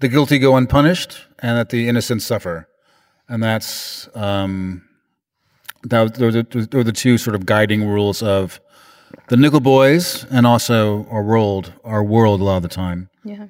the 0.00 0.08
guilty 0.08 0.38
go 0.38 0.56
unpunished, 0.56 1.18
and 1.40 1.58
that 1.58 1.68
the 1.68 1.86
innocent 1.86 2.22
suffer, 2.22 2.66
and 3.28 3.42
that's 3.42 4.08
um, 4.14 4.82
that 5.90 6.14
those 6.14 6.36
are, 6.36 6.42
those 6.42 6.68
are 6.74 6.84
the 6.84 6.92
two 6.92 7.18
sort 7.18 7.34
of 7.34 7.46
guiding 7.46 7.86
rules 7.86 8.22
of 8.22 8.60
the 9.28 9.36
Nickel 9.36 9.60
Boys, 9.60 10.24
and 10.30 10.46
also 10.46 11.06
our 11.10 11.22
world, 11.22 11.72
our 11.84 12.02
world 12.02 12.40
a 12.40 12.44
lot 12.44 12.56
of 12.58 12.62
the 12.62 12.68
time. 12.68 13.08
Yeah. 13.24 13.46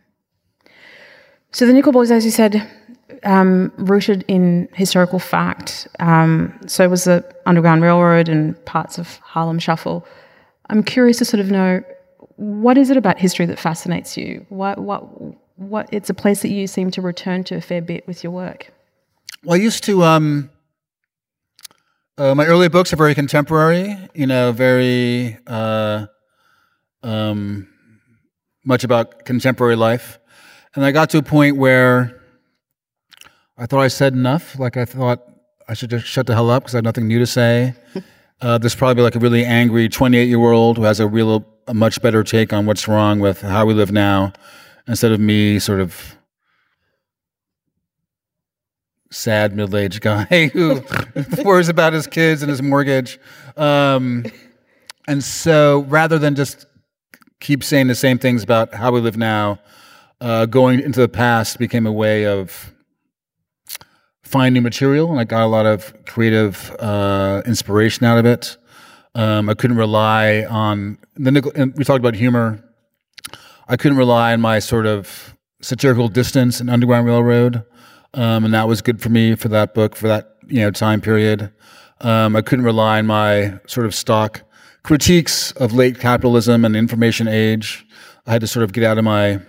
So 1.52 1.66
the 1.66 1.72
Nickel 1.72 1.92
Boys, 1.92 2.10
as 2.10 2.24
you 2.24 2.30
said, 2.30 2.68
um, 3.24 3.72
rooted 3.76 4.24
in 4.28 4.68
historical 4.74 5.18
fact. 5.18 5.88
Um, 5.98 6.58
so 6.66 6.88
was 6.88 7.04
the 7.04 7.24
Underground 7.46 7.82
Railroad 7.82 8.28
and 8.28 8.62
parts 8.64 8.98
of 8.98 9.16
Harlem 9.18 9.58
Shuffle. 9.58 10.06
I'm 10.68 10.82
curious 10.82 11.18
to 11.18 11.24
sort 11.24 11.40
of 11.40 11.50
know 11.50 11.82
what 12.36 12.76
is 12.76 12.90
it 12.90 12.96
about 12.96 13.18
history 13.18 13.46
that 13.46 13.58
fascinates 13.58 14.16
you? 14.16 14.44
What, 14.50 14.78
what, 14.78 15.00
what? 15.56 15.88
It's 15.92 16.10
a 16.10 16.14
place 16.14 16.42
that 16.42 16.50
you 16.50 16.66
seem 16.66 16.90
to 16.90 17.00
return 17.00 17.44
to 17.44 17.56
a 17.56 17.60
fair 17.60 17.80
bit 17.80 18.06
with 18.06 18.22
your 18.22 18.32
work. 18.32 18.72
Well, 19.42 19.58
I 19.58 19.62
used 19.62 19.84
to. 19.84 20.02
Um, 20.02 20.50
uh, 22.18 22.34
my 22.34 22.46
early 22.46 22.68
books 22.68 22.92
are 22.92 22.96
very 22.96 23.14
contemporary. 23.14 23.96
You 24.14 24.26
know, 24.26 24.52
very 24.52 25.38
uh, 25.46 26.06
um, 27.02 27.68
much 28.64 28.84
about 28.84 29.24
contemporary 29.24 29.76
life, 29.76 30.18
and 30.74 30.84
I 30.84 30.92
got 30.92 31.10
to 31.10 31.18
a 31.18 31.22
point 31.22 31.56
where 31.56 32.22
I 33.58 33.66
thought 33.66 33.80
I 33.80 33.88
said 33.88 34.12
enough. 34.12 34.58
Like 34.58 34.76
I 34.76 34.84
thought 34.84 35.22
I 35.68 35.74
should 35.74 35.90
just 35.90 36.06
shut 36.06 36.26
the 36.26 36.34
hell 36.34 36.50
up 36.50 36.62
because 36.62 36.74
I 36.74 36.78
have 36.78 36.84
nothing 36.84 37.06
new 37.06 37.18
to 37.18 37.26
say. 37.26 37.74
Uh, 38.40 38.58
there's 38.58 38.74
probably 38.74 39.02
like 39.02 39.14
a 39.14 39.18
really 39.18 39.46
angry 39.46 39.88
28 39.88 40.28
year 40.28 40.38
old 40.52 40.76
who 40.76 40.82
has 40.82 41.00
a 41.00 41.08
real, 41.08 41.42
a 41.68 41.72
much 41.72 42.02
better 42.02 42.22
take 42.22 42.52
on 42.52 42.66
what's 42.66 42.86
wrong 42.86 43.18
with 43.18 43.40
how 43.40 43.64
we 43.64 43.72
live 43.72 43.90
now, 43.90 44.30
instead 44.86 45.10
of 45.10 45.18
me, 45.18 45.58
sort 45.58 45.80
of 45.80 46.15
sad 49.16 49.56
middle 49.56 49.76
aged 49.78 50.00
guy 50.00 50.48
who 50.52 50.82
worries 51.44 51.68
about 51.68 51.92
his 51.92 52.06
kids 52.06 52.42
and 52.42 52.50
his 52.50 52.62
mortgage. 52.62 53.18
Um, 53.56 54.26
and 55.08 55.22
so 55.24 55.80
rather 55.88 56.18
than 56.18 56.34
just 56.34 56.66
keep 57.40 57.64
saying 57.64 57.86
the 57.86 57.94
same 57.94 58.18
things 58.18 58.42
about 58.42 58.74
how 58.74 58.92
we 58.92 59.00
live 59.00 59.16
now, 59.16 59.58
uh, 60.20 60.46
going 60.46 60.80
into 60.80 61.00
the 61.00 61.08
past 61.08 61.58
became 61.58 61.86
a 61.86 61.92
way 61.92 62.26
of 62.26 62.72
finding 64.22 64.62
material, 64.62 65.10
and 65.10 65.20
I 65.20 65.24
got 65.24 65.42
a 65.42 65.46
lot 65.46 65.66
of 65.66 65.94
creative 66.04 66.74
uh, 66.80 67.42
inspiration 67.46 68.04
out 68.06 68.18
of 68.18 68.26
it. 68.26 68.56
Um, 69.14 69.48
I 69.48 69.54
couldn't 69.54 69.76
rely 69.76 70.44
on 70.44 70.98
the 71.14 71.30
nickel. 71.30 71.52
We 71.54 71.84
talked 71.84 72.00
about 72.00 72.14
humor. 72.14 72.62
I 73.68 73.76
couldn't 73.76 73.98
rely 73.98 74.32
on 74.32 74.40
my 74.40 74.58
sort 74.58 74.86
of 74.86 75.36
satirical 75.60 76.08
distance 76.08 76.60
in 76.60 76.68
Underground 76.68 77.06
Railroad, 77.06 77.64
um, 78.14 78.44
and 78.44 78.54
that 78.54 78.68
was 78.68 78.82
good 78.82 79.00
for 79.00 79.08
me 79.08 79.34
for 79.34 79.48
that 79.48 79.74
book 79.74 79.96
for 79.96 80.08
that 80.08 80.36
you 80.46 80.60
know 80.60 80.70
time 80.70 81.00
period. 81.00 81.52
Um, 82.00 82.36
I 82.36 82.42
couldn't 82.42 82.64
rely 82.64 82.98
on 82.98 83.06
my 83.06 83.58
sort 83.66 83.86
of 83.86 83.94
stock 83.94 84.42
critiques 84.82 85.52
of 85.52 85.72
late 85.72 85.98
capitalism 85.98 86.64
and 86.64 86.76
information 86.76 87.26
age. 87.26 87.86
I 88.26 88.32
had 88.32 88.40
to 88.42 88.46
sort 88.46 88.64
of 88.64 88.72
get 88.72 88.84
out 88.84 88.98
of 88.98 89.04
my 89.04 89.40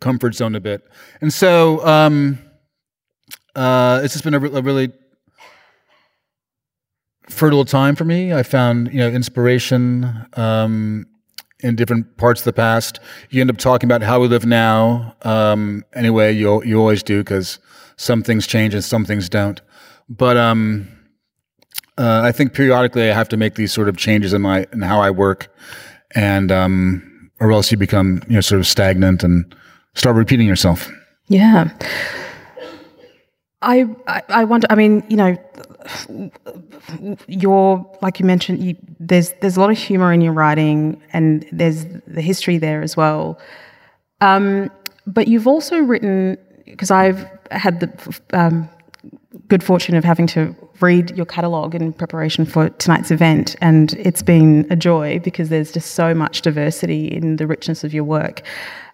comfort 0.00 0.34
zone 0.34 0.54
a 0.54 0.60
bit, 0.60 0.82
and 1.20 1.32
so 1.32 1.84
um, 1.86 2.38
uh, 3.54 4.00
it's 4.02 4.14
just 4.14 4.24
been 4.24 4.34
a, 4.34 4.38
re- 4.38 4.50
a 4.52 4.62
really 4.62 4.92
fertile 7.28 7.64
time 7.64 7.96
for 7.96 8.04
me. 8.04 8.32
I 8.32 8.42
found 8.42 8.92
you 8.92 8.98
know 8.98 9.08
inspiration 9.08 10.26
um, 10.34 11.06
in 11.60 11.76
different 11.76 12.16
parts 12.16 12.40
of 12.40 12.44
the 12.44 12.52
past. 12.52 13.00
You 13.30 13.40
end 13.40 13.50
up 13.50 13.56
talking 13.56 13.88
about 13.88 14.02
how 14.02 14.20
we 14.20 14.28
live 14.28 14.46
now. 14.46 15.16
Um, 15.22 15.84
anyway, 15.94 16.32
you 16.32 16.62
you 16.64 16.78
always 16.78 17.02
do 17.02 17.18
because 17.18 17.58
some 17.96 18.22
things 18.22 18.46
change 18.46 18.74
and 18.74 18.84
some 18.84 19.04
things 19.04 19.28
don't. 19.28 19.60
But 20.08 20.36
um, 20.36 20.88
uh, 21.96 22.22
I 22.24 22.32
think 22.32 22.54
periodically 22.54 23.10
I 23.10 23.14
have 23.14 23.28
to 23.30 23.36
make 23.36 23.54
these 23.54 23.72
sort 23.72 23.88
of 23.88 23.96
changes 23.96 24.32
in 24.32 24.42
my 24.42 24.66
in 24.72 24.82
how 24.82 25.00
I 25.00 25.10
work, 25.10 25.54
and 26.14 26.50
um, 26.50 27.30
or 27.40 27.52
else 27.52 27.70
you 27.70 27.78
become 27.78 28.22
you 28.28 28.34
know 28.34 28.40
sort 28.40 28.60
of 28.60 28.66
stagnant 28.66 29.22
and 29.22 29.54
start 29.94 30.16
repeating 30.16 30.46
yourself. 30.46 30.90
Yeah. 31.28 31.70
I, 33.62 33.88
I, 34.28 34.44
wonder. 34.44 34.66
I 34.68 34.74
mean, 34.74 35.02
you 35.08 35.16
know, 35.16 35.38
you're 37.26 37.98
like 38.02 38.20
you 38.20 38.26
mentioned. 38.26 38.62
You, 38.62 38.76
there's 39.00 39.32
there's 39.40 39.56
a 39.56 39.60
lot 39.60 39.70
of 39.70 39.78
humor 39.78 40.12
in 40.12 40.20
your 40.20 40.34
writing, 40.34 41.00
and 41.12 41.46
there's 41.50 41.86
the 42.06 42.20
history 42.20 42.58
there 42.58 42.82
as 42.82 42.94
well. 42.94 43.38
Um, 44.20 44.70
but 45.06 45.28
you've 45.28 45.46
also 45.46 45.78
written 45.78 46.36
because 46.66 46.90
I've 46.90 47.26
had 47.50 47.80
the 47.80 48.20
um, 48.32 48.68
good 49.48 49.62
fortune 49.62 49.94
of 49.96 50.04
having 50.04 50.26
to 50.28 50.54
read 50.80 51.16
your 51.16 51.26
catalogue 51.26 51.74
in 51.74 51.92
preparation 51.92 52.44
for 52.44 52.68
tonight's 52.70 53.10
event, 53.10 53.56
and 53.60 53.94
it's 53.94 54.22
been 54.22 54.66
a 54.70 54.76
joy 54.76 55.18
because 55.20 55.48
there's 55.48 55.72
just 55.72 55.92
so 55.92 56.14
much 56.14 56.42
diversity 56.42 57.08
in 57.08 57.36
the 57.36 57.46
richness 57.46 57.84
of 57.84 57.94
your 57.94 58.04
work. 58.04 58.42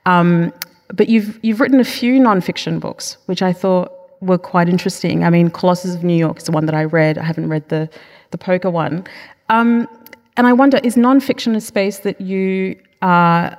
Um, 0.07 0.53
but 0.93 1.09
you've 1.09 1.39
you've 1.43 1.61
written 1.61 1.81
a 1.81 1.85
few 1.85 2.21
nonfiction 2.21 2.81
books, 2.81 3.17
which 3.27 3.43
I 3.43 3.53
thought 3.53 3.93
were 4.21 4.39
quite 4.39 4.69
interesting. 4.69 5.25
I 5.25 5.31
mean, 5.31 5.51
Colossus 5.51 5.95
of 5.95 6.05
New 6.05 6.17
York 6.17 6.39
is 6.39 6.45
the 6.45 6.53
one 6.53 6.67
that 6.67 6.75
I 6.75 6.85
read. 6.85 7.19
I 7.19 7.25
haven't 7.25 7.49
read 7.49 7.69
the 7.69 7.89
the 8.31 8.39
poker 8.39 8.71
one. 8.71 9.07
Um, 9.49 9.89
and 10.37 10.47
I 10.47 10.53
wonder, 10.53 10.79
is 10.83 10.97
nonfiction 10.97 11.57
a 11.57 11.61
space 11.61 11.99
that 11.99 12.21
you 12.21 12.81
are 13.03 13.57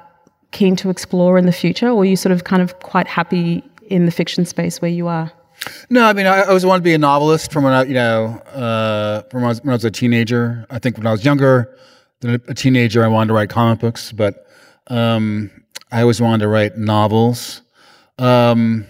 keen 0.51 0.75
to 0.77 0.89
explore 0.89 1.37
in 1.37 1.45
the 1.45 1.51
future, 1.51 1.89
or 1.89 2.01
are 2.01 2.05
you 2.05 2.15
sort 2.15 2.31
of 2.31 2.43
kind 2.43 2.61
of 2.61 2.79
quite 2.79 3.07
happy 3.07 3.63
in 3.91 4.05
the 4.05 4.11
fiction 4.11 4.45
space 4.45 4.81
where 4.81 4.89
you 4.89 5.07
are? 5.07 5.31
No, 5.89 6.05
I 6.05 6.13
mean, 6.13 6.25
I, 6.25 6.39
I 6.39 6.45
always 6.47 6.65
wanted 6.65 6.79
to 6.79 6.83
be 6.83 6.93
a 6.93 6.97
novelist 6.97 7.51
from 7.51 7.63
when 7.63 7.73
I, 7.73 7.83
you 7.83 7.93
know, 7.93 8.39
uh, 8.53 9.21
from 9.23 9.41
when 9.41 9.45
I, 9.45 9.49
was, 9.49 9.61
when 9.61 9.69
I 9.69 9.73
was 9.73 9.85
a 9.85 9.91
teenager. 9.91 10.65
I 10.69 10.79
think 10.79 10.97
when 10.97 11.05
I 11.05 11.11
was 11.11 11.23
younger 11.23 11.77
than 12.21 12.41
a, 12.47 12.53
teenager, 12.53 13.03
I 13.03 13.07
wanted 13.07 13.27
to 13.27 13.33
write 13.33 13.49
comic 13.49 13.79
books, 13.79 14.11
but 14.11 14.47
um, 14.87 15.51
I 15.91 16.01
always 16.01 16.21
wanted 16.21 16.39
to 16.39 16.47
write 16.47 16.77
novels. 16.77 17.61
Um, 18.17 18.85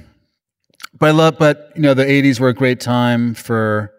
but 0.98 1.10
I 1.10 1.12
love, 1.12 1.38
but 1.40 1.72
you 1.76 1.82
know, 1.82 1.94
the 1.94 2.06
'80s 2.06 2.40
were 2.40 2.50
a 2.50 2.54
great 2.54 2.80
time 2.80 3.34
for 3.34 3.92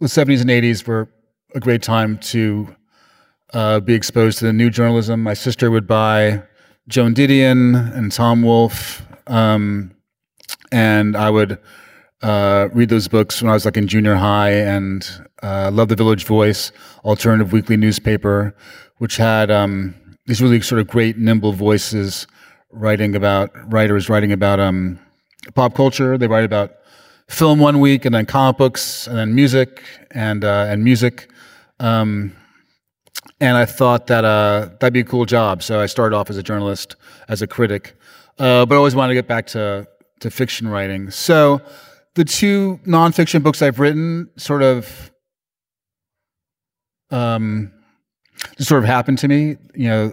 the 0.00 0.06
'70s 0.06 0.40
and 0.40 0.50
'80s 0.50 0.86
were 0.86 1.08
a 1.54 1.60
great 1.60 1.82
time 1.82 2.18
to 2.18 2.74
uh, 3.52 3.80
be 3.80 3.94
exposed 3.94 4.38
to 4.38 4.46
the 4.46 4.52
new 4.52 4.70
journalism. 4.70 5.22
My 5.22 5.34
sister 5.34 5.70
would 5.70 5.86
buy 5.86 6.42
Joan 6.88 7.14
Didion 7.14 7.96
and 7.96 8.12
Tom 8.12 8.42
Wolfe, 8.42 9.02
um, 9.26 9.94
and 10.70 11.16
I 11.16 11.30
would 11.30 11.58
uh, 12.22 12.68
read 12.72 12.90
those 12.90 13.08
books 13.08 13.40
when 13.40 13.50
I 13.50 13.54
was 13.54 13.64
like 13.64 13.76
in 13.76 13.88
junior 13.88 14.16
high, 14.16 14.50
and 14.50 15.08
uh, 15.42 15.70
love 15.72 15.88
the 15.88 15.96
Village 15.96 16.24
Voice, 16.24 16.72
alternative 17.04 17.52
weekly 17.52 17.76
newspaper, 17.76 18.54
which 18.98 19.16
had 19.16 19.50
um, 19.50 19.94
these 20.26 20.42
really 20.42 20.60
sort 20.60 20.80
of 20.80 20.86
great, 20.86 21.16
nimble 21.16 21.52
voices 21.52 22.26
writing 22.70 23.14
about 23.14 23.50
writers 23.72 24.08
writing 24.08 24.32
about 24.32 24.60
um, 24.60 24.98
pop 25.54 25.74
culture. 25.74 26.18
They 26.18 26.26
write 26.26 26.44
about 26.44 26.72
film 27.28 27.60
one 27.60 27.80
week, 27.80 28.04
and 28.04 28.14
then 28.14 28.26
comic 28.26 28.58
books, 28.58 29.06
and 29.06 29.16
then 29.16 29.34
music, 29.34 29.82
and 30.10 30.44
uh, 30.44 30.66
and 30.68 30.84
music. 30.84 31.30
Um, 31.80 32.36
and 33.44 33.58
I 33.58 33.66
thought 33.66 34.06
that 34.06 34.24
uh, 34.24 34.70
that'd 34.80 34.94
be 34.94 35.00
a 35.00 35.04
cool 35.04 35.26
job. 35.26 35.62
So 35.62 35.78
I 35.78 35.86
started 35.86 36.16
off 36.16 36.30
as 36.30 36.38
a 36.38 36.42
journalist, 36.42 36.96
as 37.28 37.42
a 37.42 37.46
critic, 37.46 37.94
uh, 38.38 38.64
but 38.64 38.74
I 38.74 38.78
always 38.78 38.94
wanted 38.94 39.10
to 39.10 39.14
get 39.14 39.28
back 39.28 39.46
to 39.48 39.86
to 40.20 40.30
fiction 40.30 40.66
writing. 40.68 41.10
So 41.10 41.60
the 42.14 42.24
two 42.24 42.80
nonfiction 42.86 43.42
books 43.42 43.60
I've 43.60 43.78
written 43.78 44.30
sort 44.36 44.62
of 44.62 45.10
um, 47.10 47.70
just 48.56 48.68
sort 48.68 48.82
of 48.82 48.88
happened 48.88 49.18
to 49.18 49.28
me. 49.28 49.56
You 49.74 49.88
know, 49.88 50.12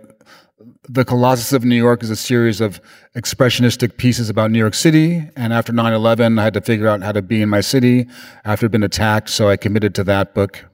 the 0.89 1.05
Colossus 1.05 1.53
of 1.53 1.63
New 1.63 1.75
York 1.75 2.03
is 2.03 2.09
a 2.09 2.17
series 2.17 2.59
of 2.59 2.82
expressionistic 3.15 3.95
pieces 3.95 4.29
about 4.29 4.51
New 4.51 4.59
York 4.59 4.73
City. 4.73 5.29
And 5.38 5.53
after 5.53 5.71
9 5.71 5.93
11, 5.93 6.38
I 6.38 6.43
had 6.43 6.53
to 6.55 6.61
figure 6.61 6.89
out 6.89 7.01
how 7.01 7.13
to 7.13 7.21
be 7.21 7.41
in 7.41 7.47
my 7.47 7.61
city 7.61 8.07
after 8.43 8.67
being 8.67 8.84
attacked. 8.84 9.29
So 9.29 9.47
I 9.47 9.55
committed 9.55 9.95
to 9.95 10.03
that 10.03 10.34
book. 10.34 10.65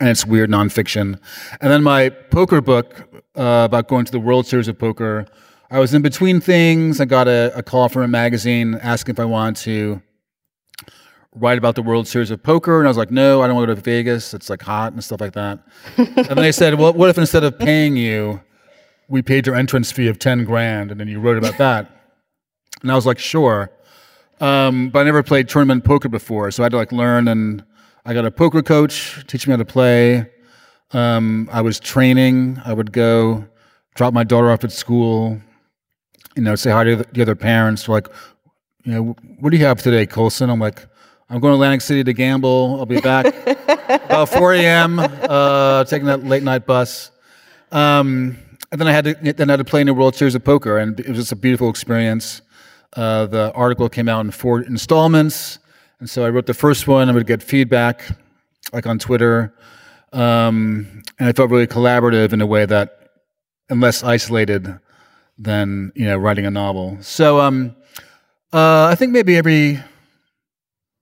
And 0.00 0.08
it's 0.08 0.26
weird 0.26 0.50
nonfiction. 0.50 1.20
And 1.60 1.70
then 1.70 1.82
my 1.82 2.08
poker 2.08 2.60
book 2.60 3.08
uh, 3.36 3.62
about 3.64 3.88
going 3.88 4.04
to 4.04 4.12
the 4.12 4.20
World 4.20 4.46
Series 4.46 4.68
of 4.68 4.78
Poker. 4.78 5.26
I 5.70 5.78
was 5.78 5.94
in 5.94 6.02
between 6.02 6.40
things. 6.40 7.00
I 7.00 7.04
got 7.04 7.28
a, 7.28 7.52
a 7.56 7.62
call 7.62 7.88
from 7.88 8.02
a 8.02 8.08
magazine 8.08 8.74
asking 8.82 9.14
if 9.14 9.20
I 9.20 9.24
wanted 9.24 9.56
to 9.62 10.02
write 11.34 11.58
about 11.58 11.74
the 11.74 11.82
World 11.82 12.06
Series 12.06 12.30
of 12.30 12.42
Poker, 12.42 12.78
and 12.78 12.86
I 12.86 12.90
was 12.90 12.96
like, 12.96 13.10
no, 13.10 13.42
I 13.42 13.46
don't 13.46 13.56
want 13.56 13.68
to 13.68 13.74
go 13.74 13.74
to 13.74 13.80
Vegas. 13.80 14.34
It's 14.34 14.48
like 14.48 14.62
hot 14.62 14.92
and 14.92 15.02
stuff 15.02 15.20
like 15.20 15.32
that. 15.32 15.60
and 15.96 16.16
then 16.16 16.36
they 16.36 16.52
said, 16.52 16.78
well, 16.78 16.92
what 16.92 17.10
if 17.10 17.18
instead 17.18 17.42
of 17.42 17.58
paying 17.58 17.96
you, 17.96 18.40
we 19.08 19.22
paid 19.22 19.46
your 19.46 19.56
entrance 19.56 19.92
fee 19.92 20.08
of 20.08 20.18
10 20.18 20.44
grand 20.44 20.90
and 20.90 20.98
then 20.98 21.08
you 21.08 21.20
wrote 21.20 21.36
about 21.36 21.58
that. 21.58 21.90
And 22.82 22.90
I 22.90 22.94
was 22.94 23.06
like, 23.06 23.18
sure. 23.18 23.70
Um, 24.40 24.90
but 24.90 25.00
I 25.00 25.02
never 25.04 25.22
played 25.22 25.48
tournament 25.48 25.84
poker 25.84 26.08
before, 26.08 26.50
so 26.50 26.62
I 26.62 26.64
had 26.64 26.72
to 26.72 26.76
like 26.76 26.92
learn. 26.92 27.28
And 27.28 27.64
I 28.06 28.12
got 28.12 28.26
a 28.26 28.30
poker 28.30 28.62
coach 28.62 29.24
teaching 29.26 29.50
me 29.50 29.54
how 29.54 29.58
to 29.58 29.64
play. 29.64 30.30
Um, 30.92 31.48
I 31.50 31.62
was 31.62 31.80
training. 31.80 32.60
I 32.64 32.74
would 32.74 32.92
go 32.92 33.46
drop 33.94 34.12
my 34.12 34.24
daughter 34.24 34.50
off 34.50 34.62
at 34.62 34.72
school. 34.72 35.40
You 36.36 36.42
know, 36.42 36.54
say 36.54 36.70
hi 36.70 36.84
to 36.84 36.96
the 36.96 37.22
other 37.22 37.34
parents. 37.34 37.88
Like, 37.88 38.08
you 38.84 38.92
know, 38.92 39.16
what 39.40 39.50
do 39.50 39.56
you 39.56 39.64
have 39.64 39.80
today, 39.82 40.04
Colson? 40.04 40.50
I'm 40.50 40.60
like, 40.60 40.86
I'm 41.30 41.40
going 41.40 41.52
to 41.52 41.54
Atlantic 41.54 41.80
City 41.80 42.04
to 42.04 42.12
gamble. 42.12 42.76
I'll 42.78 42.84
be 42.84 43.00
back 43.00 43.26
about 43.88 44.28
4 44.28 44.52
a.m. 44.52 44.98
Uh, 44.98 45.84
taking 45.84 46.06
that 46.06 46.24
late 46.24 46.42
night 46.42 46.66
bus. 46.66 47.10
Um, 47.72 48.36
and 48.70 48.80
then 48.80 48.86
I 48.86 48.92
had 48.92 49.04
to 49.04 49.32
then 49.32 49.48
I 49.48 49.52
had 49.54 49.58
to 49.58 49.64
play 49.64 49.80
in 49.80 49.86
the 49.86 49.94
World 49.94 50.14
Series 50.14 50.34
of 50.34 50.44
Poker, 50.44 50.78
and 50.78 50.98
it 51.00 51.08
was 51.08 51.16
just 51.18 51.32
a 51.32 51.36
beautiful 51.36 51.70
experience. 51.70 52.42
Uh, 52.92 53.26
the 53.26 53.52
article 53.52 53.88
came 53.88 54.08
out 54.08 54.20
in 54.24 54.30
four 54.30 54.60
installments, 54.60 55.58
and 56.04 56.10
so 56.10 56.22
I 56.22 56.28
wrote 56.28 56.44
the 56.44 56.52
first 56.52 56.86
one. 56.86 57.08
I 57.08 57.12
would 57.12 57.26
get 57.26 57.42
feedback, 57.42 58.04
like 58.74 58.86
on 58.86 58.98
Twitter, 58.98 59.54
um, 60.12 61.02
and 61.18 61.30
I 61.30 61.32
felt 61.32 61.48
really 61.48 61.66
collaborative 61.66 62.34
in 62.34 62.42
a 62.42 62.46
way 62.46 62.66
that, 62.66 63.08
and 63.70 63.80
less 63.80 64.04
isolated 64.04 64.78
than 65.38 65.92
you 65.94 66.04
know 66.04 66.18
writing 66.18 66.44
a 66.44 66.50
novel. 66.50 66.98
So 67.00 67.40
um, 67.40 67.74
uh, 68.52 68.84
I 68.84 68.96
think 68.96 69.12
maybe 69.12 69.38
every 69.38 69.80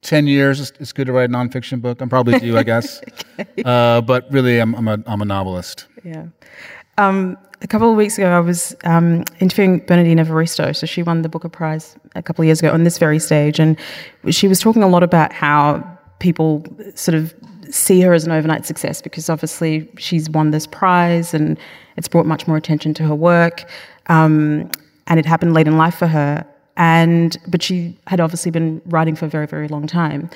10 0.03 0.28
years 0.28 0.61
it's, 0.61 0.72
it's, 0.78 0.92
good 0.92 1.09
to 1.09 1.12
write 1.12 1.30
a 1.30 1.32
nonfiction 1.32 1.80
book 1.80 2.00
i'm 2.00 2.09
probably 2.09 2.36
due 2.40 2.59
i 2.59 2.64
guess 2.64 3.00
okay. 3.38 3.62
uh, 3.64 4.00
but 4.00 4.26
really 4.32 4.59
I'm, 4.59 4.74
I'm, 4.74 4.88
a, 4.88 4.98
I'm 5.07 5.22
a 5.22 5.24
novelist 5.24 5.86
yeah 6.03 6.26
um, 6.98 7.38
a 7.63 7.67
couple 7.67 7.91
of 7.91 7.97
weeks 7.97 8.19
ago, 8.19 8.31
I 8.31 8.41
was 8.41 8.77
um, 8.85 9.25
interviewing 9.41 9.79
Bernardine 9.87 10.19
Evaristo. 10.19 10.75
So 10.75 10.87
she 10.87 11.03
won 11.03 11.23
the 11.23 11.29
Booker 11.29 11.49
Prize 11.49 11.97
a 12.15 12.23
couple 12.23 12.43
of 12.43 12.47
years 12.47 12.59
ago 12.59 12.73
on 12.73 12.85
this 12.85 12.99
very 12.99 13.19
stage, 13.19 13.59
and 13.59 13.79
she 14.31 14.49
was 14.49 14.61
talking 14.61 14.83
a 14.83 14.89
lot 14.89 15.03
about 15.03 15.33
how 15.33 15.87
people 16.19 16.65
sort 16.95 17.15
of 17.15 17.35
see 17.71 18.01
her 18.01 18.13
as 18.13 18.25
an 18.27 18.33
overnight 18.33 18.67
success 18.67 19.01
because 19.01 19.31
obviously 19.31 19.89
she's 19.97 20.29
won 20.29 20.51
this 20.51 20.67
prize 20.67 21.33
and 21.33 21.59
it's 21.97 22.07
brought 22.07 22.27
much 22.27 22.47
more 22.47 22.57
attention 22.57 22.93
to 22.95 23.03
her 23.05 23.15
work, 23.15 23.65
um, 24.09 24.71
and 25.07 25.21
it 25.21 25.27
happened 25.27 25.55
late 25.55 25.69
in 25.69 25.77
life 25.77 25.95
for 25.95 26.07
her. 26.07 26.45
And 26.77 27.37
but 27.49 27.63
she 27.63 27.97
had 28.07 28.19
obviously 28.21 28.51
been 28.51 28.81
writing 28.87 29.15
for 29.15 29.27
a 29.27 29.29
very 29.29 29.47
very 29.47 29.69
long 29.69 29.87
time. 29.87 30.29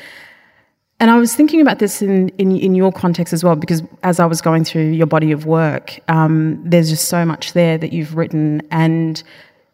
And 0.99 1.11
I 1.11 1.19
was 1.19 1.35
thinking 1.35 1.61
about 1.61 1.79
this 1.79 2.01
in, 2.01 2.31
in, 2.31 2.57
in, 2.57 2.75
your 2.75 2.91
context 2.91 3.35
as 3.35 3.45
well, 3.45 3.55
because 3.55 3.83
as 4.03 4.19
I 4.19 4.25
was 4.25 4.41
going 4.41 4.65
through 4.65 4.91
your 4.91 5.07
body 5.07 5.31
of 5.31 5.45
work, 5.45 6.01
um, 6.09 6.63
there's 6.65 6.89
just 6.89 7.09
so 7.09 7.25
much 7.27 7.53
there 7.53 7.77
that 7.77 7.93
you've 7.93 8.17
written, 8.17 8.63
and 8.71 9.23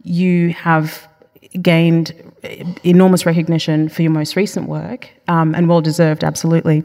you 0.03 0.51
have 0.55 1.07
gained 1.61 2.12
enormous 2.85 3.25
recognition 3.25 3.89
for 3.89 4.03
your 4.03 4.11
most 4.11 4.35
recent 4.35 4.68
work, 4.68 5.11
um, 5.29 5.55
and 5.55 5.68
well 5.68 5.81
deserved, 5.81 6.25
absolutely. 6.25 6.83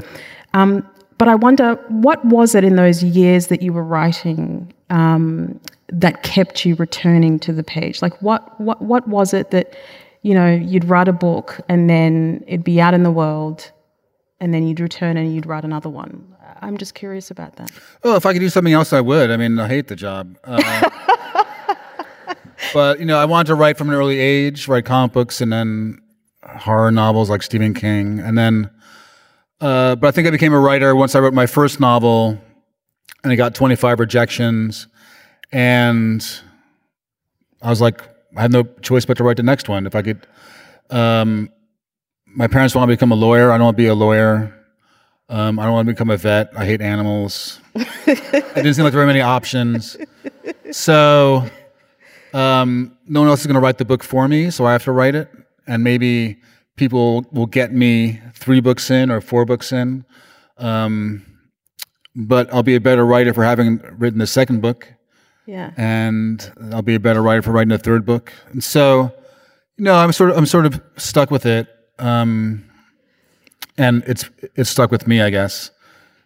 Um, 0.53 0.87
but 1.17 1.27
I 1.27 1.33
wonder, 1.33 1.73
what 1.87 2.23
was 2.23 2.53
it 2.53 2.63
in 2.63 2.75
those 2.75 3.03
years 3.03 3.47
that 3.47 3.63
you 3.63 3.73
were 3.73 3.83
writing 3.83 4.71
um, 4.91 5.59
that 5.87 6.21
kept 6.21 6.63
you 6.63 6.75
returning 6.75 7.39
to 7.39 7.51
the 7.51 7.63
page? 7.63 8.03
Like, 8.03 8.21
what, 8.21 8.59
what, 8.61 8.83
what 8.83 9.07
was 9.07 9.33
it 9.33 9.49
that, 9.49 9.75
you 10.21 10.35
know, 10.35 10.47
you'd 10.47 10.85
write 10.85 11.07
a 11.07 11.13
book 11.13 11.59
and 11.69 11.89
then 11.89 12.43
it'd 12.45 12.63
be 12.63 12.79
out 12.79 12.93
in 12.93 13.01
the 13.01 13.09
world 13.09 13.71
and 14.39 14.53
then 14.53 14.67
you'd 14.67 14.79
return 14.79 15.17
and 15.17 15.33
you'd 15.33 15.45
write 15.45 15.63
another 15.63 15.89
one. 15.89 16.35
I'm 16.61 16.77
just 16.77 16.93
curious 16.93 17.31
about 17.31 17.55
that. 17.57 17.71
Well, 18.03 18.15
if 18.15 18.25
I 18.25 18.33
could 18.33 18.39
do 18.39 18.49
something 18.49 18.73
else, 18.73 18.93
I 18.93 19.01
would. 19.01 19.31
I 19.31 19.37
mean, 19.37 19.59
I 19.59 19.67
hate 19.67 19.87
the 19.87 19.95
job. 19.95 20.37
Uh, 20.43 20.89
but, 22.73 22.99
you 22.99 23.05
know, 23.05 23.17
I 23.17 23.25
wanted 23.25 23.47
to 23.47 23.55
write 23.55 23.77
from 23.77 23.89
an 23.89 23.95
early 23.95 24.19
age, 24.19 24.67
write 24.67 24.85
comic 24.85 25.13
books 25.13 25.41
and 25.41 25.51
then 25.51 26.01
horror 26.43 26.91
novels 26.91 27.29
like 27.29 27.43
Stephen 27.43 27.73
King. 27.73 28.19
And 28.19 28.37
then, 28.37 28.69
uh, 29.61 29.95
but 29.95 30.07
I 30.07 30.11
think 30.11 30.27
I 30.27 30.31
became 30.31 30.53
a 30.53 30.59
writer 30.59 30.95
once 30.95 31.15
I 31.15 31.19
wrote 31.19 31.33
my 31.33 31.45
first 31.45 31.79
novel 31.79 32.39
and 33.23 33.31
I 33.31 33.35
got 33.35 33.55
25 33.55 33.99
rejections. 33.99 34.87
And 35.51 36.25
I 37.61 37.69
was 37.69 37.81
like, 37.81 38.01
I 38.35 38.41
had 38.41 38.51
no 38.51 38.63
choice 38.81 39.05
but 39.05 39.17
to 39.17 39.23
write 39.23 39.37
the 39.37 39.43
next 39.43 39.67
one. 39.69 39.87
If 39.87 39.95
I 39.95 40.01
could, 40.01 40.27
um, 40.89 41.49
my 42.35 42.47
parents 42.47 42.75
want 42.75 42.89
to 42.89 42.93
become 42.93 43.11
a 43.11 43.15
lawyer. 43.15 43.51
I 43.51 43.57
don't 43.57 43.65
want 43.65 43.77
to 43.77 43.83
be 43.83 43.87
a 43.87 43.95
lawyer. 43.95 44.53
Um, 45.29 45.59
I 45.59 45.63
don't 45.63 45.73
want 45.73 45.87
to 45.87 45.93
become 45.93 46.09
a 46.09 46.17
vet. 46.17 46.51
I 46.55 46.65
hate 46.65 46.81
animals. 46.81 47.59
it 47.75 48.55
didn't 48.55 48.73
seem 48.73 48.83
like 48.83 48.93
there 48.93 49.01
were 49.01 49.07
many 49.07 49.21
options. 49.21 49.97
So 50.71 51.49
um, 52.33 52.97
no 53.07 53.21
one 53.21 53.29
else 53.29 53.41
is 53.41 53.47
going 53.47 53.55
to 53.55 53.61
write 53.61 53.77
the 53.77 53.85
book 53.85 54.03
for 54.03 54.27
me, 54.27 54.49
so 54.51 54.65
I 54.65 54.71
have 54.71 54.83
to 54.85 54.91
write 54.91 55.15
it. 55.15 55.29
And 55.65 55.83
maybe 55.83 56.37
people 56.75 57.25
will 57.31 57.45
get 57.45 57.73
me 57.73 58.21
three 58.33 58.61
books 58.61 58.89
in 58.89 59.11
or 59.11 59.19
four 59.19 59.45
books 59.45 59.71
in. 59.71 60.05
Um, 60.57 61.25
but 62.15 62.51
I'll 62.53 62.63
be 62.63 62.75
a 62.75 62.81
better 62.81 63.05
writer 63.05 63.33
for 63.33 63.43
having 63.43 63.79
written 63.97 64.19
the 64.19 64.27
second 64.27 64.61
book. 64.61 64.93
Yeah. 65.45 65.71
And 65.77 66.51
I'll 66.71 66.81
be 66.81 66.95
a 66.95 66.99
better 66.99 67.21
writer 67.21 67.41
for 67.41 67.51
writing 67.51 67.69
the 67.69 67.77
third 67.77 68.05
book. 68.05 68.33
And 68.51 68.63
so, 68.63 69.13
you 69.77 69.83
know, 69.83 69.95
I'm 69.95 70.11
sort 70.11 70.31
of 70.31 70.37
I'm 70.37 70.45
sort 70.45 70.65
of 70.65 70.81
stuck 70.97 71.31
with 71.31 71.45
it. 71.45 71.67
Um, 71.99 72.63
and 73.77 74.03
it's 74.07 74.29
it's 74.55 74.69
stuck 74.69 74.91
with 74.91 75.07
me, 75.07 75.21
I 75.21 75.29
guess. 75.29 75.71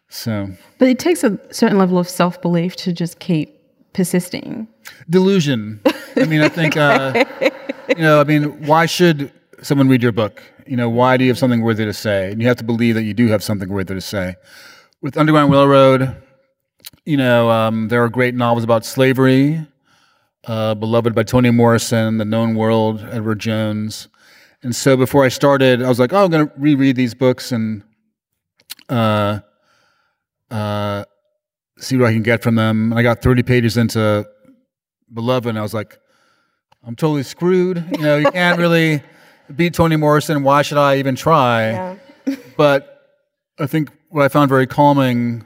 So 0.10 0.50
But 0.78 0.90
it 0.90 1.00
takes 1.00 1.24
a 1.24 1.40
certain 1.54 1.78
level 1.78 1.98
of 1.98 2.08
self 2.10 2.42
belief 2.42 2.76
to 2.78 2.94
just 2.94 3.20
keep 3.20 3.60
persisting. 3.94 4.68
delusion. 5.10 5.80
I 6.16 6.26
mean, 6.26 6.42
I 6.42 6.50
think 6.50 6.78
uh, 6.78 7.24
you 7.90 7.96
know. 8.04 8.20
I 8.20 8.24
mean, 8.24 8.66
why 8.66 8.86
should 8.86 9.32
someone 9.62 9.88
read 9.90 10.04
your 10.04 10.12
book? 10.12 10.42
You 10.68 10.78
know, 10.78 10.90
why 10.90 11.18
do 11.18 11.24
you 11.24 11.30
have 11.32 11.38
something 11.38 11.62
worthy 11.62 11.86
to 11.86 11.94
say? 11.94 12.32
And 12.32 12.42
you 12.42 12.48
have 12.48 12.58
to 12.58 12.64
believe 12.64 12.96
that 12.96 13.04
you 13.04 13.14
do 13.14 13.28
have 13.28 13.44
something 13.44 13.70
worthy 13.70 13.94
to 13.94 14.02
say. 14.02 14.36
With 15.02 15.18
Underground 15.18 15.52
Railroad, 15.52 16.16
you 17.06 17.18
know, 17.18 17.50
um, 17.50 17.88
there 17.88 18.04
are 18.04 18.10
great 18.10 18.36
novels 18.36 18.64
about 18.64 18.86
slavery, 18.86 19.66
uh, 20.46 20.76
beloved 20.76 21.16
by 21.16 21.24
Toni 21.24 21.50
Morrison, 21.52 22.18
The 22.20 22.26
Known 22.26 22.56
World, 22.56 23.02
Edward 23.12 23.40
Jones. 23.40 24.08
And 24.64 24.76
so 24.76 24.96
before 24.96 25.24
I 25.26 25.30
started, 25.30 25.82
I 25.82 25.90
was 25.90 26.00
like, 26.00 26.14
oh, 26.14 26.26
I'm 26.26 26.30
going 26.30 26.48
to 26.48 26.54
reread 26.56 26.96
these 26.96 27.16
books 27.16 27.52
and 27.52 27.84
uh, 28.90 29.40
uh, 30.52 31.06
see 31.80 31.98
what 31.98 32.08
I 32.08 32.14
can 32.14 32.22
get 32.22 32.44
from 32.44 32.56
them. 32.56 32.92
And 32.92 33.00
I 33.00 33.04
got 33.04 33.22
30 33.22 33.44
pages 33.44 33.78
into 33.78 34.28
Beloved, 35.12 35.48
and 35.48 35.58
I 35.58 35.62
was 35.62 35.74
like, 35.74 36.00
I'm 36.86 36.96
totally 36.96 37.24
screwed. 37.24 37.84
You 37.92 38.04
know, 38.04 38.18
you 38.18 38.32
can't 38.32 38.60
really 38.66 39.04
beat 39.56 39.74
Toni 39.74 39.96
Morrison. 39.96 40.44
Why 40.44 40.62
should 40.62 40.78
I 40.78 40.98
even 40.98 41.16
try? 41.16 42.00
but 42.56 43.10
I 43.60 43.68
think 43.68 43.90
what 44.10 44.24
I 44.24 44.28
found 44.28 44.50
very 44.50 44.68
calming 44.68 45.46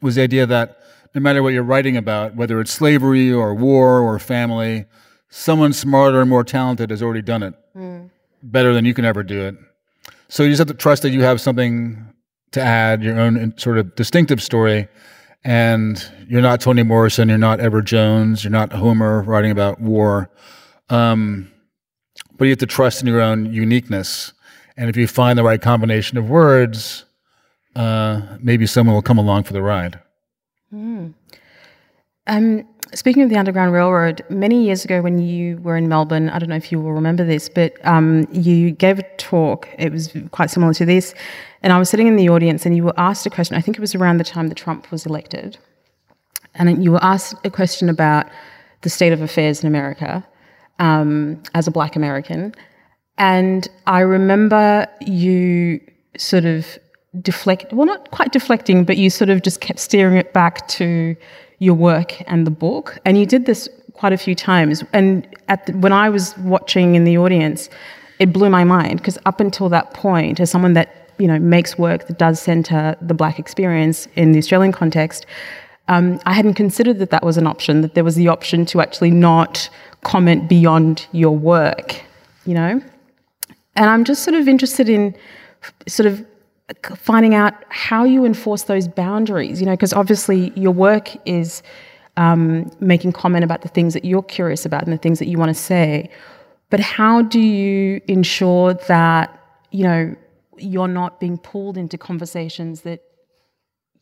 was 0.00 0.14
the 0.14 0.22
idea 0.22 0.46
that 0.46 0.78
no 1.14 1.20
matter 1.20 1.42
what 1.42 1.52
you're 1.52 1.62
writing 1.62 1.96
about, 1.96 2.34
whether 2.34 2.60
it's 2.60 2.72
slavery 2.72 3.32
or 3.32 3.54
war 3.54 4.00
or 4.00 4.18
family, 4.18 4.86
someone 5.32 5.72
smarter 5.72 6.20
and 6.20 6.28
more 6.28 6.44
talented 6.44 6.90
has 6.90 7.02
already 7.02 7.22
done 7.22 7.42
it 7.42 7.54
better 8.42 8.74
than 8.74 8.84
you 8.84 8.92
can 8.92 9.04
ever 9.06 9.22
do 9.22 9.40
it. 9.40 9.56
So 10.28 10.42
you 10.42 10.50
just 10.50 10.58
have 10.58 10.68
to 10.68 10.74
trust 10.74 11.02
that 11.02 11.10
you 11.10 11.22
have 11.22 11.40
something 11.40 12.06
to 12.52 12.60
add, 12.60 13.02
your 13.02 13.18
own 13.18 13.54
sort 13.56 13.78
of 13.78 13.94
distinctive 13.94 14.42
story. 14.42 14.88
And 15.42 16.04
you're 16.28 16.42
not 16.42 16.60
Toni 16.60 16.82
Morrison, 16.82 17.28
you're 17.30 17.38
not 17.38 17.60
Edward 17.60 17.86
Jones, 17.86 18.44
you're 18.44 18.50
not 18.50 18.72
Homer 18.72 19.22
writing 19.22 19.50
about 19.50 19.80
war. 19.80 20.30
Um, 20.90 21.50
but 22.36 22.44
you 22.44 22.50
have 22.50 22.58
to 22.58 22.66
trust 22.66 23.00
in 23.00 23.08
your 23.08 23.20
own 23.22 23.52
uniqueness. 23.52 24.34
And 24.76 24.90
if 24.90 24.96
you 24.96 25.08
find 25.08 25.38
the 25.38 25.42
right 25.42 25.60
combination 25.60 26.18
of 26.18 26.28
words, 26.28 27.04
uh, 27.74 28.20
maybe 28.38 28.66
someone 28.66 28.94
will 28.94 29.02
come 29.02 29.18
along 29.18 29.44
for 29.44 29.54
the 29.54 29.62
ride. 29.62 29.98
Um, 32.26 32.66
speaking 32.94 33.22
of 33.22 33.30
the 33.30 33.36
Underground 33.36 33.72
Railroad, 33.72 34.22
many 34.28 34.64
years 34.64 34.84
ago 34.84 35.00
when 35.02 35.18
you 35.18 35.56
were 35.58 35.76
in 35.76 35.88
Melbourne, 35.88 36.28
I 36.28 36.38
don't 36.38 36.48
know 36.48 36.56
if 36.56 36.70
you 36.70 36.80
will 36.80 36.92
remember 36.92 37.24
this, 37.24 37.48
but 37.48 37.74
um, 37.86 38.26
you 38.32 38.70
gave 38.72 38.98
a 38.98 39.02
talk. 39.16 39.68
It 39.78 39.92
was 39.92 40.14
quite 40.30 40.50
similar 40.50 40.74
to 40.74 40.84
this. 40.84 41.14
And 41.62 41.72
I 41.72 41.78
was 41.78 41.88
sitting 41.88 42.06
in 42.06 42.16
the 42.16 42.28
audience 42.28 42.66
and 42.66 42.76
you 42.76 42.84
were 42.84 42.94
asked 42.96 43.24
a 43.26 43.30
question. 43.30 43.56
I 43.56 43.60
think 43.60 43.76
it 43.76 43.80
was 43.80 43.94
around 43.94 44.18
the 44.18 44.24
time 44.24 44.48
that 44.48 44.56
Trump 44.56 44.90
was 44.90 45.06
elected. 45.06 45.58
And 46.54 46.84
you 46.84 46.92
were 46.92 47.02
asked 47.02 47.34
a 47.44 47.50
question 47.50 47.88
about 47.88 48.26
the 48.82 48.90
state 48.90 49.12
of 49.12 49.22
affairs 49.22 49.62
in 49.62 49.68
America 49.68 50.26
um, 50.78 51.42
as 51.54 51.66
a 51.66 51.70
black 51.70 51.96
American. 51.96 52.54
And 53.16 53.68
I 53.86 54.00
remember 54.00 54.86
you 55.00 55.80
sort 56.16 56.44
of 56.44 56.78
deflect, 57.20 57.72
well, 57.72 57.86
not 57.86 58.10
quite 58.10 58.32
deflecting, 58.32 58.84
but 58.84 58.96
you 58.96 59.10
sort 59.10 59.30
of 59.30 59.42
just 59.42 59.60
kept 59.60 59.78
steering 59.78 60.16
it 60.16 60.32
back 60.32 60.66
to 60.68 61.16
your 61.62 61.74
work 61.74 62.20
and 62.26 62.44
the 62.44 62.50
book. 62.50 62.98
And 63.04 63.16
you 63.16 63.24
did 63.24 63.46
this 63.46 63.68
quite 63.92 64.12
a 64.12 64.18
few 64.18 64.34
times. 64.34 64.82
And 64.92 65.24
the, 65.46 65.72
when 65.74 65.92
I 65.92 66.08
was 66.08 66.36
watching 66.38 66.96
in 66.96 67.04
the 67.04 67.16
audience, 67.16 67.70
it 68.18 68.32
blew 68.32 68.50
my 68.50 68.64
mind 68.64 68.98
because 68.98 69.16
up 69.26 69.38
until 69.38 69.68
that 69.68 69.94
point, 69.94 70.40
as 70.40 70.50
someone 70.50 70.72
that 70.72 70.88
you 71.18 71.28
know 71.28 71.38
makes 71.38 71.78
work 71.78 72.08
that 72.08 72.18
does 72.18 72.42
center 72.42 72.96
the 73.00 73.14
black 73.14 73.38
experience 73.38 74.08
in 74.16 74.32
the 74.32 74.38
Australian 74.38 74.72
context, 74.72 75.24
um, 75.86 76.18
I 76.26 76.32
hadn't 76.32 76.54
considered 76.54 76.98
that 76.98 77.10
that 77.10 77.22
was 77.22 77.36
an 77.36 77.46
option. 77.46 77.80
That 77.82 77.94
there 77.94 78.02
was 78.02 78.16
the 78.16 78.26
option 78.26 78.66
to 78.66 78.80
actually 78.80 79.12
not 79.12 79.70
comment 80.02 80.48
beyond 80.48 81.06
your 81.12 81.36
work, 81.36 82.02
you 82.44 82.54
know. 82.54 82.82
And 83.76 83.86
I'm 83.88 84.02
just 84.02 84.24
sort 84.24 84.34
of 84.34 84.48
interested 84.48 84.88
in 84.88 85.14
sort 85.86 86.06
of 86.06 86.26
finding 86.96 87.34
out 87.34 87.54
how 87.68 88.04
you 88.04 88.24
enforce 88.24 88.64
those 88.64 88.88
boundaries, 88.88 89.60
you 89.60 89.66
know, 89.66 89.72
because 89.72 89.92
obviously 89.92 90.52
your 90.56 90.72
work 90.72 91.10
is 91.26 91.62
um, 92.16 92.70
making 92.80 93.12
comment 93.12 93.44
about 93.44 93.62
the 93.62 93.68
things 93.68 93.94
that 93.94 94.04
you're 94.04 94.22
curious 94.22 94.64
about 94.66 94.84
and 94.84 94.92
the 94.92 94.98
things 94.98 95.18
that 95.18 95.28
you 95.28 95.38
want 95.38 95.48
to 95.48 95.60
say. 95.60 96.10
But 96.70 96.80
how 96.80 97.22
do 97.22 97.40
you 97.40 98.00
ensure 98.08 98.74
that, 98.74 99.38
you 99.70 99.84
know, 99.84 100.16
you're 100.58 100.88
not 100.88 101.20
being 101.20 101.38
pulled 101.38 101.76
into 101.76 101.98
conversations 101.98 102.82
that 102.82 103.02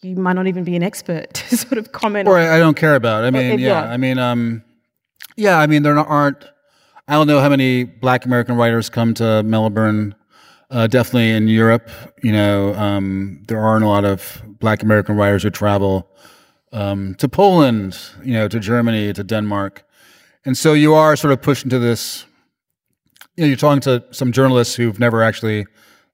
you 0.03 0.16
might 0.16 0.35
not 0.35 0.47
even 0.47 0.64
be 0.64 0.77
an 0.77 0.83
expert 0.83 1.35
to 1.35 1.57
sort 1.57 1.79
of 1.79 1.93
comment 1.93 2.29
Or 2.29 2.39
on? 2.39 2.47
I, 2.47 2.57
I 2.57 2.59
don't 2.59 2.77
care 2.77 2.95
about. 2.95 3.25
I 3.25 3.31
mean, 3.31 3.59
yeah, 3.59 3.85
yeah. 3.85 3.91
I 3.91 3.97
mean, 3.97 4.18
um, 4.18 4.62
yeah, 5.37 5.59
I 5.59 5.66
mean, 5.66 5.83
there 5.83 5.99
aren't. 5.99 6.45
I 7.09 7.14
don't 7.14 7.27
know 7.27 7.41
how 7.41 7.49
many 7.49 7.85
Black 7.85 8.25
American 8.25 8.57
writers 8.57 8.89
come 8.89 9.14
to 9.14 9.43
Melbourne. 9.43 10.14
Uh, 10.71 10.87
definitely 10.87 11.31
in 11.31 11.49
Europe, 11.49 11.91
you 12.23 12.31
know, 12.31 12.73
um, 12.75 13.43
there 13.49 13.59
aren't 13.59 13.85
a 13.85 13.89
lot 13.89 14.05
of 14.05 14.41
Black 14.61 14.85
American 14.85 15.16
writers 15.16 15.43
who 15.43 15.51
travel 15.51 16.09
um, 16.73 17.16
to 17.16 17.29
Poland, 17.29 17.99
you 18.23 18.35
know, 18.35 18.47
to 18.47 18.61
Germany, 18.61 19.12
to 19.12 19.25
Denmark, 19.25 19.85
and 20.45 20.57
so 20.57 20.73
you 20.73 20.95
are 20.95 21.16
sort 21.16 21.33
of 21.33 21.43
pushed 21.43 21.64
into 21.64 21.81
this. 21.81 22.25
You 23.37 23.43
know, 23.45 23.49
you're 23.49 23.57
talking 23.57 23.81
to 23.81 24.05
some 24.12 24.31
journalists 24.31 24.77
who've 24.77 25.01
never 25.01 25.25
actually 25.25 25.66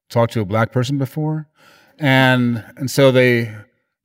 talked 0.09 0.33
to 0.33 0.41
a 0.41 0.47
black 0.47 0.73
person 0.73 0.97
before, 0.97 1.49
and 1.99 2.65
and 2.79 2.91
so 2.91 3.13
they 3.13 3.55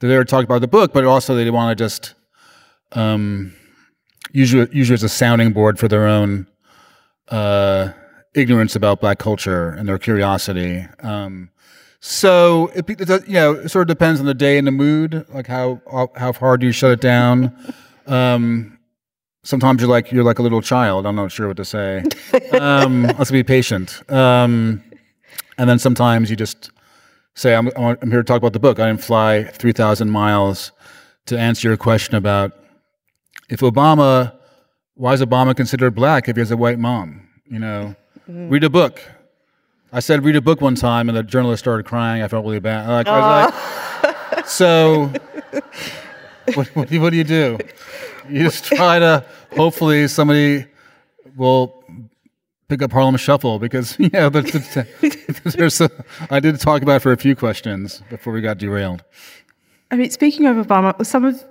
they're 0.01 0.09
there 0.09 0.23
to 0.23 0.29
talk 0.29 0.43
about 0.43 0.59
the 0.59 0.67
book, 0.67 0.91
but 0.91 1.05
also 1.05 1.33
they 1.33 1.49
want 1.49 1.77
to 1.77 1.81
just 1.81 2.15
um, 2.91 3.53
use 4.33 4.51
you 4.51 4.67
as 4.93 5.03
a 5.03 5.09
sounding 5.09 5.53
board 5.53 5.79
for 5.79 5.87
their 5.87 6.07
own 6.07 6.47
uh, 7.29 7.93
ignorance 8.33 8.75
about 8.75 9.01
black 9.01 9.19
culture 9.19 9.69
and 9.69 9.87
their 9.87 9.97
curiosity. 9.97 10.85
Um, 11.01 11.49
so 11.99 12.71
it, 12.73 12.89
it 12.89 13.27
you 13.27 13.33
know 13.33 13.53
it 13.53 13.69
sort 13.69 13.83
of 13.83 13.95
depends 13.95 14.19
on 14.19 14.25
the 14.25 14.33
day 14.33 14.57
and 14.57 14.65
the 14.65 14.71
mood, 14.71 15.25
like 15.33 15.47
how 15.47 15.81
how 16.15 16.33
hard 16.33 16.63
you 16.63 16.71
shut 16.71 16.91
it 16.91 17.01
down. 17.01 17.55
Um, 18.07 18.79
sometimes 19.43 19.81
you're 19.81 19.89
like 19.89 20.11
you're 20.11 20.23
like 20.23 20.39
a 20.39 20.43
little 20.43 20.61
child. 20.61 21.05
I'm 21.05 21.15
not 21.15 21.31
sure 21.31 21.47
what 21.47 21.57
to 21.57 21.65
say. 21.65 22.03
Um, 22.53 23.03
let's 23.19 23.31
be 23.31 23.43
patient. 23.43 24.01
Um, 24.11 24.83
and 25.57 25.69
then 25.69 25.77
sometimes 25.77 26.29
you 26.29 26.35
just 26.35 26.71
say, 27.35 27.55
I'm, 27.55 27.69
I'm 27.77 28.09
here 28.09 28.21
to 28.21 28.23
talk 28.23 28.37
about 28.37 28.53
the 28.53 28.59
book. 28.59 28.79
I 28.79 28.87
didn't 28.87 29.03
fly 29.03 29.43
3,000 29.43 30.09
miles 30.09 30.71
to 31.27 31.37
answer 31.37 31.67
your 31.67 31.77
question 31.77 32.15
about 32.15 32.51
if 33.49 33.59
Obama, 33.59 34.35
why 34.95 35.13
is 35.13 35.21
Obama 35.21 35.55
considered 35.55 35.91
black 35.91 36.27
if 36.27 36.35
he 36.35 36.39
has 36.39 36.51
a 36.51 36.57
white 36.57 36.79
mom? 36.79 37.27
You 37.45 37.59
know, 37.59 37.95
read 38.27 38.63
a 38.63 38.69
book. 38.69 39.01
I 39.93 39.99
said 39.99 40.23
read 40.23 40.35
a 40.35 40.41
book 40.41 40.61
one 40.61 40.75
time, 40.75 41.09
and 41.09 41.17
the 41.17 41.23
journalist 41.23 41.63
started 41.63 41.85
crying. 41.85 42.21
I 42.23 42.27
felt 42.27 42.45
really 42.45 42.59
bad. 42.59 42.87
Like, 42.87 43.07
I 43.07 43.45
was 43.45 44.33
like, 44.33 44.47
so 44.47 45.11
what, 46.53 46.67
what, 46.75 46.87
do 46.89 46.95
you- 46.95 47.01
what 47.01 47.09
do 47.11 47.17
you 47.17 47.23
do? 47.23 47.57
You 48.29 48.43
just 48.43 48.65
try 48.65 48.99
to 48.99 49.25
hopefully 49.55 50.07
somebody 50.07 50.65
will 51.35 51.83
pick 52.69 52.81
up 52.81 52.91
Harlem 52.91 53.17
Shuffle 53.17 53.59
because 53.59 53.97
you 53.99 54.09
know 54.13 54.29
there's, 54.29 54.77
there's 55.43 55.81
a, 55.81 55.89
I 56.29 56.39
did 56.39 56.59
talk 56.59 56.81
about 56.83 56.97
it 56.97 56.99
for 57.01 57.11
a 57.11 57.17
few 57.17 57.35
questions 57.35 58.01
before 58.09 58.31
we 58.31 58.41
got 58.41 58.57
derailed. 58.59 59.03
I 59.89 59.95
mean, 59.97 60.09
speaking 60.11 60.45
of 60.45 60.55
Obama, 60.65 61.05
some 61.05 61.25
of 61.25 61.43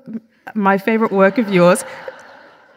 my 0.55 0.79
favorite 0.79 1.13
work 1.13 1.37
of 1.39 1.53
yours, 1.53 1.85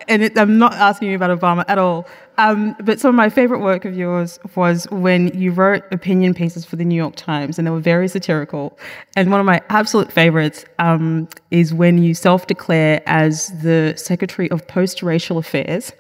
and 0.09 0.23
it, 0.23 0.37
I'm 0.37 0.57
not 0.57 0.73
asking 0.73 1.09
you 1.11 1.15
about 1.15 1.39
Obama 1.39 1.63
at 1.69 1.77
all, 1.77 2.05
um, 2.37 2.75
but 2.83 2.99
some 2.99 3.09
of 3.09 3.15
my 3.15 3.29
favorite 3.29 3.59
work 3.59 3.85
of 3.85 3.95
yours 3.95 4.39
was 4.55 4.89
when 4.89 5.27
you 5.39 5.51
wrote 5.51 5.83
opinion 5.91 6.33
pieces 6.33 6.65
for 6.65 6.75
the 6.75 6.85
New 6.85 6.95
York 6.95 7.15
Times, 7.15 7.57
and 7.57 7.67
they 7.67 7.71
were 7.71 7.79
very 7.79 8.07
satirical. 8.07 8.77
And 9.15 9.31
one 9.31 9.39
of 9.39 9.45
my 9.45 9.61
absolute 9.69 10.11
favorites 10.11 10.65
um, 10.79 11.27
is 11.51 11.73
when 11.73 12.01
you 12.01 12.13
self 12.13 12.47
declare 12.47 13.01
as 13.05 13.49
the 13.61 13.93
Secretary 13.97 14.49
of 14.51 14.67
Post 14.67 15.03
Racial 15.03 15.37
Affairs. 15.37 15.91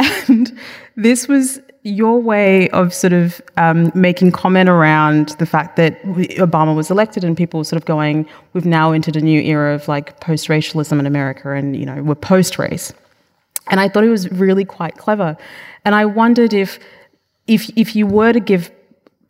And 0.26 0.58
this 0.96 1.28
was 1.28 1.60
your 1.84 2.18
way 2.18 2.68
of 2.70 2.94
sort 2.94 3.12
of 3.12 3.42
um, 3.58 3.92
making 3.94 4.32
comment 4.32 4.70
around 4.70 5.30
the 5.38 5.44
fact 5.46 5.76
that 5.76 6.02
Obama 6.02 6.74
was 6.74 6.90
elected 6.90 7.22
and 7.24 7.36
people 7.36 7.58
were 7.58 7.64
sort 7.64 7.80
of 7.80 7.84
going, 7.84 8.26
we've 8.54 8.64
now 8.64 8.92
entered 8.92 9.16
a 9.16 9.20
new 9.20 9.40
era 9.42 9.74
of 9.74 9.86
like 9.86 10.18
post 10.20 10.48
racialism 10.48 10.98
in 10.98 11.04
America 11.04 11.52
and, 11.52 11.76
you 11.76 11.84
know, 11.84 12.02
we're 12.02 12.14
post 12.14 12.58
race. 12.58 12.92
And 13.68 13.80
I 13.80 13.88
thought 13.88 14.04
it 14.04 14.10
was 14.10 14.30
really 14.30 14.64
quite 14.64 14.96
clever. 14.96 15.36
And 15.84 15.94
I 15.94 16.04
wondered 16.04 16.52
if, 16.52 16.78
if, 17.46 17.70
if 17.76 17.96
you 17.96 18.06
were 18.06 18.32
to 18.32 18.40
give 18.40 18.70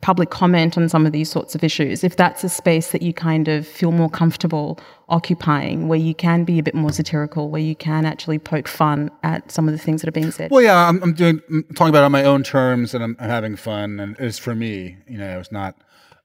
public 0.05 0.29
comment 0.29 0.77
on 0.77 0.87
some 0.87 1.07
of 1.07 1.11
these 1.11 1.31
sorts 1.31 1.55
of 1.55 1.63
issues, 1.63 2.03
if 2.03 2.15
that's 2.15 2.43
a 2.43 2.49
space 2.49 2.91
that 2.91 3.01
you 3.01 3.11
kind 3.11 3.47
of 3.47 3.67
feel 3.67 3.91
more 3.91 4.09
comfortable 4.09 4.79
occupying, 5.09 5.87
where 5.87 5.97
you 5.97 6.13
can 6.13 6.43
be 6.43 6.59
a 6.59 6.63
bit 6.63 6.75
more 6.75 6.91
satirical, 6.91 7.49
where 7.49 7.61
you 7.61 7.75
can 7.75 8.05
actually 8.05 8.37
poke 8.37 8.67
fun 8.67 9.09
at 9.23 9.51
some 9.51 9.67
of 9.67 9.71
the 9.71 9.79
things 9.79 10.01
that 10.01 10.07
are 10.07 10.11
being 10.11 10.29
said. 10.29 10.51
Well, 10.51 10.61
yeah, 10.61 10.87
I'm, 10.87 11.01
I'm 11.01 11.13
doing 11.13 11.41
I'm 11.49 11.63
talking 11.75 11.89
about 11.89 12.03
it 12.03 12.05
on 12.05 12.11
my 12.11 12.23
own 12.23 12.43
terms, 12.43 12.93
and 12.93 13.03
I'm, 13.03 13.17
I'm 13.19 13.29
having 13.29 13.55
fun, 13.55 13.99
and 13.99 14.15
it's 14.19 14.37
for 14.37 14.53
me. 14.53 14.97
You 15.07 15.17
know, 15.17 15.39
it's 15.39 15.51
not 15.51 15.75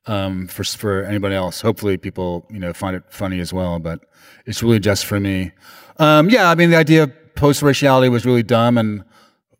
um, 0.05 0.47
for 0.49 0.63
for 0.63 1.05
anybody 1.05 1.35
else. 1.35 1.63
Hopefully, 1.63 1.97
people 1.97 2.47
you 2.51 2.59
know 2.59 2.75
find 2.75 2.95
it 2.95 3.05
funny 3.09 3.41
as 3.41 3.51
well, 3.51 3.79
but 3.79 4.01
it's 4.45 4.63
really 4.63 4.81
just 4.81 5.07
for 5.07 5.19
me. 5.19 5.53
Um, 5.97 6.29
yeah, 6.29 6.51
I 6.51 6.55
mean, 6.55 6.69
the 6.69 6.77
idea 6.77 7.05
of 7.05 7.13
post 7.35 7.63
raciality 7.63 8.11
was 8.11 8.25
really 8.25 8.43
dumb, 8.43 8.79
and 8.79 9.05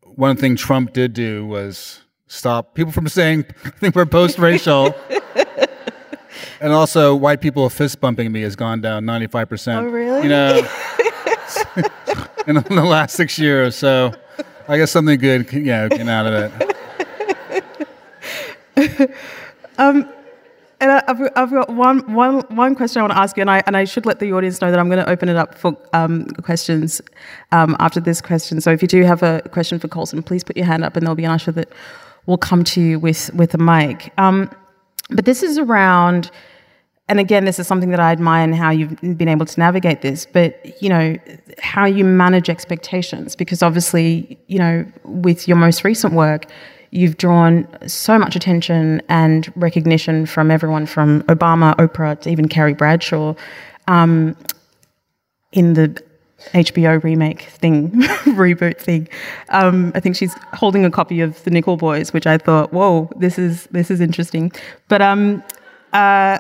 one 0.03 0.37
thing 0.37 0.57
Trump 0.57 0.93
did 0.93 1.13
do 1.13 1.47
was 1.47 2.01
stop 2.27 2.75
people 2.75 2.93
from 2.93 3.09
saying 3.19 3.45
I 3.65 3.71
think 3.71 3.95
we're 3.95 4.07
post 4.07 4.39
racial. 4.39 4.95
and 6.61 6.73
also, 6.73 7.15
white 7.15 7.41
people 7.41 7.69
fist 7.71 8.01
bumping 8.01 8.33
me 8.33 8.43
has 8.43 8.57
gone 8.57 8.81
down 8.81 9.05
95%. 9.05 9.77
Oh, 9.77 9.85
really? 9.87 10.23
You 10.23 10.29
know, 10.29 10.69
in 12.47 12.55
the 12.55 12.85
last 12.85 13.17
six 13.17 13.39
years. 13.39 13.77
So 13.77 14.13
I 14.69 14.77
guess 14.77 14.91
something 14.91 15.19
good 15.19 15.53
you 15.53 15.61
know, 15.63 15.89
came 15.89 16.09
out 16.09 16.27
of 16.27 16.53
it. 18.77 19.11
um, 19.79 20.09
and 20.81 20.91
I, 20.93 21.05
have 21.07 21.21
I've 21.37 21.51
got 21.51 21.71
one, 21.71 22.13
one, 22.13 22.41
one 22.49 22.75
question 22.75 23.01
I 23.01 23.03
want 23.03 23.13
to 23.13 23.19
ask 23.19 23.37
you, 23.37 23.43
and 23.43 23.51
I, 23.51 23.63
and 23.67 23.77
I 23.77 23.85
should 23.85 24.07
let 24.07 24.19
the 24.19 24.33
audience 24.33 24.61
know 24.61 24.71
that 24.71 24.81
I'm 24.81 24.89
going 24.89 25.05
to 25.05 25.09
open 25.09 25.29
it 25.29 25.37
up 25.37 25.55
for 25.55 25.77
um, 25.93 26.27
questions 26.43 27.01
um, 27.53 27.77
after 27.79 28.01
this 28.01 28.21
question. 28.21 28.61
So 28.61 28.71
if 28.71 28.83
you 28.83 28.89
do 28.89 29.03
have 29.03 29.23
a 29.23 29.43
question 29.53 29.79
for 29.79 29.89
Colson, 29.89 30.23
please 30.23 30.43
put 30.43 30.57
your 30.57 30.67
hand 30.67 30.85
up, 30.85 30.97
and 30.97 31.07
there'll 31.07 31.15
be 31.15 31.25
an 31.25 31.31
usher 31.31 31.53
that 31.53 31.71
will 32.27 32.39
come 32.39 32.65
to 32.65 32.81
you 32.81 32.99
with, 32.99 33.33
with 33.35 33.55
a 33.55 33.59
mic. 33.59 34.13
Um, 34.19 34.51
but 35.11 35.25
this 35.25 35.43
is 35.43 35.59
around, 35.59 36.31
and 37.09 37.19
again, 37.19 37.45
this 37.45 37.59
is 37.59 37.67
something 37.67 37.91
that 37.91 38.01
I 38.01 38.13
admire 38.13 38.45
in 38.45 38.53
how 38.53 38.71
you've 38.71 39.01
been 39.01 39.29
able 39.29 39.47
to 39.47 39.61
navigate 39.61 40.03
this, 40.03 40.27
but, 40.27 40.81
you 40.83 40.89
know, 40.89 41.17
how 41.61 41.85
you 41.85 42.05
manage 42.05 42.49
expectations, 42.49 43.37
because 43.37 43.63
obviously, 43.63 44.39
you 44.47 44.59
know, 44.59 44.87
with 45.05 45.49
your 45.49 45.57
most 45.57 45.85
recent 45.85 46.15
work, 46.15 46.47
You've 46.93 47.17
drawn 47.17 47.69
so 47.87 48.19
much 48.19 48.35
attention 48.35 49.01
and 49.09 49.53
recognition 49.57 50.27
from 50.27 50.51
everyone 50.51 50.87
from 50.87 51.23
Obama, 51.25 51.77
Oprah, 51.77 52.21
to 52.23 52.31
even 52.31 52.49
Carrie 52.49 52.75
Bradshaw 52.75 53.35
um, 53.87 54.37
in 55.53 55.75
the 55.75 56.03
HBO 56.53 57.03
remake 57.03 57.43
thing, 57.43 57.91
reboot 58.25 58.79
thing. 58.79 59.09
Um, 59.51 59.93
I 59.95 60.01
think 60.01 60.17
she's 60.17 60.35
holding 60.53 60.85
a 60.85 60.91
copy 60.91 61.21
of 61.21 61.43
The 61.45 61.51
Nickel 61.51 61.77
Boys, 61.77 62.13
which 62.13 62.27
I 62.27 62.39
thought, 62.39 62.73
whoa, 62.73 63.11
this 63.17 63.39
is 63.39 63.67
this 63.67 63.91
is 63.91 64.01
interesting. 64.01 64.51
But 64.89 65.03
um, 65.03 65.45
uh, 65.93 66.39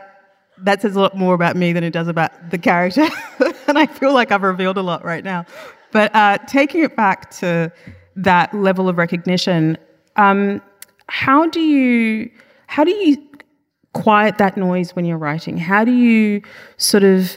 that 0.58 0.82
says 0.82 0.96
a 0.96 1.00
lot 1.00 1.16
more 1.16 1.34
about 1.34 1.56
me 1.56 1.72
than 1.72 1.84
it 1.84 1.92
does 1.92 2.08
about 2.08 2.50
the 2.50 2.58
character, 2.58 3.06
and 3.68 3.78
I 3.78 3.86
feel 3.86 4.12
like 4.12 4.32
I've 4.32 4.42
revealed 4.42 4.78
a 4.78 4.82
lot 4.82 5.04
right 5.04 5.24
now. 5.24 5.44
But 5.92 6.14
uh, 6.14 6.38
taking 6.46 6.82
it 6.82 6.96
back 6.96 7.30
to 7.38 7.72
that 8.16 8.54
level 8.54 8.88
of 8.88 8.98
recognition, 8.98 9.76
um, 10.16 10.60
how 11.08 11.46
do 11.46 11.60
you 11.60 12.30
how 12.66 12.84
do 12.84 12.92
you 12.92 13.16
quiet 13.92 14.38
that 14.38 14.56
noise 14.56 14.94
when 14.94 15.04
you're 15.04 15.18
writing? 15.18 15.58
How 15.58 15.84
do 15.84 15.92
you 15.92 16.42
sort 16.76 17.02
of 17.02 17.36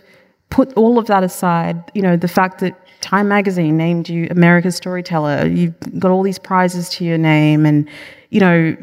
put 0.50 0.72
all 0.74 1.00
of 1.00 1.08
that 1.08 1.24
aside? 1.24 1.92
You 1.96 2.04
know, 2.04 2.16
the 2.16 2.28
fact 2.28 2.60
that 2.60 2.80
Time 3.02 3.28
Magazine 3.28 3.76
named 3.76 4.10
you 4.10 4.28
America's 4.30 4.76
Storyteller, 4.76 5.48
you've 5.48 5.74
got 6.00 6.12
all 6.12 6.24
these 6.24 6.40
prizes 6.40 6.90
to 6.90 7.06
your 7.06 7.18
name, 7.18 7.66
and 7.66 7.90
you 8.30 8.40
know. 8.40 8.78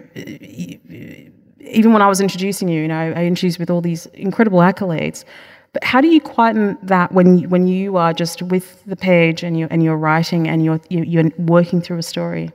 Even 1.63 1.93
when 1.93 2.03
I 2.03 2.09
was 2.09 2.21
introducing 2.21 2.69
you, 2.69 2.83
you 2.83 2.89
know, 2.89 2.99
I 2.99 3.25
introduced 3.27 3.61
with 3.61 3.71
all 3.71 3.81
these 3.81 4.07
incredible 4.07 4.59
accolades. 4.59 5.25
But 5.73 5.85
how 5.85 6.01
do 6.01 6.09
you 6.09 6.21
quieten 6.21 6.77
that 6.83 7.13
when 7.13 7.49
when 7.49 7.69
you 7.69 7.97
are 7.97 8.13
just 8.13 8.43
with 8.43 8.83
the 8.87 8.97
page 8.97 9.45
and 9.45 9.57
you 9.57 9.69
and 9.71 9.85
you're 9.85 9.97
writing 9.97 10.49
and 10.49 10.65
you're 10.65 10.81
you're 10.89 11.31
working 11.39 11.81
through 11.81 11.99
a 11.99 12.03
story? 12.03 12.51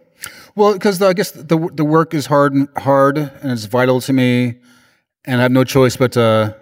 Well, 0.55 0.73
because 0.73 1.01
I 1.01 1.13
guess 1.13 1.31
the 1.31 1.69
the 1.73 1.83
work 1.83 2.13
is 2.13 2.25
hard 2.27 2.53
and 2.53 2.69
hard, 2.77 3.17
and 3.17 3.51
it's 3.51 3.65
vital 3.65 3.99
to 4.01 4.13
me, 4.13 4.55
and 5.25 5.39
I 5.39 5.43
have 5.43 5.51
no 5.51 5.65
choice 5.65 5.97
but 5.97 6.13
to 6.13 6.55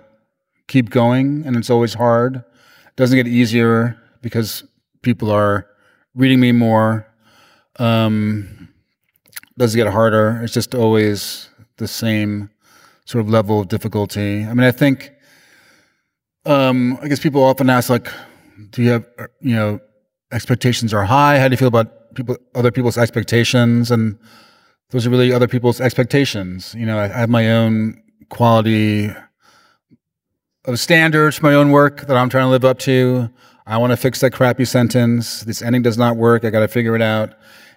keep 0.67 0.89
going. 0.89 1.43
And 1.45 1.55
it's 1.55 1.69
always 1.69 1.93
hard. 1.93 2.37
It 2.37 2.95
doesn't 2.95 3.15
get 3.15 3.27
easier 3.27 3.99
because 4.21 4.63
people 5.03 5.29
are 5.29 5.67
reading 6.15 6.39
me 6.39 6.51
more. 6.51 7.05
Um, 7.77 8.69
doesn't 9.57 9.77
get 9.77 9.91
harder. 9.93 10.41
It's 10.43 10.53
just 10.53 10.73
always 10.73 11.49
the 11.77 11.87
same 11.87 12.49
sort 13.05 13.23
of 13.23 13.29
level 13.29 13.61
of 13.61 13.67
difficulty. 13.67 14.43
I 14.43 14.53
mean, 14.53 14.65
I 14.65 14.71
think. 14.71 15.11
Um, 16.45 16.97
I 17.01 17.07
guess 17.07 17.21
people 17.21 17.41
often 17.41 17.69
ask, 17.69 17.89
like, 17.89 18.11
do 18.71 18.83
you 18.83 18.89
have, 18.89 19.05
you 19.39 19.55
know, 19.55 19.79
expectations 20.31 20.93
are 20.93 21.05
high? 21.05 21.39
How 21.39 21.47
do 21.47 21.53
you 21.53 21.57
feel 21.57 21.69
about 21.69 22.03
people, 22.14 22.38
other 22.55 22.72
people's 22.72 22.97
expectations, 22.97 23.91
and 23.91 24.18
those 24.89 25.07
are 25.07 25.09
really 25.09 25.32
other 25.32 25.47
people's 25.47 25.82
expectations. 25.82 26.76
You 26.76 26.86
know, 26.86 26.97
I, 26.97 27.05
I 27.05 27.20
have 27.20 27.30
my 27.30 27.51
own 27.51 28.01
quality 28.30 29.09
of 30.66 30.80
standards 30.80 31.38
for 31.38 31.43
my 31.43 31.53
own 31.53 31.72
work 31.72 32.07
that 32.07 32.16
I'm 32.16 32.30
trying 32.30 32.45
to 32.45 32.49
live 32.49 32.66
up 32.66 32.80
to. 32.80 33.30
I 33.66 33.78
want 33.78 33.91
to 33.91 33.97
fix 33.97 34.20
that 34.22 34.32
crappy 34.32 34.66
sentence. 34.66 35.41
This 35.41 35.61
ending 35.61 35.82
does 35.82 35.97
not 35.97 36.18
work. 36.18 36.43
I 36.45 36.49
got 36.49 36.59
to 36.59 36.68
figure 36.68 36.95
it 36.95 37.01
out. 37.01 37.34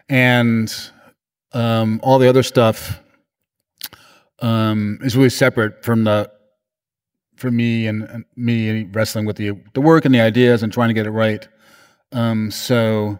And 0.08 0.72
um, 1.52 2.00
all 2.02 2.18
the 2.18 2.28
other 2.28 2.42
stuff 2.42 3.00
um, 4.40 4.98
is 5.02 5.16
really 5.16 5.30
separate 5.30 5.84
from 5.84 6.04
the 6.04 6.30
for 7.36 7.50
me 7.50 7.86
and, 7.86 8.02
and, 8.04 8.24
me 8.34 8.84
wrestling 8.84 9.26
with 9.26 9.36
the 9.36 9.52
the 9.74 9.80
work 9.80 10.04
and 10.04 10.14
the 10.14 10.20
ideas 10.20 10.62
and 10.62 10.72
trying 10.72 10.88
to 10.88 10.94
get 10.94 11.06
it 11.06 11.10
right. 11.10 11.46
Um, 12.12 12.50
so 12.50 13.18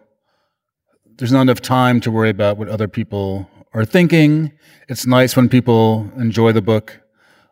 there's 1.16 1.32
not 1.32 1.42
enough 1.42 1.60
time 1.60 2.00
to 2.00 2.10
worry 2.10 2.30
about 2.30 2.58
what 2.58 2.68
other 2.68 2.88
people 2.88 3.48
are 3.72 3.84
thinking. 3.84 4.52
It's 4.88 5.06
nice 5.06 5.36
when 5.36 5.48
people 5.48 6.10
enjoy 6.16 6.52
the 6.52 6.62
book, 6.62 7.00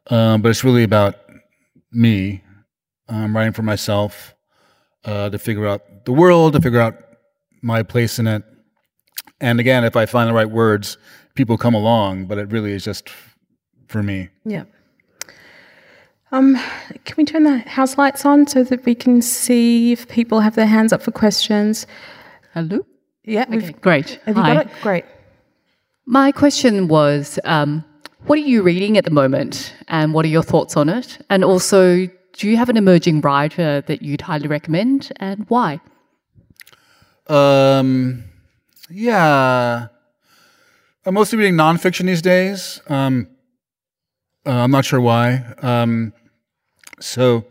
um, 0.08 0.42
but 0.42 0.50
it's 0.50 0.64
really 0.64 0.82
about 0.82 1.16
me. 1.90 2.42
I'm 3.08 3.36
writing 3.36 3.52
for 3.52 3.62
myself 3.62 4.34
uh, 5.04 5.30
to 5.30 5.38
figure 5.38 5.66
out 5.66 6.04
the 6.04 6.12
world, 6.12 6.54
to 6.54 6.60
figure 6.60 6.80
out 6.80 6.94
my 7.62 7.82
place 7.82 8.18
in 8.18 8.26
it. 8.26 8.42
And 9.40 9.60
again, 9.60 9.84
if 9.84 9.96
I 9.96 10.06
find 10.06 10.28
the 10.28 10.34
right 10.34 10.50
words, 10.50 10.96
people 11.34 11.58
come 11.58 11.74
along, 11.74 12.26
but 12.26 12.38
it 12.38 12.50
really 12.50 12.72
is 12.72 12.84
just 12.84 13.10
for 13.88 14.02
me. 14.02 14.28
Yeah. 14.44 14.64
Um, 16.32 16.56
can 17.04 17.14
we 17.16 17.24
turn 17.24 17.44
the 17.44 17.58
house 17.58 17.96
lights 17.96 18.24
on 18.24 18.46
so 18.46 18.64
that 18.64 18.84
we 18.84 18.94
can 18.94 19.22
see 19.22 19.92
if 19.92 20.08
people 20.08 20.40
have 20.40 20.54
their 20.54 20.66
hands 20.66 20.92
up 20.92 21.02
for 21.02 21.12
questions? 21.12 21.86
Hello. 22.54 22.84
Yeah. 23.24 23.46
Okay, 23.48 23.72
great. 23.80 24.20
Have 24.26 24.36
you 24.36 24.42
Hi. 24.42 24.54
got 24.54 24.66
it? 24.66 24.72
Great. 24.82 25.04
My 26.04 26.30
question 26.30 26.88
was 26.88 27.38
um, 27.44 27.82
what 28.26 28.38
are 28.38 28.42
you 28.42 28.62
reading 28.62 28.98
at 28.98 29.04
the 29.04 29.10
moment 29.10 29.74
and 29.88 30.12
what 30.12 30.26
are 30.26 30.28
your 30.28 30.42
thoughts 30.42 30.76
on 30.76 30.90
it? 30.90 31.24
And 31.30 31.42
also, 31.42 32.06
do 32.34 32.48
you 32.48 32.58
have 32.58 32.68
an 32.68 32.76
emerging 32.76 33.22
writer 33.22 33.80
that 33.82 34.02
you'd 34.02 34.20
highly 34.20 34.46
recommend 34.46 35.10
and 35.16 35.46
why? 35.48 35.80
Um, 37.26 38.24
yeah. 38.90 39.86
I'm 41.06 41.14
mostly 41.14 41.38
reading 41.38 41.54
nonfiction 41.54 42.04
these 42.06 42.22
days. 42.22 42.82
Um, 42.88 43.28
uh, 44.46 44.50
I'm 44.50 44.70
not 44.70 44.84
sure 44.84 45.00
why. 45.00 45.54
Um, 45.62 46.12
so, 47.00 47.46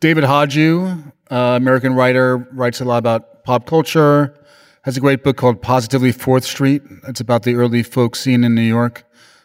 David 0.00 0.24
Hajdu, 0.24 1.12
uh, 1.30 1.36
American 1.36 1.94
writer, 1.94 2.48
writes 2.52 2.80
a 2.80 2.84
lot 2.84 2.98
about 2.98 3.44
pop 3.44 3.66
culture 3.66 4.34
has 4.82 4.96
a 4.96 5.00
great 5.00 5.22
book 5.22 5.36
called 5.36 5.62
Positively 5.62 6.12
Fourth 6.12 6.44
Street. 6.44 6.82
It's 7.06 7.20
about 7.20 7.44
the 7.44 7.54
early 7.54 7.82
folk 7.82 8.16
scene 8.16 8.42
in 8.44 8.54
New 8.54 8.62
York. 8.62 9.04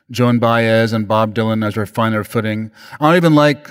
Joan 0.09 0.39
Baez 0.39 0.93
and 0.93 1.07
Bob 1.07 1.35
Dylan 1.35 1.65
as 1.65 1.75
their 1.75 1.85
finer 1.85 2.23
footing. 2.23 2.71
I 2.99 3.07
don't 3.07 3.17
even 3.17 3.35
like 3.35 3.69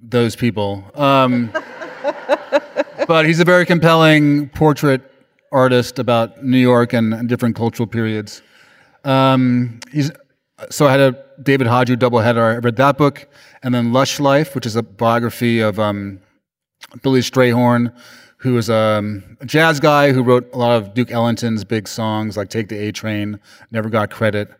those 0.00 0.36
people. 0.36 0.84
Um, 0.94 1.50
but 3.08 3.26
he's 3.26 3.40
a 3.40 3.44
very 3.44 3.66
compelling 3.66 4.48
portrait 4.50 5.02
artist 5.50 5.98
about 5.98 6.44
New 6.44 6.58
York 6.58 6.92
and, 6.92 7.12
and 7.14 7.28
different 7.28 7.56
cultural 7.56 7.86
periods. 7.86 8.42
Um, 9.04 9.80
so 10.70 10.86
I 10.86 10.92
had 10.92 11.00
a 11.00 11.24
David 11.42 11.66
Hajdu 11.66 11.96
doubleheader. 11.96 12.54
I 12.54 12.58
read 12.58 12.76
that 12.76 12.96
book, 12.96 13.28
and 13.62 13.74
then 13.74 13.92
Lush 13.92 14.20
Life, 14.20 14.54
which 14.54 14.66
is 14.66 14.76
a 14.76 14.82
biography 14.82 15.60
of 15.60 15.80
um, 15.80 16.20
Billy 17.02 17.20
Strayhorn, 17.20 17.92
who 18.42 18.54
was 18.54 18.68
um, 18.68 19.22
a 19.40 19.46
jazz 19.46 19.78
guy 19.78 20.12
who 20.12 20.20
wrote 20.20 20.52
a 20.52 20.58
lot 20.58 20.76
of 20.76 20.94
Duke 20.94 21.12
Ellington's 21.12 21.62
big 21.62 21.86
songs 21.86 22.36
like 22.36 22.48
Take 22.48 22.68
the 22.68 22.76
A 22.76 22.90
Train, 22.90 23.38
never 23.70 23.88
got 23.88 24.10
credit. 24.10 24.50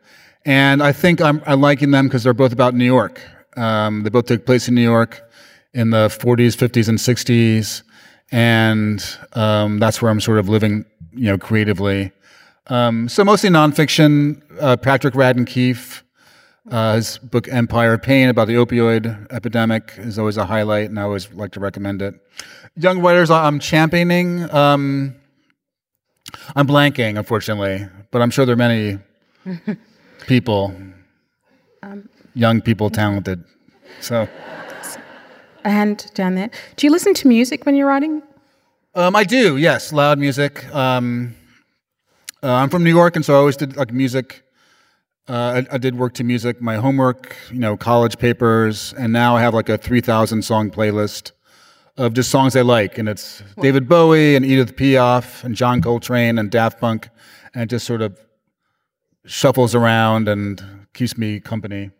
And 0.44 0.80
I 0.80 0.92
think 0.92 1.20
I'm, 1.20 1.42
I'm 1.46 1.60
liking 1.60 1.90
them 1.90 2.06
because 2.06 2.22
they're 2.22 2.32
both 2.32 2.52
about 2.52 2.74
New 2.74 2.84
York. 2.84 3.20
Um, 3.56 4.04
they 4.04 4.10
both 4.10 4.26
took 4.26 4.46
place 4.46 4.68
in 4.68 4.76
New 4.76 4.82
York 4.82 5.28
in 5.74 5.90
the 5.90 6.06
40s, 6.06 6.56
50s, 6.56 6.88
and 6.88 6.98
60s. 6.98 7.82
And 8.30 9.04
um, 9.32 9.80
that's 9.80 10.00
where 10.00 10.12
I'm 10.12 10.20
sort 10.20 10.38
of 10.38 10.48
living 10.48 10.84
you 11.12 11.26
know, 11.26 11.38
creatively. 11.38 12.12
Um, 12.68 13.08
so 13.08 13.24
mostly 13.24 13.50
nonfiction. 13.50 14.42
Uh, 14.60 14.76
Patrick 14.76 15.14
Radden 15.14 15.44
Keefe, 15.44 16.04
uh, 16.70 16.94
his 16.94 17.18
book 17.18 17.48
Empire 17.48 17.94
of 17.94 18.02
Pain 18.02 18.28
about 18.28 18.46
the 18.46 18.54
opioid 18.54 19.30
epidemic 19.32 19.94
is 19.98 20.20
always 20.20 20.36
a 20.36 20.46
highlight, 20.46 20.88
and 20.88 21.00
I 21.00 21.02
always 21.02 21.32
like 21.32 21.50
to 21.52 21.60
recommend 21.60 22.00
it. 22.00 22.14
Young 22.76 23.00
writers 23.00 23.30
I'm 23.30 23.58
championing. 23.58 24.50
Um, 24.50 25.14
I'm 26.56 26.66
blanking, 26.66 27.18
unfortunately, 27.18 27.86
but 28.10 28.22
I'm 28.22 28.30
sure 28.30 28.46
there 28.46 28.54
are 28.54 28.56
many 28.56 28.98
people, 30.26 30.74
um, 31.82 32.08
young 32.34 32.62
people, 32.62 32.88
talented. 32.88 33.44
So, 34.00 34.26
a 35.64 35.70
hand 35.70 36.10
down 36.14 36.34
there. 36.34 36.50
Do 36.76 36.86
you 36.86 36.90
listen 36.90 37.12
to 37.12 37.28
music 37.28 37.66
when 37.66 37.74
you're 37.74 37.86
writing? 37.86 38.22
Um, 38.94 39.16
I 39.16 39.24
do. 39.24 39.58
Yes, 39.58 39.92
loud 39.92 40.18
music. 40.18 40.64
Um, 40.74 41.34
uh, 42.42 42.52
I'm 42.54 42.70
from 42.70 42.84
New 42.84 42.94
York, 42.94 43.16
and 43.16 43.24
so 43.24 43.34
I 43.34 43.36
always 43.36 43.58
did 43.58 43.76
like 43.76 43.92
music. 43.92 44.44
Uh, 45.28 45.62
I, 45.70 45.74
I, 45.74 45.78
did 45.78 45.96
work 45.96 46.14
to 46.14 46.24
music, 46.24 46.60
my 46.60 46.76
homework, 46.76 47.36
you 47.50 47.60
know, 47.60 47.76
college 47.76 48.18
papers, 48.18 48.92
and 48.94 49.12
now 49.12 49.36
I 49.36 49.40
have 49.42 49.54
like 49.54 49.68
a 49.68 49.78
3,000 49.78 50.42
song 50.42 50.68
playlist 50.68 51.30
of 51.96 52.14
just 52.14 52.30
songs 52.30 52.56
I 52.56 52.62
like, 52.62 52.98
and 52.98 53.08
it's 53.08 53.42
David 53.60 53.88
Bowie 53.88 54.34
and 54.34 54.44
Edith 54.44 54.76
Piaf 54.76 55.44
and 55.44 55.54
John 55.54 55.82
Coltrane 55.82 56.38
and 56.38 56.50
Daft 56.50 56.80
Punk, 56.80 57.08
and 57.54 57.62
it 57.62 57.66
just 57.66 57.86
sort 57.86 58.02
of 58.02 58.18
shuffles 59.24 59.74
around 59.74 60.28
and 60.28 60.86
keeps 60.94 61.16
me 61.16 61.40
company. 61.40 61.90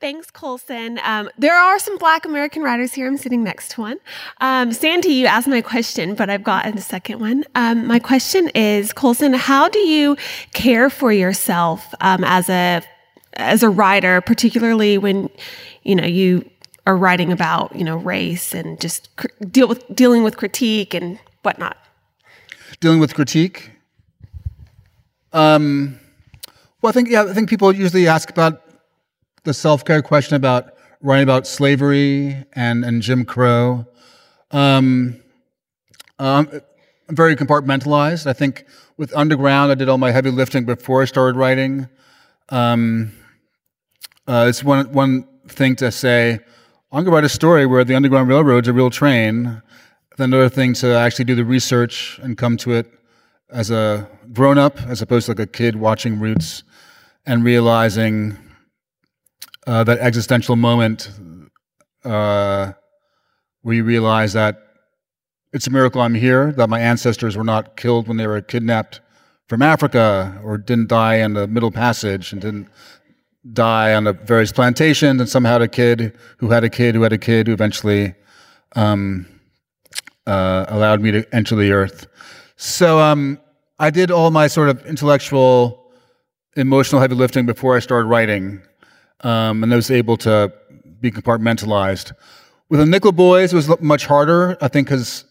Thanks, 0.00 0.30
Colson. 0.30 1.00
Um, 1.02 1.28
there 1.38 1.56
are 1.56 1.78
some 1.80 1.98
Black 1.98 2.24
American 2.24 2.62
writers 2.62 2.94
here. 2.94 3.08
I'm 3.08 3.16
sitting 3.16 3.42
next 3.42 3.72
to 3.72 3.80
one. 3.80 3.98
Um, 4.40 4.72
Sandy, 4.72 5.08
you 5.08 5.26
asked 5.26 5.48
my 5.48 5.60
question, 5.60 6.14
but 6.14 6.30
I've 6.30 6.44
got 6.44 6.66
a 6.66 6.80
second 6.80 7.18
one. 7.20 7.42
Um, 7.56 7.84
my 7.84 7.98
question 7.98 8.48
is, 8.50 8.92
Colson, 8.92 9.32
how 9.32 9.68
do 9.68 9.80
you 9.80 10.16
care 10.54 10.88
for 10.88 11.12
yourself 11.12 11.94
um, 12.00 12.22
as 12.22 12.48
a 12.48 12.82
as 13.34 13.62
a 13.64 13.68
writer, 13.68 14.20
particularly 14.20 14.98
when 14.98 15.30
you 15.82 15.96
know 15.96 16.06
you 16.06 16.48
are 16.88 16.96
writing 16.96 17.30
about 17.30 17.76
you 17.76 17.84
know 17.84 17.96
race 17.98 18.54
and 18.54 18.80
just 18.80 19.14
cr- 19.16 19.26
deal 19.50 19.68
with 19.68 19.84
dealing 19.94 20.24
with 20.24 20.38
critique 20.38 20.94
and 20.94 21.18
whatnot? 21.42 21.76
Dealing 22.80 22.98
with 22.98 23.14
critique. 23.14 23.70
Um, 25.34 26.00
well, 26.80 26.88
I 26.88 26.92
think 26.92 27.10
yeah, 27.10 27.24
I 27.24 27.34
think 27.34 27.50
people 27.50 27.70
usually 27.74 28.08
ask 28.08 28.30
about 28.30 28.62
the 29.44 29.52
self 29.52 29.84
care 29.84 30.00
question 30.00 30.34
about 30.34 30.72
writing 31.02 31.24
about 31.24 31.46
slavery 31.46 32.44
and, 32.54 32.84
and 32.84 33.02
Jim 33.02 33.26
Crow. 33.26 33.86
Um, 34.50 35.20
um, 36.18 36.48
I'm 37.08 37.16
very 37.16 37.36
compartmentalized. 37.36 38.26
I 38.26 38.32
think 38.32 38.64
with 38.96 39.14
Underground, 39.14 39.70
I 39.70 39.74
did 39.74 39.90
all 39.90 39.98
my 39.98 40.10
heavy 40.10 40.30
lifting 40.30 40.64
before 40.64 41.02
I 41.02 41.04
started 41.04 41.38
writing. 41.38 41.88
Um, 42.48 43.12
uh, 44.26 44.46
it's 44.48 44.64
one, 44.64 44.90
one 44.92 45.28
thing 45.46 45.76
to 45.76 45.92
say, 45.92 46.40
I'm 46.90 47.04
going 47.04 47.12
to 47.12 47.16
write 47.16 47.24
a 47.24 47.28
story 47.28 47.66
where 47.66 47.84
the 47.84 47.94
Underground 47.94 48.30
Railroad's 48.30 48.66
a 48.66 48.72
real 48.72 48.88
train. 48.88 49.60
Then 50.16 50.32
another 50.32 50.48
thing 50.48 50.72
to 50.74 50.94
actually 50.94 51.26
do 51.26 51.34
the 51.34 51.44
research 51.44 52.18
and 52.22 52.38
come 52.38 52.56
to 52.58 52.72
it 52.72 52.90
as 53.50 53.70
a 53.70 54.08
grown 54.32 54.56
up, 54.56 54.80
as 54.80 55.02
opposed 55.02 55.26
to 55.26 55.32
like 55.32 55.38
a 55.38 55.46
kid 55.46 55.76
watching 55.76 56.18
Roots 56.18 56.62
and 57.26 57.44
realizing 57.44 58.38
uh, 59.66 59.84
that 59.84 59.98
existential 59.98 60.56
moment 60.56 61.10
uh, 62.06 62.72
where 63.60 63.74
you 63.74 63.84
realize 63.84 64.32
that 64.32 64.56
it's 65.52 65.66
a 65.66 65.70
miracle 65.70 66.00
I'm 66.00 66.14
here, 66.14 66.52
that 66.52 66.70
my 66.70 66.80
ancestors 66.80 67.36
were 67.36 67.44
not 67.44 67.76
killed 67.76 68.08
when 68.08 68.16
they 68.16 68.26
were 68.26 68.40
kidnapped 68.40 69.02
from 69.46 69.60
Africa 69.60 70.40
or 70.42 70.56
didn't 70.56 70.88
die 70.88 71.16
in 71.16 71.34
the 71.34 71.46
Middle 71.46 71.70
Passage 71.70 72.32
and 72.32 72.40
didn't 72.40 72.68
die 73.52 73.94
on 73.94 74.04
the 74.04 74.12
various 74.12 74.52
plantations 74.52 75.20
and 75.20 75.28
somehow 75.28 75.52
had 75.52 75.62
a 75.62 75.68
kid 75.68 76.16
who 76.38 76.50
had 76.50 76.64
a 76.64 76.70
kid 76.70 76.94
who 76.94 77.02
had 77.02 77.12
a 77.12 77.18
kid 77.18 77.46
who 77.46 77.52
eventually 77.52 78.14
um, 78.76 79.26
uh, 80.26 80.66
allowed 80.68 81.00
me 81.00 81.10
to 81.10 81.34
enter 81.34 81.56
the 81.56 81.72
earth. 81.72 82.06
So 82.56 82.98
um, 82.98 83.40
I 83.78 83.90
did 83.90 84.10
all 84.10 84.30
my 84.30 84.48
sort 84.48 84.68
of 84.68 84.84
intellectual, 84.86 85.92
emotional 86.56 87.00
heavy 87.00 87.14
lifting 87.14 87.46
before 87.46 87.76
I 87.76 87.80
started 87.80 88.08
writing 88.08 88.62
um, 89.20 89.62
and 89.62 89.72
I 89.72 89.76
was 89.76 89.90
able 89.90 90.16
to 90.18 90.52
be 91.00 91.10
compartmentalized. 91.10 92.12
With 92.68 92.80
the 92.80 92.86
Nickel 92.86 93.12
Boys, 93.12 93.52
it 93.52 93.56
was 93.56 93.80
much 93.80 94.06
harder, 94.06 94.56
I 94.60 94.68
think, 94.68 94.88
because 94.88 95.24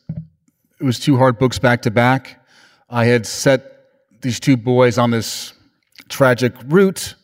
it 0.79 0.83
was 0.83 0.99
two 0.99 1.17
hard 1.17 1.37
books 1.37 1.59
back 1.59 1.81
to 1.83 1.91
back. 1.91 2.43
I 2.89 3.05
had 3.05 3.25
set 3.25 3.61
these 4.21 4.39
two 4.39 4.57
boys 4.57 4.97
on 4.97 5.11
this 5.11 5.53
tragic 6.09 6.53
route, 6.65 7.15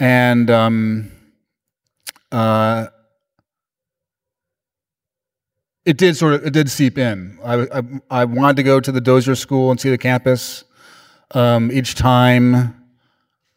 and 0.00 0.50
um, 0.50 1.12
uh, 2.32 2.86
it 5.84 5.98
did 5.98 6.16
sort 6.16 6.34
of 6.34 6.46
it 6.46 6.52
did 6.52 6.70
seep 6.70 6.98
in. 6.98 7.38
I, 7.44 7.66
I, 7.78 7.82
I 8.10 8.24
wanted 8.24 8.56
to 8.56 8.62
go 8.62 8.80
to 8.80 8.90
the 8.90 9.00
Dozier 9.00 9.34
School 9.34 9.70
and 9.70 9.78
see 9.78 9.90
the 9.90 9.98
campus. 9.98 10.64
Um, 11.32 11.70
each 11.70 11.94
time 11.94 12.74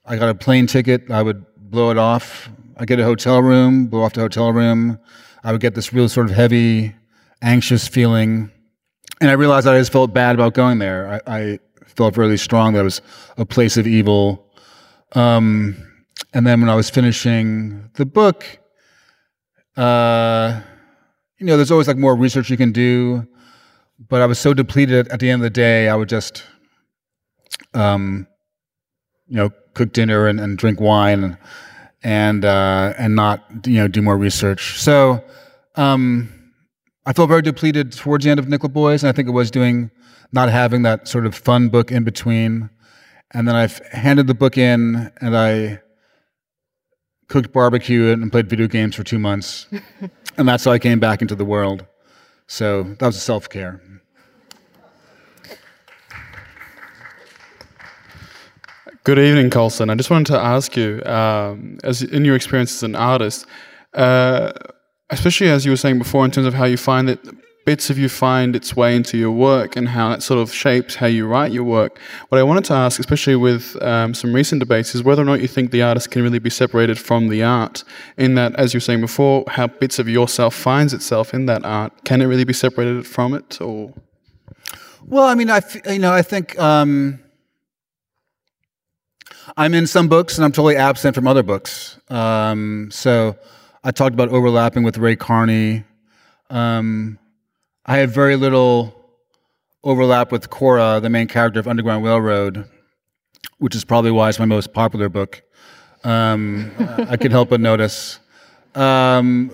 I 0.06 0.18
got 0.18 0.30
a 0.30 0.36
plane 0.36 0.68
ticket, 0.68 1.10
I 1.10 1.24
would 1.24 1.46
blow 1.58 1.90
it 1.90 1.98
off. 1.98 2.50
I 2.78 2.86
get 2.86 3.00
a 3.00 3.04
hotel 3.04 3.42
room, 3.42 3.88
blow 3.88 4.02
off 4.02 4.14
the 4.14 4.22
hotel 4.22 4.52
room. 4.52 5.00
I 5.44 5.52
would 5.52 5.62
get 5.62 5.76
this 5.76 5.94
real 5.94 6.10
sort 6.10 6.30
of 6.30 6.36
heavy, 6.36 6.94
anxious 7.42 7.88
feeling. 7.88 8.52
And 9.22 9.30
I 9.30 9.34
realized 9.34 9.68
I 9.68 9.78
just 9.78 9.92
felt 9.92 10.14
bad 10.14 10.36
about 10.36 10.54
going 10.54 10.80
there. 10.80 11.22
I, 11.28 11.40
I 11.40 11.60
felt 11.86 12.18
really 12.18 12.38
strong 12.38 12.74
that 12.74 12.82
it 12.82 12.84
was 12.84 13.02
a 13.38 13.46
place 13.46 13.78
of 13.78 13.88
evil. 13.88 14.46
Um, 15.14 15.93
and 16.34 16.46
then 16.46 16.62
when 16.62 16.70
I 16.70 16.76
was 16.76 16.90
finishing 16.90 17.90
the 17.96 18.06
book, 18.06 18.46
uh, 19.78 20.62
you 21.40 21.46
know, 21.46 21.58
there's 21.58 21.72
always 21.72 21.88
like 21.88 21.98
more 21.98 22.16
research 22.16 22.50
you 22.50 22.58
can 22.58 22.72
do, 22.72 23.28
but 24.10 24.22
I 24.22 24.26
was 24.26 24.40
so 24.40 24.54
depleted 24.54 25.08
at 25.10 25.20
the 25.20 25.30
end 25.30 25.42
of 25.42 25.44
the 25.44 25.50
day, 25.50 25.90
I 25.90 25.96
would 25.96 26.10
just, 26.10 26.44
um, 27.74 28.28
you 29.28 29.38
know, 29.38 29.50
cook 29.74 29.94
dinner 29.94 30.28
and, 30.28 30.40
and 30.40 30.58
drink 30.58 30.80
wine 30.80 31.24
and 31.24 31.38
and, 32.04 32.44
uh, 32.44 32.94
and 32.98 33.16
not 33.16 33.46
you 33.66 33.76
know 33.76 33.88
do 33.88 34.02
more 34.02 34.18
research. 34.18 34.80
So 34.80 35.24
um, 35.76 36.30
I 37.06 37.14
felt 37.14 37.30
very 37.30 37.42
depleted 37.42 37.94
towards 37.94 38.26
the 38.26 38.32
end 38.32 38.40
of 38.40 38.50
Nickel 38.50 38.70
Boys, 38.70 39.04
and 39.04 39.10
I 39.10 39.14
think 39.14 39.28
it 39.28 39.32
was 39.32 39.50
doing 39.50 39.90
not 40.32 40.50
having 40.50 40.82
that 40.84 41.08
sort 41.08 41.26
of 41.26 41.36
fun 41.36 41.70
book 41.70 41.92
in 41.92 42.04
between. 42.04 42.70
And 43.32 43.48
then 43.48 43.56
I 43.56 43.70
handed 43.96 44.28
the 44.28 44.34
book 44.34 44.58
in, 44.58 45.12
and 45.22 45.38
I 45.38 45.82
cooked 47.34 47.52
barbecue 47.52 48.12
and 48.12 48.32
played 48.32 48.48
video 48.48 48.68
games 48.68 48.94
for 48.94 49.04
two 49.04 49.18
months, 49.18 49.66
and 50.38 50.48
that's 50.48 50.66
how 50.66 50.72
I 50.72 50.78
came 50.78 51.00
back 51.00 51.20
into 51.20 51.34
the 51.34 51.44
world. 51.44 51.84
So 52.46 52.84
that 53.00 53.08
was 53.08 53.20
self 53.20 53.50
care. 53.50 53.82
Good 59.04 59.18
evening, 59.18 59.50
Colson. 59.50 59.90
I 59.90 59.96
just 59.96 60.12
wanted 60.12 60.28
to 60.28 60.40
ask 60.40 60.78
you, 60.78 61.04
um, 61.06 61.80
as 61.84 62.04
in 62.04 62.24
your 62.24 62.36
experience 62.36 62.76
as 62.76 62.84
an 62.84 62.96
artist, 62.96 63.48
uh, 63.96 64.52
especially 65.10 65.50
as 65.50 65.66
you 65.66 65.72
were 65.72 65.78
saying 65.78 65.98
before, 65.98 66.24
in 66.26 66.30
terms 66.30 66.46
of 66.46 66.54
how 66.54 66.66
you 66.66 66.78
find 66.78 67.10
that 67.10 67.20
bits 67.66 67.90
of 67.90 67.98
you 67.98 68.10
find 68.10 68.56
its 68.56 68.76
way 68.76 68.96
into 68.96 69.18
your 69.18 69.32
work 69.32 69.76
and 69.76 69.90
how 69.90 70.10
that 70.10 70.22
sort 70.24 70.40
of 70.40 70.54
shapes 70.54 70.96
how 70.96 71.08
you 71.08 71.26
write 71.26 71.52
your 71.52 71.64
work. 71.64 72.00
What 72.30 72.40
I 72.40 72.44
wanted 72.44 72.66
to 72.66 72.74
ask, 72.74 73.00
especially 73.00 73.36
with 73.36 73.82
um, 73.82 74.14
some 74.14 74.34
recent 74.34 74.60
debates, 74.60 74.96
is 74.96 75.04
whether 75.04 75.22
or 75.22 75.26
not 75.26 75.42
you 75.42 75.48
think 75.48 75.72
the 75.72 75.82
artist 75.82 76.12
can 76.12 76.22
really 76.24 76.40
be 76.40 76.50
separated 76.50 77.00
from 77.00 77.30
the 77.30 77.44
art. 77.44 77.84
In 78.18 78.36
that, 78.36 78.56
as 78.56 78.74
you 78.74 78.78
were 78.78 78.82
saying 78.82 79.02
before, 79.02 79.46
how 79.48 79.68
bits 79.68 80.00
of 80.00 80.10
yourself 80.10 80.54
finds 80.54 80.94
itself 80.94 81.34
in 81.34 81.46
that 81.46 81.64
art. 81.64 82.04
Can 82.04 82.22
it 82.22 82.26
really 82.26 82.46
be 82.46 82.54
separated 82.54 83.08
from 83.08 83.34
it, 83.34 83.62
or? 83.62 83.94
Well, 85.06 85.24
I 85.24 85.36
mean, 85.36 85.50
I 85.50 85.62
you 85.88 86.00
know 86.00 86.14
I 86.14 86.22
think. 86.22 86.58
Um 86.60 87.20
I'm 89.58 89.74
in 89.74 89.88
some 89.88 90.08
books 90.08 90.38
and 90.38 90.46
I'm 90.46 90.52
totally 90.52 90.78
absent 90.78 91.16
from 91.16 91.28
other 91.28 91.44
books. 91.44 92.00
Um, 92.10 92.90
so 92.92 93.36
I 93.84 93.92
talked 93.92 94.14
about 94.14 94.30
overlapping 94.30 94.84
with 94.84 94.98
Ray 94.98 95.16
Carney. 95.16 95.84
Um, 96.50 97.20
I 97.86 97.98
have 97.98 98.14
very 98.14 98.36
little 98.36 98.96
overlap 99.84 100.32
with 100.32 100.50
Cora, 100.50 101.00
the 101.02 101.10
main 101.10 101.28
character 101.28 101.60
of 101.60 101.68
Underground 101.68 102.04
Railroad, 102.06 102.70
which 103.58 103.76
is 103.76 103.84
probably 103.84 104.12
why 104.12 104.30
it's 104.30 104.40
my 104.40 104.46
most 104.46 104.74
popular 104.74 105.10
book. 105.10 105.42
Um, 106.04 106.72
I 107.10 107.18
could 107.18 107.32
help 107.32 107.50
but 107.50 107.60
notice. 107.60 108.20
Um, 108.76 109.52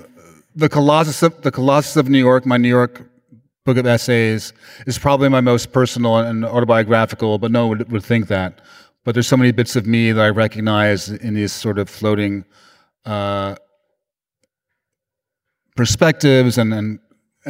the 0.56 0.70
Colossus, 0.70 1.24
of, 1.24 1.42
the 1.42 1.52
Colossus 1.52 1.96
of 1.96 2.10
New 2.10 2.20
York, 2.20 2.46
my 2.46 2.58
New 2.58 2.70
York 2.70 3.10
book 3.66 3.78
of 3.78 3.86
essays, 3.86 4.54
is 4.86 4.98
probably 4.98 5.30
my 5.30 5.42
most 5.42 5.72
personal 5.72 6.18
and 6.18 6.46
autobiographical, 6.46 7.38
but 7.38 7.52
no 7.52 7.68
one 7.68 7.78
would, 7.78 7.92
would 7.92 8.04
think 8.04 8.28
that 8.28 8.62
but 9.04 9.14
there's 9.14 9.28
so 9.28 9.38
many 9.38 9.52
bits 9.52 9.76
of 9.76 9.88
me 9.88 10.12
that 10.12 10.24
I 10.24 10.30
recognize 10.30 11.10
in 11.10 11.34
these 11.34 11.52
sort 11.52 11.80
of 11.80 11.90
floating 11.90 12.46
uh, 13.06 13.56
perspectives 15.76 16.58
and, 16.58 16.72
and 16.72 17.00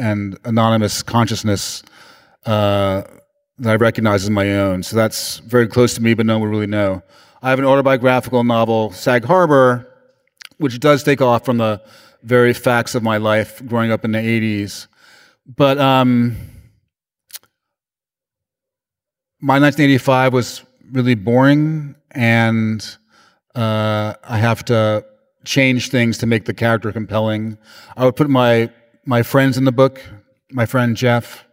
and 0.00 0.38
anonymous 0.44 1.02
consciousness 1.02 1.82
uh, 2.46 3.02
that 3.58 3.70
I 3.70 3.76
recognize 3.76 4.24
as 4.24 4.30
my 4.30 4.52
own. 4.54 4.82
So 4.82 4.96
that's 4.96 5.38
very 5.38 5.68
close 5.68 5.94
to 5.94 6.02
me, 6.02 6.14
but 6.14 6.26
no 6.26 6.38
one 6.38 6.48
really 6.48 6.66
know. 6.66 7.02
I 7.42 7.50
have 7.50 7.58
an 7.58 7.64
autobiographical 7.64 8.42
novel, 8.44 8.92
Sag 8.92 9.24
Harbor, 9.24 9.86
which 10.58 10.80
does 10.80 11.02
take 11.02 11.22
off 11.22 11.44
from 11.44 11.58
the 11.58 11.82
very 12.22 12.52
facts 12.52 12.94
of 12.94 13.02
my 13.02 13.16
life 13.16 13.64
growing 13.66 13.90
up 13.90 14.04
in 14.04 14.12
the 14.12 14.18
80s. 14.18 14.86
But 15.46 15.78
um, 15.78 16.36
my 19.40 19.58
1985 19.58 20.32
was 20.32 20.62
really 20.92 21.14
boring, 21.14 21.94
and 22.10 22.84
uh, 23.54 24.14
I 24.22 24.38
have 24.38 24.64
to 24.66 25.04
change 25.44 25.88
things 25.88 26.18
to 26.18 26.26
make 26.26 26.44
the 26.44 26.54
character 26.54 26.92
compelling. 26.92 27.56
I 27.96 28.04
would 28.04 28.16
put 28.16 28.28
my 28.28 28.70
my 29.04 29.22
friends 29.22 29.56
in 29.56 29.64
the 29.64 29.72
book, 29.72 30.02
my 30.50 30.66
friend 30.66 30.96
Jeff. 30.96 31.44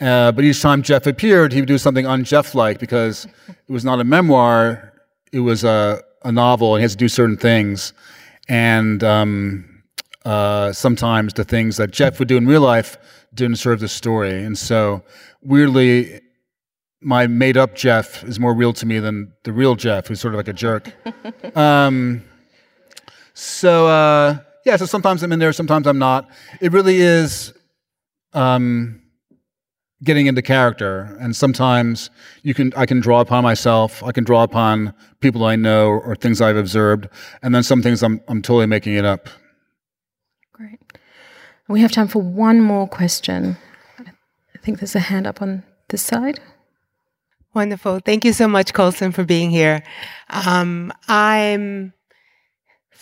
Uh, 0.00 0.32
but 0.32 0.44
each 0.44 0.60
time 0.60 0.82
Jeff 0.82 1.06
appeared, 1.06 1.52
he 1.52 1.60
would 1.60 1.68
do 1.68 1.78
something 1.78 2.06
un-Jeff-like 2.06 2.78
because 2.78 3.26
it 3.48 3.72
was 3.72 3.84
not 3.84 4.00
a 4.00 4.04
memoir; 4.04 4.92
it 5.32 5.40
was 5.40 5.64
a, 5.64 6.02
a 6.24 6.32
novel, 6.32 6.74
and 6.74 6.80
he 6.80 6.82
has 6.82 6.92
to 6.92 6.98
do 6.98 7.08
certain 7.08 7.36
things. 7.36 7.92
And 8.48 9.02
um, 9.04 9.82
uh, 10.24 10.72
sometimes 10.72 11.34
the 11.34 11.44
things 11.44 11.76
that 11.76 11.90
Jeff 11.90 12.18
would 12.18 12.28
do 12.28 12.36
in 12.36 12.46
real 12.46 12.60
life 12.60 12.98
didn't 13.34 13.56
serve 13.56 13.80
the 13.80 13.88
story. 13.88 14.44
And 14.44 14.56
so, 14.56 15.02
weirdly, 15.42 16.20
my 17.00 17.26
made 17.26 17.56
up 17.56 17.74
Jeff 17.74 18.24
is 18.24 18.40
more 18.40 18.54
real 18.54 18.72
to 18.74 18.86
me 18.86 18.98
than 18.98 19.32
the 19.44 19.52
real 19.52 19.74
Jeff, 19.74 20.08
who's 20.08 20.20
sort 20.20 20.34
of 20.34 20.38
like 20.38 20.48
a 20.48 20.52
jerk. 20.52 20.92
um, 21.56 22.22
so, 23.34 23.86
uh, 23.88 24.38
yeah, 24.64 24.76
so 24.76 24.86
sometimes 24.86 25.22
I'm 25.22 25.32
in 25.32 25.38
there, 25.38 25.52
sometimes 25.52 25.86
I'm 25.86 25.98
not. 25.98 26.28
It 26.60 26.72
really 26.72 26.96
is 26.96 27.52
um, 28.32 29.02
getting 30.02 30.26
into 30.26 30.42
character. 30.42 31.16
And 31.20 31.34
sometimes 31.36 32.10
you 32.42 32.54
can, 32.54 32.72
I 32.76 32.86
can 32.86 33.00
draw 33.00 33.20
upon 33.20 33.42
myself, 33.42 34.02
I 34.02 34.12
can 34.12 34.24
draw 34.24 34.42
upon 34.42 34.94
people 35.20 35.44
I 35.44 35.56
know 35.56 35.88
or 35.88 36.16
things 36.16 36.40
I've 36.40 36.56
observed. 36.56 37.08
And 37.42 37.54
then 37.54 37.62
some 37.62 37.82
things 37.82 38.02
I'm, 38.02 38.20
I'm 38.28 38.42
totally 38.42 38.66
making 38.66 38.94
it 38.94 39.04
up. 39.04 39.28
Great. 40.52 40.80
We 41.68 41.80
have 41.80 41.92
time 41.92 42.08
for 42.08 42.22
one 42.22 42.60
more 42.60 42.88
question. 42.88 43.56
I 43.98 44.58
think 44.62 44.78
there's 44.78 44.96
a 44.96 45.00
hand 45.00 45.26
up 45.26 45.42
on 45.42 45.62
this 45.88 46.02
side. 46.02 46.40
Wonderful. 47.54 48.00
Thank 48.00 48.24
you 48.24 48.32
so 48.32 48.48
much, 48.48 48.72
Colson, 48.72 49.12
for 49.12 49.24
being 49.24 49.50
here. 49.50 49.82
Um, 50.30 50.92
I'm 51.06 51.92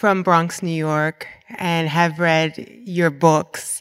from 0.02 0.24
Bronx, 0.24 0.64
New 0.64 0.74
York, 0.74 1.28
and 1.58 1.88
have 1.88 2.18
read 2.18 2.66
your 2.84 3.08
books. 3.08 3.80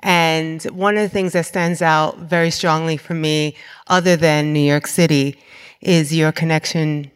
And 0.00 0.60
one 0.64 0.96
of 0.96 1.02
the 1.04 1.08
things 1.08 1.34
that 1.34 1.46
stands 1.46 1.80
out 1.80 2.18
very 2.18 2.50
strongly 2.50 2.96
for 2.96 3.14
me, 3.14 3.54
other 3.86 4.16
than 4.16 4.52
New 4.52 4.68
York 4.68 4.88
City, 4.88 5.40
is 5.80 6.12
your 6.12 6.32
connection 6.32 7.08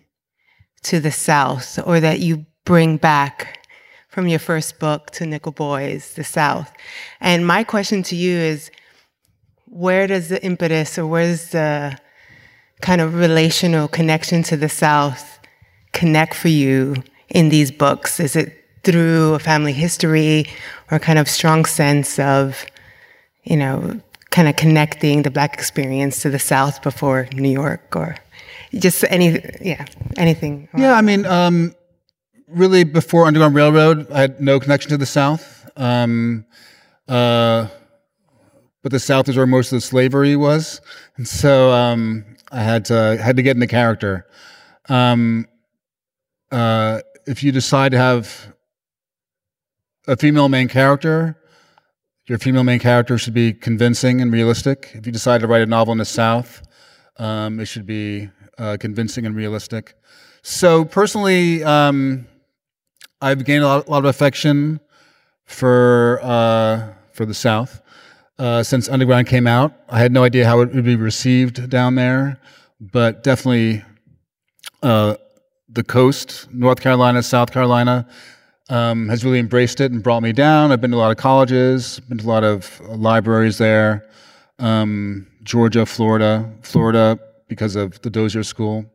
to 0.84 1.00
the 1.00 1.10
South, 1.10 1.80
or 1.84 1.98
that 1.98 2.20
you 2.20 2.46
bring 2.64 2.96
back 2.96 3.66
from 4.08 4.28
your 4.28 4.38
first 4.38 4.78
book 4.78 5.10
to 5.10 5.26
Nickel 5.26 5.50
Boys, 5.50 6.14
the 6.14 6.22
South. 6.22 6.72
And 7.20 7.44
my 7.44 7.64
question 7.64 8.04
to 8.04 8.14
you 8.14 8.36
is 8.36 8.70
where 9.66 10.06
does 10.06 10.28
the 10.28 10.40
impetus 10.44 10.96
or 10.96 11.08
where's 11.08 11.50
the 11.50 11.98
kind 12.82 13.00
of 13.00 13.14
relational 13.16 13.88
connection 13.88 14.44
to 14.44 14.56
the 14.56 14.68
South 14.68 15.40
connect 15.92 16.34
for 16.34 16.46
you 16.46 16.94
in 17.34 17.50
these 17.50 17.70
books? 17.70 18.18
Is 18.18 18.36
it 18.36 18.64
through 18.84 19.34
a 19.34 19.38
family 19.38 19.72
history 19.72 20.46
or 20.90 20.98
kind 20.98 21.18
of 21.18 21.28
strong 21.28 21.66
sense 21.66 22.18
of, 22.18 22.64
you 23.42 23.56
know, 23.56 24.00
kind 24.30 24.48
of 24.48 24.56
connecting 24.56 25.22
the 25.22 25.30
Black 25.30 25.54
experience 25.54 26.22
to 26.22 26.30
the 26.30 26.38
South 26.38 26.82
before 26.82 27.28
New 27.34 27.50
York 27.50 27.94
or 27.94 28.16
just 28.72 29.04
any, 29.10 29.40
yeah, 29.60 29.84
anything? 30.16 30.68
Yeah, 30.76 30.94
I 30.94 31.02
mean, 31.02 31.26
um, 31.26 31.74
really 32.48 32.84
before 32.84 33.26
Underground 33.26 33.54
Railroad, 33.54 34.10
I 34.10 34.20
had 34.22 34.40
no 34.40 34.60
connection 34.60 34.90
to 34.90 34.96
the 34.96 35.06
South. 35.06 35.68
Um, 35.76 36.46
uh, 37.08 37.66
but 38.82 38.92
the 38.92 39.00
South 39.00 39.28
is 39.28 39.36
where 39.36 39.46
most 39.46 39.72
of 39.72 39.76
the 39.78 39.80
slavery 39.80 40.36
was, 40.36 40.80
and 41.16 41.26
so 41.26 41.72
um, 41.72 42.24
I 42.52 42.62
had 42.62 42.84
to 42.86 43.18
had 43.20 43.36
to 43.36 43.42
get 43.42 43.56
in 43.56 43.60
the 43.60 43.66
character. 43.66 44.26
Um, 44.88 45.48
uh, 46.52 47.00
if 47.26 47.42
you 47.42 47.52
decide 47.52 47.92
to 47.92 47.98
have 47.98 48.54
a 50.06 50.16
female 50.16 50.48
main 50.48 50.68
character, 50.68 51.36
your 52.26 52.38
female 52.38 52.64
main 52.64 52.78
character 52.78 53.18
should 53.18 53.34
be 53.34 53.52
convincing 53.52 54.20
and 54.20 54.32
realistic. 54.32 54.90
If 54.94 55.06
you 55.06 55.12
decide 55.12 55.40
to 55.42 55.46
write 55.46 55.62
a 55.62 55.66
novel 55.66 55.92
in 55.92 55.98
the 55.98 56.04
South, 56.04 56.62
um, 57.18 57.60
it 57.60 57.66
should 57.66 57.86
be 57.86 58.30
uh, 58.58 58.76
convincing 58.80 59.26
and 59.26 59.36
realistic. 59.36 59.94
So 60.42 60.84
personally, 60.84 61.64
um, 61.64 62.26
I've 63.20 63.44
gained 63.44 63.64
a 63.64 63.66
lot, 63.66 63.86
a 63.86 63.90
lot, 63.90 63.98
of 63.98 64.04
affection 64.04 64.80
for 65.44 66.20
uh, 66.22 66.92
for 67.12 67.24
the 67.24 67.34
South 67.34 67.80
uh, 68.38 68.62
since 68.62 68.88
Underground 68.88 69.26
came 69.26 69.46
out. 69.46 69.72
I 69.88 69.98
had 70.00 70.12
no 70.12 70.24
idea 70.24 70.46
how 70.46 70.60
it 70.60 70.74
would 70.74 70.84
be 70.84 70.96
received 70.96 71.70
down 71.70 71.94
there, 71.94 72.40
but 72.80 73.22
definitely 73.22 73.82
uh, 74.82 75.16
the 75.74 75.84
coast, 75.84 76.48
North 76.52 76.80
Carolina, 76.80 77.22
South 77.22 77.52
Carolina, 77.52 78.06
um, 78.70 79.08
has 79.08 79.24
really 79.24 79.38
embraced 79.38 79.80
it 79.80 79.92
and 79.92 80.02
brought 80.02 80.22
me 80.22 80.32
down. 80.32 80.72
I've 80.72 80.80
been 80.80 80.92
to 80.92 80.96
a 80.96 80.98
lot 80.98 81.10
of 81.10 81.16
colleges, 81.16 82.00
been 82.00 82.18
to 82.18 82.24
a 82.24 82.28
lot 82.28 82.44
of 82.44 82.80
libraries 82.80 83.58
there. 83.58 84.08
Um, 84.58 85.26
Georgia, 85.42 85.84
Florida, 85.84 86.50
Florida 86.62 87.18
because 87.48 87.76
of 87.76 88.00
the 88.02 88.10
Dozier 88.10 88.42
School. 88.42 88.86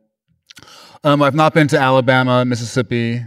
Um, 1.04 1.22
I've 1.22 1.34
not 1.34 1.54
been 1.54 1.68
to 1.68 1.78
Alabama, 1.78 2.44
Mississippi. 2.44 3.24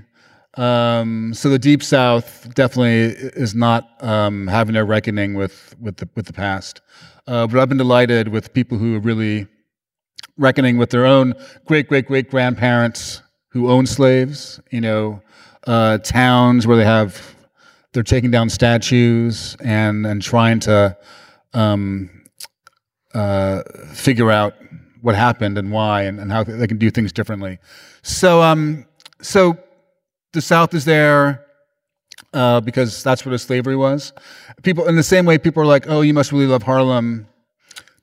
Um, 0.56 1.34
so 1.34 1.50
the 1.50 1.58
Deep 1.58 1.82
South 1.82 2.54
definitely 2.54 3.16
is 3.36 3.56
not 3.56 3.90
um, 4.04 4.48
having 4.48 4.76
a 4.76 4.84
reckoning 4.84 5.34
with 5.34 5.76
with 5.80 5.98
the 5.98 6.10
with 6.16 6.26
the 6.28 6.34
past. 6.34 6.82
Uh, 7.26 7.48
but 7.48 7.60
I've 7.60 7.70
been 7.70 7.78
delighted 7.78 8.28
with 8.28 8.54
people 8.54 8.78
who 8.78 8.98
are 8.98 9.00
really 9.00 9.48
reckoning 10.38 10.78
with 10.78 10.90
their 10.90 11.06
own 11.06 11.34
great 11.66 11.88
great 11.88 12.06
great 12.06 12.30
grandparents 12.30 13.23
who 13.54 13.70
own 13.70 13.86
slaves. 13.86 14.60
You 14.72 14.82
know, 14.82 15.22
uh, 15.66 16.00
towns 16.00 16.68
where 16.68 16.76
they 16.76 16.86
have 16.86 17.36
they're 17.94 18.04
taking 18.04 18.32
down 18.32 18.50
statues 18.50 19.56
and 19.64 20.06
and 20.06 20.22
trying 20.22 20.60
to 20.62 20.98
um, 21.54 22.10
uh, 23.14 23.62
figure 23.94 24.32
out 24.32 24.56
what 25.02 25.16
happened 25.16 25.58
and 25.58 25.72
why 25.72 26.04
and, 26.04 26.20
and 26.20 26.32
how 26.32 26.44
they 26.44 26.68
can 26.68 26.78
do 26.78 26.90
things 26.90 27.14
differently. 27.14 27.60
So 28.02 28.42
um, 28.42 28.86
so 29.22 29.58
the 30.34 30.42
South 30.42 30.74
is 30.74 30.86
there 30.86 31.46
uh, 32.34 32.60
because 32.60 33.04
that's 33.04 33.26
where 33.26 33.32
the 33.32 33.40
slavery 33.40 33.76
was. 33.76 34.12
People, 34.64 34.88
in 34.88 34.96
the 34.96 35.04
same 35.04 35.26
way, 35.26 35.38
people 35.38 35.62
are 35.62 35.68
like, 35.68 35.86
"Oh, 35.88 36.02
you 36.02 36.14
must 36.14 36.32
really 36.32 36.48
love 36.48 36.64
Harlem 36.64 37.28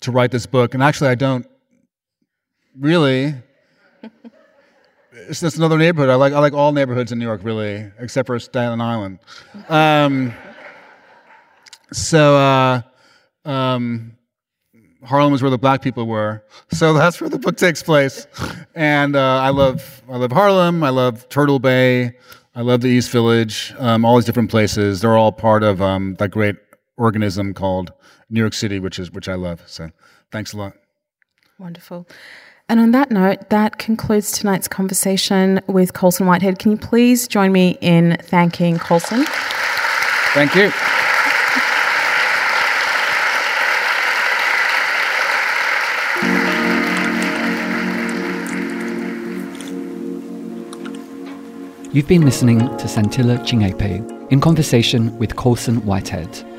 to 0.01 0.13
write 0.13 0.31
this 0.31 0.47
book," 0.47 0.75
and 0.75 0.83
actually, 0.83 1.11
I 1.11 1.17
don't 1.17 1.47
really. 2.79 3.35
It's 5.31 5.41
just 5.41 5.57
another 5.57 5.79
neighborhood. 5.79 6.11
I 6.11 6.17
like 6.17 6.33
I 6.33 6.41
like 6.41 6.53
all 6.53 6.73
neighborhoods 6.73 7.13
in 7.13 7.19
New 7.19 7.25
York, 7.25 7.41
really, 7.45 7.91
except 7.99 8.27
for 8.27 8.39
Staten 8.39 8.81
Island. 8.81 9.21
Um, 9.69 10.35
so. 11.93 12.37
Uh, 12.37 12.83
um, 13.45 14.17
Harlem 15.03 15.33
was 15.33 15.41
where 15.41 15.51
the 15.51 15.59
black 15.59 15.81
people 15.81 16.07
were, 16.07 16.45
so 16.73 16.93
that's 16.93 17.23
where 17.23 17.31
the 17.31 17.39
book 17.39 17.57
takes 17.57 17.83
place. 17.83 18.27
And 18.75 19.17
uh, 19.17 19.41
I 19.41 19.49
love 19.49 20.03
I 20.11 20.19
love 20.19 20.31
Harlem. 20.31 20.83
I 20.83 20.91
love 20.91 21.27
Turtle 21.31 21.59
Bay. 21.59 22.17
I 22.55 22.61
love 22.61 22.83
the 22.83 22.89
East 22.89 23.11
Village. 23.11 23.73
Um, 23.79 24.05
all 24.05 24.17
these 24.17 24.27
different 24.27 24.51
places. 24.51 25.01
They're 25.01 25.17
all 25.17 25.33
part 25.33 25.63
of 25.63 25.81
um, 25.81 26.17
that 26.19 26.29
great 26.31 26.57
organism 26.99 27.55
called 27.55 27.93
New 28.29 28.41
York 28.41 28.53
City, 28.53 28.79
which 28.79 28.99
is 28.99 29.11
which 29.11 29.29
I 29.29 29.37
love. 29.37 29.63
So 29.67 29.91
thanks 30.33 30.53
a 30.53 30.59
lot. 30.59 30.75
Wonderful. 31.59 32.07
And 32.71 32.79
on 32.79 32.93
that 32.93 33.11
note, 33.11 33.49
that 33.49 33.79
concludes 33.79 34.31
tonight's 34.31 34.69
conversation 34.69 35.61
with 35.67 35.93
Colson 35.93 36.27
Whitehead. 36.27 36.61
Can 36.61 36.71
you 36.71 36.77
please 36.77 37.27
join 37.27 37.51
me 37.51 37.77
in 37.81 38.17
thanking 38.23 38.79
Colson? 38.79 39.25
Thank 40.35 40.55
you. 40.55 40.71
You've 51.93 52.07
been 52.07 52.25
listening 52.25 52.61
to 52.61 52.87
Santilla 52.87 53.39
Chingaipe 53.39 54.31
in 54.31 54.41
conversation 54.41 55.19
with 55.19 55.35
Colson 55.35 55.85
Whitehead. 55.85 56.50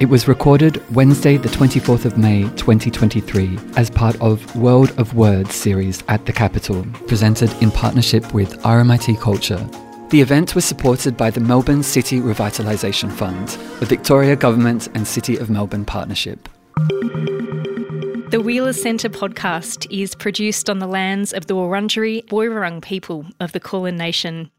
It 0.00 0.08
was 0.08 0.28
recorded 0.28 0.80
Wednesday, 0.94 1.38
the 1.38 1.48
24th 1.48 2.04
of 2.04 2.16
May 2.16 2.42
2023, 2.50 3.58
as 3.76 3.90
part 3.90 4.14
of 4.20 4.54
World 4.54 4.92
of 4.96 5.14
Words 5.14 5.56
series 5.56 6.04
at 6.06 6.24
the 6.24 6.32
Capitol, 6.32 6.86
presented 7.08 7.52
in 7.60 7.72
partnership 7.72 8.32
with 8.32 8.62
RMIT 8.62 9.20
Culture. 9.20 9.58
The 10.10 10.20
event 10.20 10.54
was 10.54 10.64
supported 10.64 11.16
by 11.16 11.30
the 11.30 11.40
Melbourne 11.40 11.82
City 11.82 12.20
Revitalisation 12.20 13.10
Fund, 13.10 13.48
the 13.80 13.86
Victoria 13.86 14.36
Government 14.36 14.86
and 14.94 15.04
City 15.04 15.36
of 15.36 15.50
Melbourne 15.50 15.84
Partnership. 15.84 16.48
The 18.30 18.40
Wheeler 18.40 18.74
Centre 18.74 19.08
podcast 19.08 19.88
is 19.90 20.14
produced 20.14 20.70
on 20.70 20.78
the 20.78 20.86
lands 20.86 21.32
of 21.32 21.48
the 21.48 21.56
Wurundjeri 21.56 22.24
Woiwurrung 22.26 22.82
people 22.82 23.26
of 23.40 23.50
the 23.50 23.58
Kulin 23.58 23.96
Nation. 23.96 24.52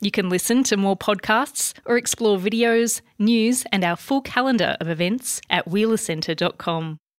You 0.00 0.10
can 0.10 0.28
listen 0.28 0.64
to 0.64 0.76
more 0.76 0.96
podcasts 0.96 1.72
or 1.86 1.96
explore 1.96 2.38
videos, 2.38 3.00
news, 3.18 3.64
and 3.72 3.84
our 3.84 3.96
full 3.96 4.20
calendar 4.20 4.76
of 4.80 4.88
events 4.88 5.40
at 5.48 5.66
wheelercentre.com. 5.66 6.98